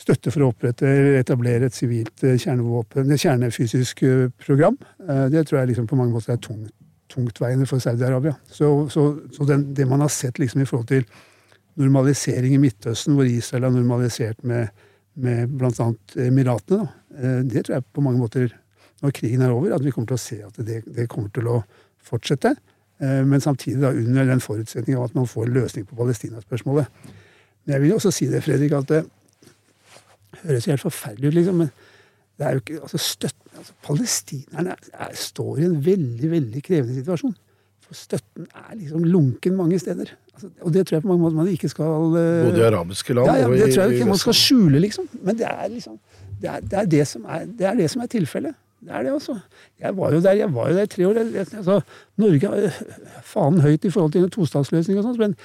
støtte 0.00 0.32
for 0.32 0.44
å 0.44 0.50
opprette 0.52 0.88
eller 0.88 1.18
etablere 1.20 1.68
et 1.68 1.76
sivilt 1.76 2.24
eh, 2.24 2.38
kjernevåpen, 2.40 3.10
et 3.10 3.22
kjernefysisk 3.22 4.04
eh, 4.06 4.28
program. 4.44 4.78
Eh, 5.06 5.26
det 5.32 5.46
tror 5.48 5.60
jeg 5.60 5.72
liksom 5.72 5.88
på 5.90 5.98
mange 5.98 6.14
måter 6.14 6.34
er 6.34 6.40
tungt, 6.42 6.72
tungtveiende 7.10 7.66
for 7.68 7.82
Saudi-Arabia. 7.82 8.36
Så, 8.46 8.70
så, 8.92 9.10
så 9.34 9.48
den, 9.48 9.70
det 9.76 9.88
man 9.90 10.04
har 10.04 10.12
sett 10.14 10.38
liksom 10.40 10.62
i 10.62 10.68
forhold 10.68 10.88
til 10.92 11.04
normalisering 11.80 12.54
i 12.54 12.62
Midtøsten, 12.62 13.16
hvor 13.16 13.28
Israel 13.28 13.68
har 13.68 13.74
normalisert 13.74 14.40
med, 14.46 14.70
med 15.20 15.52
bl.a. 15.58 15.90
Emiratene, 16.22 16.86
da, 16.86 17.36
det 17.46 17.64
tror 17.66 17.76
jeg 17.76 17.86
på 17.96 18.04
mange 18.04 18.20
måter, 18.20 18.52
når 19.02 19.14
krigen 19.16 19.42
er 19.42 19.52
over, 19.54 19.72
at 19.74 19.82
vi 19.82 19.92
kommer 19.94 20.10
til 20.10 20.18
å 20.18 20.22
se 20.22 20.38
at 20.44 20.60
det, 20.66 20.82
det 20.86 21.08
kommer 21.10 21.32
til 21.34 21.48
å 21.50 21.56
fortsette. 22.04 22.52
Men 23.00 23.40
samtidig 23.40 23.80
da 23.80 23.94
under 23.96 24.28
den 24.28 24.42
forutsetning 24.44 24.98
av 24.98 25.06
at 25.08 25.16
man 25.16 25.28
får 25.30 25.46
en 25.46 25.54
løsning 25.56 25.86
på 25.88 25.96
Palestina-spørsmålet. 25.96 26.90
Men 27.64 27.74
jeg 27.74 27.82
vil 27.86 27.94
også 27.96 28.12
si 28.12 28.28
det, 28.28 28.42
Fredrik, 28.44 28.74
at 28.76 28.92
det 28.92 29.00
høres 30.44 30.68
helt 30.70 30.80
forferdelig 30.84 31.28
ut, 31.28 31.34
liksom. 31.34 31.54
men 31.64 31.70
det 32.38 32.46
er 32.46 32.56
jo 32.56 32.62
ikke, 32.62 32.80
altså 32.80 32.98
støtten, 33.04 33.50
altså 33.58 33.72
Palestinerne 33.84 34.74
er, 34.92 35.14
står 35.14 35.58
i 35.60 35.64
en 35.68 35.78
veldig 35.84 36.30
veldig 36.30 36.62
krevende 36.64 36.94
situasjon. 36.96 37.34
For 37.84 37.98
støtten 37.98 38.46
er 38.54 38.74
liksom 38.78 39.04
lunken 39.04 39.56
mange 39.58 39.78
steder. 39.82 40.14
Altså, 40.34 40.48
og 40.62 40.72
det 40.72 40.86
tror 40.86 40.96
jeg 40.96 41.02
på 41.02 41.10
mange 41.10 41.24
måter 41.26 41.36
man 41.36 41.48
ikke 41.52 41.68
skal 41.68 41.84
uh, 41.84 42.16
Både 42.46 42.62
i 42.62 42.66
arabiske 42.68 43.14
land 43.18 43.28
ja, 43.28 43.34
ja, 43.42 43.48
Det 43.50 43.74
tror 43.74 43.82
jeg 43.82 43.98
ikke 43.98 44.08
man 44.08 44.22
skal 44.22 44.36
skjule, 44.38 44.80
liksom. 44.80 45.08
Men 45.20 45.38
det 45.38 45.46
er 45.50 45.68
liksom 45.68 45.98
det 46.40 46.48
er 46.48 46.60
det, 46.64 46.78
er 46.78 46.86
det 46.88 47.06
som 47.08 47.24
er, 47.28 47.44
det 47.58 47.66
er 47.68 47.74
det 47.76 47.90
som 47.92 48.00
er 48.00 48.06
tilfellet. 48.08 48.54
Det 48.80 48.94
er 48.96 49.02
det, 49.04 49.10
altså. 49.12 49.34
Jeg 49.80 49.96
var 49.96 50.14
jo 50.14 50.20
der 50.24 50.38
jeg 50.38 50.54
var 50.54 50.70
jo 50.70 50.76
der 50.78 50.86
i 50.86 50.92
tre 50.94 51.08
år. 51.08 51.18
Jeg- 51.20 51.34
jeg- 51.34 51.56
Altså, 51.58 51.80
Norge 52.16 52.46
er 52.46 52.70
fanen 53.22 53.60
høyt 53.60 53.84
i 53.84 53.90
forhold 53.90 54.12
til 54.12 54.24
en 54.24 54.30
tostatsløsning 54.30 54.98
og 54.98 55.04
sånt, 55.04 55.18
men 55.18 55.36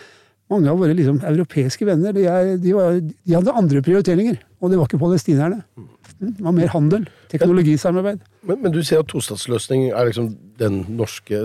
mange 0.52 0.70
av 0.70 0.78
våre 0.78 0.94
liksom, 0.94 1.20
europeiske 1.26 1.88
venner 1.88 2.14
de, 2.14 2.26
er, 2.30 2.52
de, 2.62 2.74
var, 2.76 3.00
de 3.02 3.34
hadde 3.36 3.56
andre 3.58 3.82
prioriteringer. 3.86 4.38
Og 4.62 4.72
det 4.72 4.80
var 4.80 4.90
ikke 4.90 5.02
palestinerne. 5.02 5.64
Mm, 5.78 5.90
Det 6.16 6.46
var 6.46 6.56
mer 6.56 6.70
handel, 6.72 7.08
teknologisamarbeid. 7.32 8.22
Men, 8.48 8.62
men 8.62 8.74
du 8.76 8.80
sier 8.86 9.02
at 9.04 9.10
tostatsløsning 9.12 9.90
er 9.90 10.08
liksom 10.08 10.32
den 10.62 10.84
norske 10.96 11.42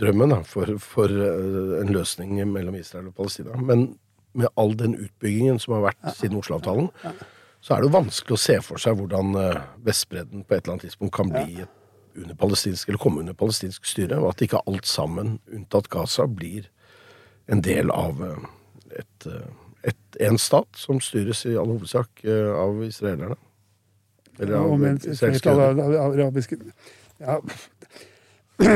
drømmen 0.00 0.32
da, 0.32 0.40
for, 0.48 0.76
for 0.82 1.10
eh, 1.10 1.76
en 1.82 1.92
løsning 1.92 2.38
mellom 2.50 2.78
Israel 2.78 3.10
og 3.10 3.18
Palestina. 3.18 3.58
Men 3.60 3.92
med 4.34 4.50
all 4.58 4.74
den 4.78 4.96
utbyggingen 4.98 5.60
som 5.62 5.76
har 5.76 5.90
vært 5.90 6.16
siden 6.18 6.38
Oslo-avtalen, 6.40 6.88
så 7.64 7.74
er 7.74 7.82
det 7.82 7.88
jo 7.88 7.96
vanskelig 7.98 8.36
å 8.36 8.42
se 8.44 8.58
for 8.64 8.82
seg 8.82 8.98
hvordan 8.98 9.36
eh, 9.40 9.62
Vestbredden 9.86 10.46
på 10.46 10.56
et 10.56 10.62
eller 10.64 10.76
annet 10.76 10.86
tidspunkt 10.88 11.14
kan 11.16 11.30
bli 11.32 11.66
under 12.14 12.36
palestinsk, 12.38 12.88
eller 12.88 13.02
komme 13.02 13.22
under 13.24 13.34
palestinsk 13.34 13.86
styre, 13.90 14.20
og 14.22 14.30
at 14.30 14.42
ikke 14.46 14.62
alt 14.70 14.86
sammen, 14.86 15.38
unntatt 15.50 15.88
Gaza, 15.90 16.26
blir 16.30 16.68
en 17.46 17.62
del 17.64 17.90
av 17.90 18.22
eh, 18.24 18.44
et, 19.00 19.26
eh, 19.26 19.48
et, 19.90 20.20
en 20.28 20.38
stat 20.40 20.68
som 20.78 21.00
styres 21.02 21.44
i 21.48 21.56
all 21.58 21.70
hovedsak 21.74 22.24
eh, 22.24 22.52
av 22.56 22.84
israelerne. 22.86 23.36
Eller 24.38 24.56
av 24.58 24.84
et 24.88 25.04
israelske 25.12 25.50
arabiske 25.50 26.56
ja. 27.20 27.36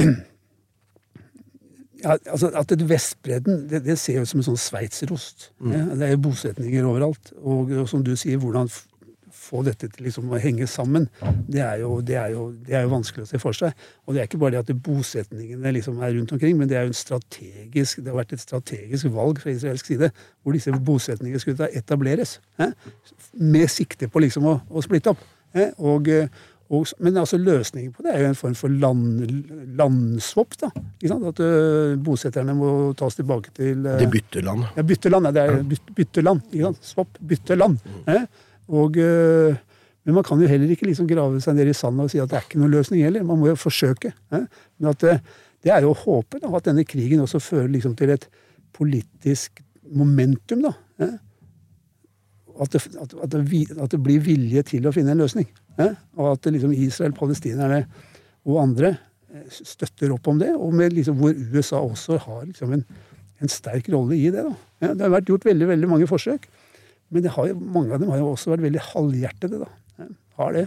ja, 2.04 2.12
altså 2.14 2.52
At 2.54 2.70
et 2.70 2.84
Vestbredden 2.88 3.64
det, 3.70 3.80
det 3.88 3.96
ser 3.98 4.22
ut 4.22 4.30
som 4.30 4.38
en 4.38 4.46
sånn 4.52 4.60
sveitserost. 4.62 5.48
Ja, 5.66 5.82
det 5.98 6.06
er 6.06 6.14
jo 6.14 6.20
bosetninger 6.28 6.86
overalt. 6.86 7.32
Og, 7.40 7.72
og 7.82 7.88
som 7.90 8.04
du 8.06 8.14
sier, 8.14 8.38
hvordan 8.38 8.70
få 9.48 9.62
dette 9.66 9.88
til 9.92 10.04
liksom 10.08 10.28
å 10.30 10.40
henge 10.42 10.66
sammen, 10.70 11.06
det 11.48 11.62
er, 11.64 11.78
jo, 11.82 11.94
det, 12.04 12.16
er 12.20 12.34
jo, 12.36 12.42
det 12.66 12.76
er 12.78 12.84
jo 12.86 12.92
vanskelig 12.92 13.24
å 13.26 13.30
se 13.30 13.40
for 13.42 13.56
seg. 13.56 13.72
Og 14.06 14.14
det 14.14 14.22
er 14.22 14.28
ikke 14.28 14.40
bare 14.42 14.56
det 14.58 14.62
at 14.64 14.70
det 14.72 14.76
bosetningene 14.86 15.72
liksom 15.78 16.02
er 16.04 16.12
rundt 16.18 16.34
omkring, 16.36 16.58
men 16.60 16.68
det 16.70 16.76
er 16.78 16.86
jo 16.86 16.92
en 16.92 17.00
strategisk, 17.00 18.02
det 18.04 18.12
har 18.12 18.20
vært 18.20 18.36
et 18.36 18.44
strategisk 18.44 19.08
valg 19.16 19.40
fra 19.42 19.54
israelsk 19.56 19.88
side 19.94 20.12
hvor 20.42 20.56
disse 20.56 20.72
bosetningene 20.92 21.40
skulle 21.42 21.70
etableres. 21.80 22.38
eh, 22.60 22.76
Med 23.40 23.68
sikte 23.72 24.08
på 24.12 24.20
liksom 24.24 24.46
å, 24.48 24.54
å 24.70 24.84
splitte 24.84 25.12
opp. 25.16 25.26
eh, 25.54 25.72
Og, 25.78 26.08
eh, 26.12 26.28
og, 26.68 26.84
men 27.00 27.16
altså 27.16 27.38
løsningen 27.40 27.94
på 27.96 28.02
det 28.04 28.12
er 28.12 28.20
jo 28.26 28.28
en 28.28 28.36
form 28.36 28.54
for 28.58 28.68
land, 28.68 29.22
landsvopp. 29.78 30.56
da? 30.60 30.68
At 31.30 31.40
ø, 31.40 31.94
bosetterne 32.04 32.52
må 32.56 32.72
tas 32.98 33.16
tilbake 33.16 33.54
til 33.56 33.86
ø, 33.86 33.94
Det 34.02 34.10
bytter 34.12 34.44
land. 34.44 34.66
ja, 34.76 34.84
bytteland. 34.84 35.28
Ja, 35.30 35.32
det 35.38 35.44
er 35.46 35.62
byt, 35.70 35.88
bytteland. 35.96 36.42
Ikke 36.52 36.66
sant? 36.68 36.82
Svopp, 36.90 37.16
bytteland. 37.30 37.78
Eh? 38.06 38.26
Og, 38.68 38.98
eh, 39.00 39.56
men 40.04 40.16
man 40.16 40.24
kan 40.26 40.40
jo 40.40 40.48
heller 40.48 40.70
ikke 40.72 40.88
liksom 40.88 41.08
grave 41.08 41.40
seg 41.44 41.56
ned 41.56 41.70
i 41.70 41.76
sanda 41.76 42.06
og 42.06 42.12
si 42.12 42.20
at 42.22 42.30
det 42.30 42.38
er 42.38 42.46
ikke 42.46 42.60
noen 42.60 42.74
løsning 42.76 43.04
heller. 43.04 43.24
Man 43.26 43.40
må 43.40 43.50
jo 43.50 43.60
forsøke. 43.60 44.12
Eh? 44.32 44.44
Men 44.78 44.90
at 44.92 45.00
det, 45.04 45.16
det 45.64 45.72
er 45.74 45.84
jo 45.84 45.94
å 45.94 46.02
håpe 46.02 46.40
da, 46.42 46.50
at 46.56 46.68
denne 46.68 46.86
krigen 46.88 47.24
også 47.24 47.40
fører 47.42 47.70
liksom 47.72 47.96
til 47.98 48.14
et 48.14 48.28
politisk 48.76 49.62
momentum. 49.94 50.62
da. 50.68 50.74
Eh? 51.04 51.16
At 52.58 52.74
det, 52.74 52.84
at, 52.98 53.16
det, 53.30 53.66
at 53.78 53.90
det 53.94 54.00
blir 54.02 54.22
vilje 54.24 54.64
til 54.74 54.88
å 54.88 54.94
finne 54.94 55.14
en 55.14 55.22
løsning. 55.22 55.48
Eh? 55.78 55.94
Og 56.18 56.32
at 56.34 56.48
liksom 56.50 56.72
Israel, 56.74 57.14
palestinerne 57.16 57.84
og 58.48 58.62
andre 58.62 58.94
eh, 59.32 59.44
støtter 59.50 60.14
opp 60.14 60.30
om 60.30 60.40
det. 60.40 60.54
Og 60.56 60.74
liksom 60.92 61.20
hvor 61.20 61.36
USA 61.54 61.82
også 61.82 62.20
har 62.24 62.46
liksom 62.46 62.74
en, 62.76 62.86
en 63.42 63.52
sterk 63.52 63.90
rolle 63.94 64.18
i 64.18 64.32
det. 64.34 64.46
Ja, 64.82 64.92
det 64.92 65.04
har 65.06 65.14
vært 65.18 65.30
gjort 65.30 65.46
veldig 65.48 65.70
veldig 65.74 65.90
mange 65.90 66.10
forsøk. 66.10 66.48
Men 67.08 67.24
det 67.24 67.32
har 67.34 67.48
jo, 67.50 67.56
mange 67.58 67.94
av 67.96 68.02
dem 68.02 68.10
har 68.12 68.20
jo 68.20 68.32
også 68.34 68.52
vært 68.52 68.66
veldig 68.66 68.84
halvhjertede. 68.90 69.62
da. 69.64 70.08
Har 70.38 70.54
det. 70.54 70.66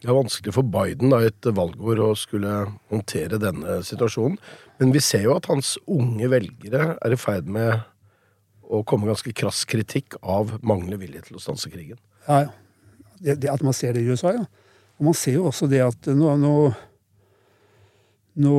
Det 0.00 0.08
er 0.08 0.16
vanskelig 0.16 0.54
for 0.56 0.64
Biden 0.64 1.12
da, 1.12 1.20
et 1.28 1.44
valgår 1.44 2.00
å 2.00 2.12
skulle 2.16 2.52
håndtere 2.88 3.40
denne 3.40 3.80
situasjonen. 3.84 4.38
Men 4.80 4.94
vi 4.94 5.02
ser 5.04 5.26
jo 5.26 5.34
at 5.36 5.50
hans 5.50 5.74
unge 5.84 6.30
velgere 6.32 6.94
er 6.96 7.12
i 7.12 7.18
ferd 7.20 7.50
med 7.52 7.82
å 8.70 8.80
komme 8.86 9.10
ganske 9.10 9.32
krass 9.36 9.66
kritikk 9.68 10.16
av 10.22 10.54
manglende 10.64 11.00
vilje 11.02 11.26
til 11.26 11.36
å 11.36 11.42
stanse 11.42 11.68
krigen. 11.72 12.00
Ja, 12.28 12.46
ja. 12.46 12.56
Det, 13.20 13.34
det 13.42 13.50
At 13.52 13.60
man 13.60 13.76
ser 13.76 13.92
det 13.92 14.00
i 14.00 14.08
USA, 14.08 14.32
ja. 14.32 14.46
Og 15.00 15.10
man 15.10 15.16
ser 15.16 15.36
jo 15.36 15.48
også 15.50 15.68
det 15.68 15.82
at 15.84 16.08
nå, 16.16 16.30
nå, 16.40 16.54
nå, 18.40 18.56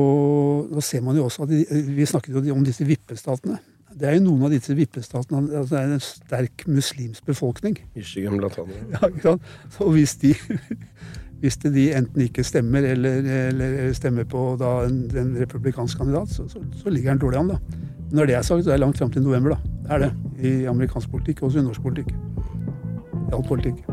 nå 0.70 0.84
ser 0.84 1.02
man 1.02 1.18
jo 1.18 1.26
også 1.26 1.46
at 1.46 1.50
de, 1.50 1.64
Vi 1.96 2.06
snakket 2.06 2.38
jo 2.38 2.54
om 2.54 2.62
disse 2.66 2.86
vippestatene. 2.86 3.58
Det 3.98 4.08
er 4.08 4.16
jo 4.16 4.24
noen 4.26 4.46
av 4.46 4.52
disse 4.54 4.74
vippestatene 4.76 5.42
altså 5.60 5.74
Det 5.74 5.80
er 5.80 5.94
en 5.96 6.04
sterk 6.04 6.64
muslimsk 6.70 7.26
befolkning. 7.28 7.76
Michigan 7.96 8.38
blant 8.40 8.58
annet. 8.62 9.24
Ja? 9.24 9.36
Så 9.76 9.88
hvis 9.92 10.16
de, 10.22 10.34
hvis 11.42 11.58
de 11.62 11.88
enten 11.98 12.26
ikke 12.26 12.44
stemmer, 12.46 12.86
eller, 12.94 13.22
eller 13.48 13.92
stemmer 13.96 14.28
på 14.28 14.52
da 14.60 14.78
en, 14.86 15.04
en 15.16 15.34
republikansk 15.40 15.98
kandidat, 15.98 16.32
så, 16.32 16.48
så, 16.48 16.62
så 16.82 16.92
ligger 16.94 17.14
han 17.14 17.22
dårlig 17.22 17.42
an, 17.42 17.54
da. 17.54 17.90
Når 18.12 18.28
det 18.28 18.34
er 18.36 18.42
sagt, 18.42 18.64
så 18.64 18.70
er 18.70 18.76
det 18.76 18.84
langt 18.84 18.98
fram 18.98 19.10
til 19.10 19.24
november, 19.24 19.56
da. 19.56 19.74
Det 19.82 19.92
er 19.96 19.98
det. 19.98 20.12
I 20.42 20.64
amerikansk 20.70 21.10
politikk 21.10 21.42
og 21.42 21.56
i 21.56 21.64
norsk 21.64 21.82
politikk. 21.82 22.12
I 22.12 23.34
all 23.34 23.44
politikk. 23.48 23.84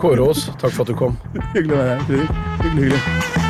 Kåre 0.00 0.26
Aas, 0.28 0.46
takk 0.60 0.72
for 0.72 0.86
at 0.86 0.92
du 0.92 0.98
kom. 0.98 1.18
Hyggelig 1.54 1.76
å 1.76 1.80
være 1.82 1.94
her. 1.94 2.10
Hyggelig, 2.10 2.90
hyggelig. 2.90 3.49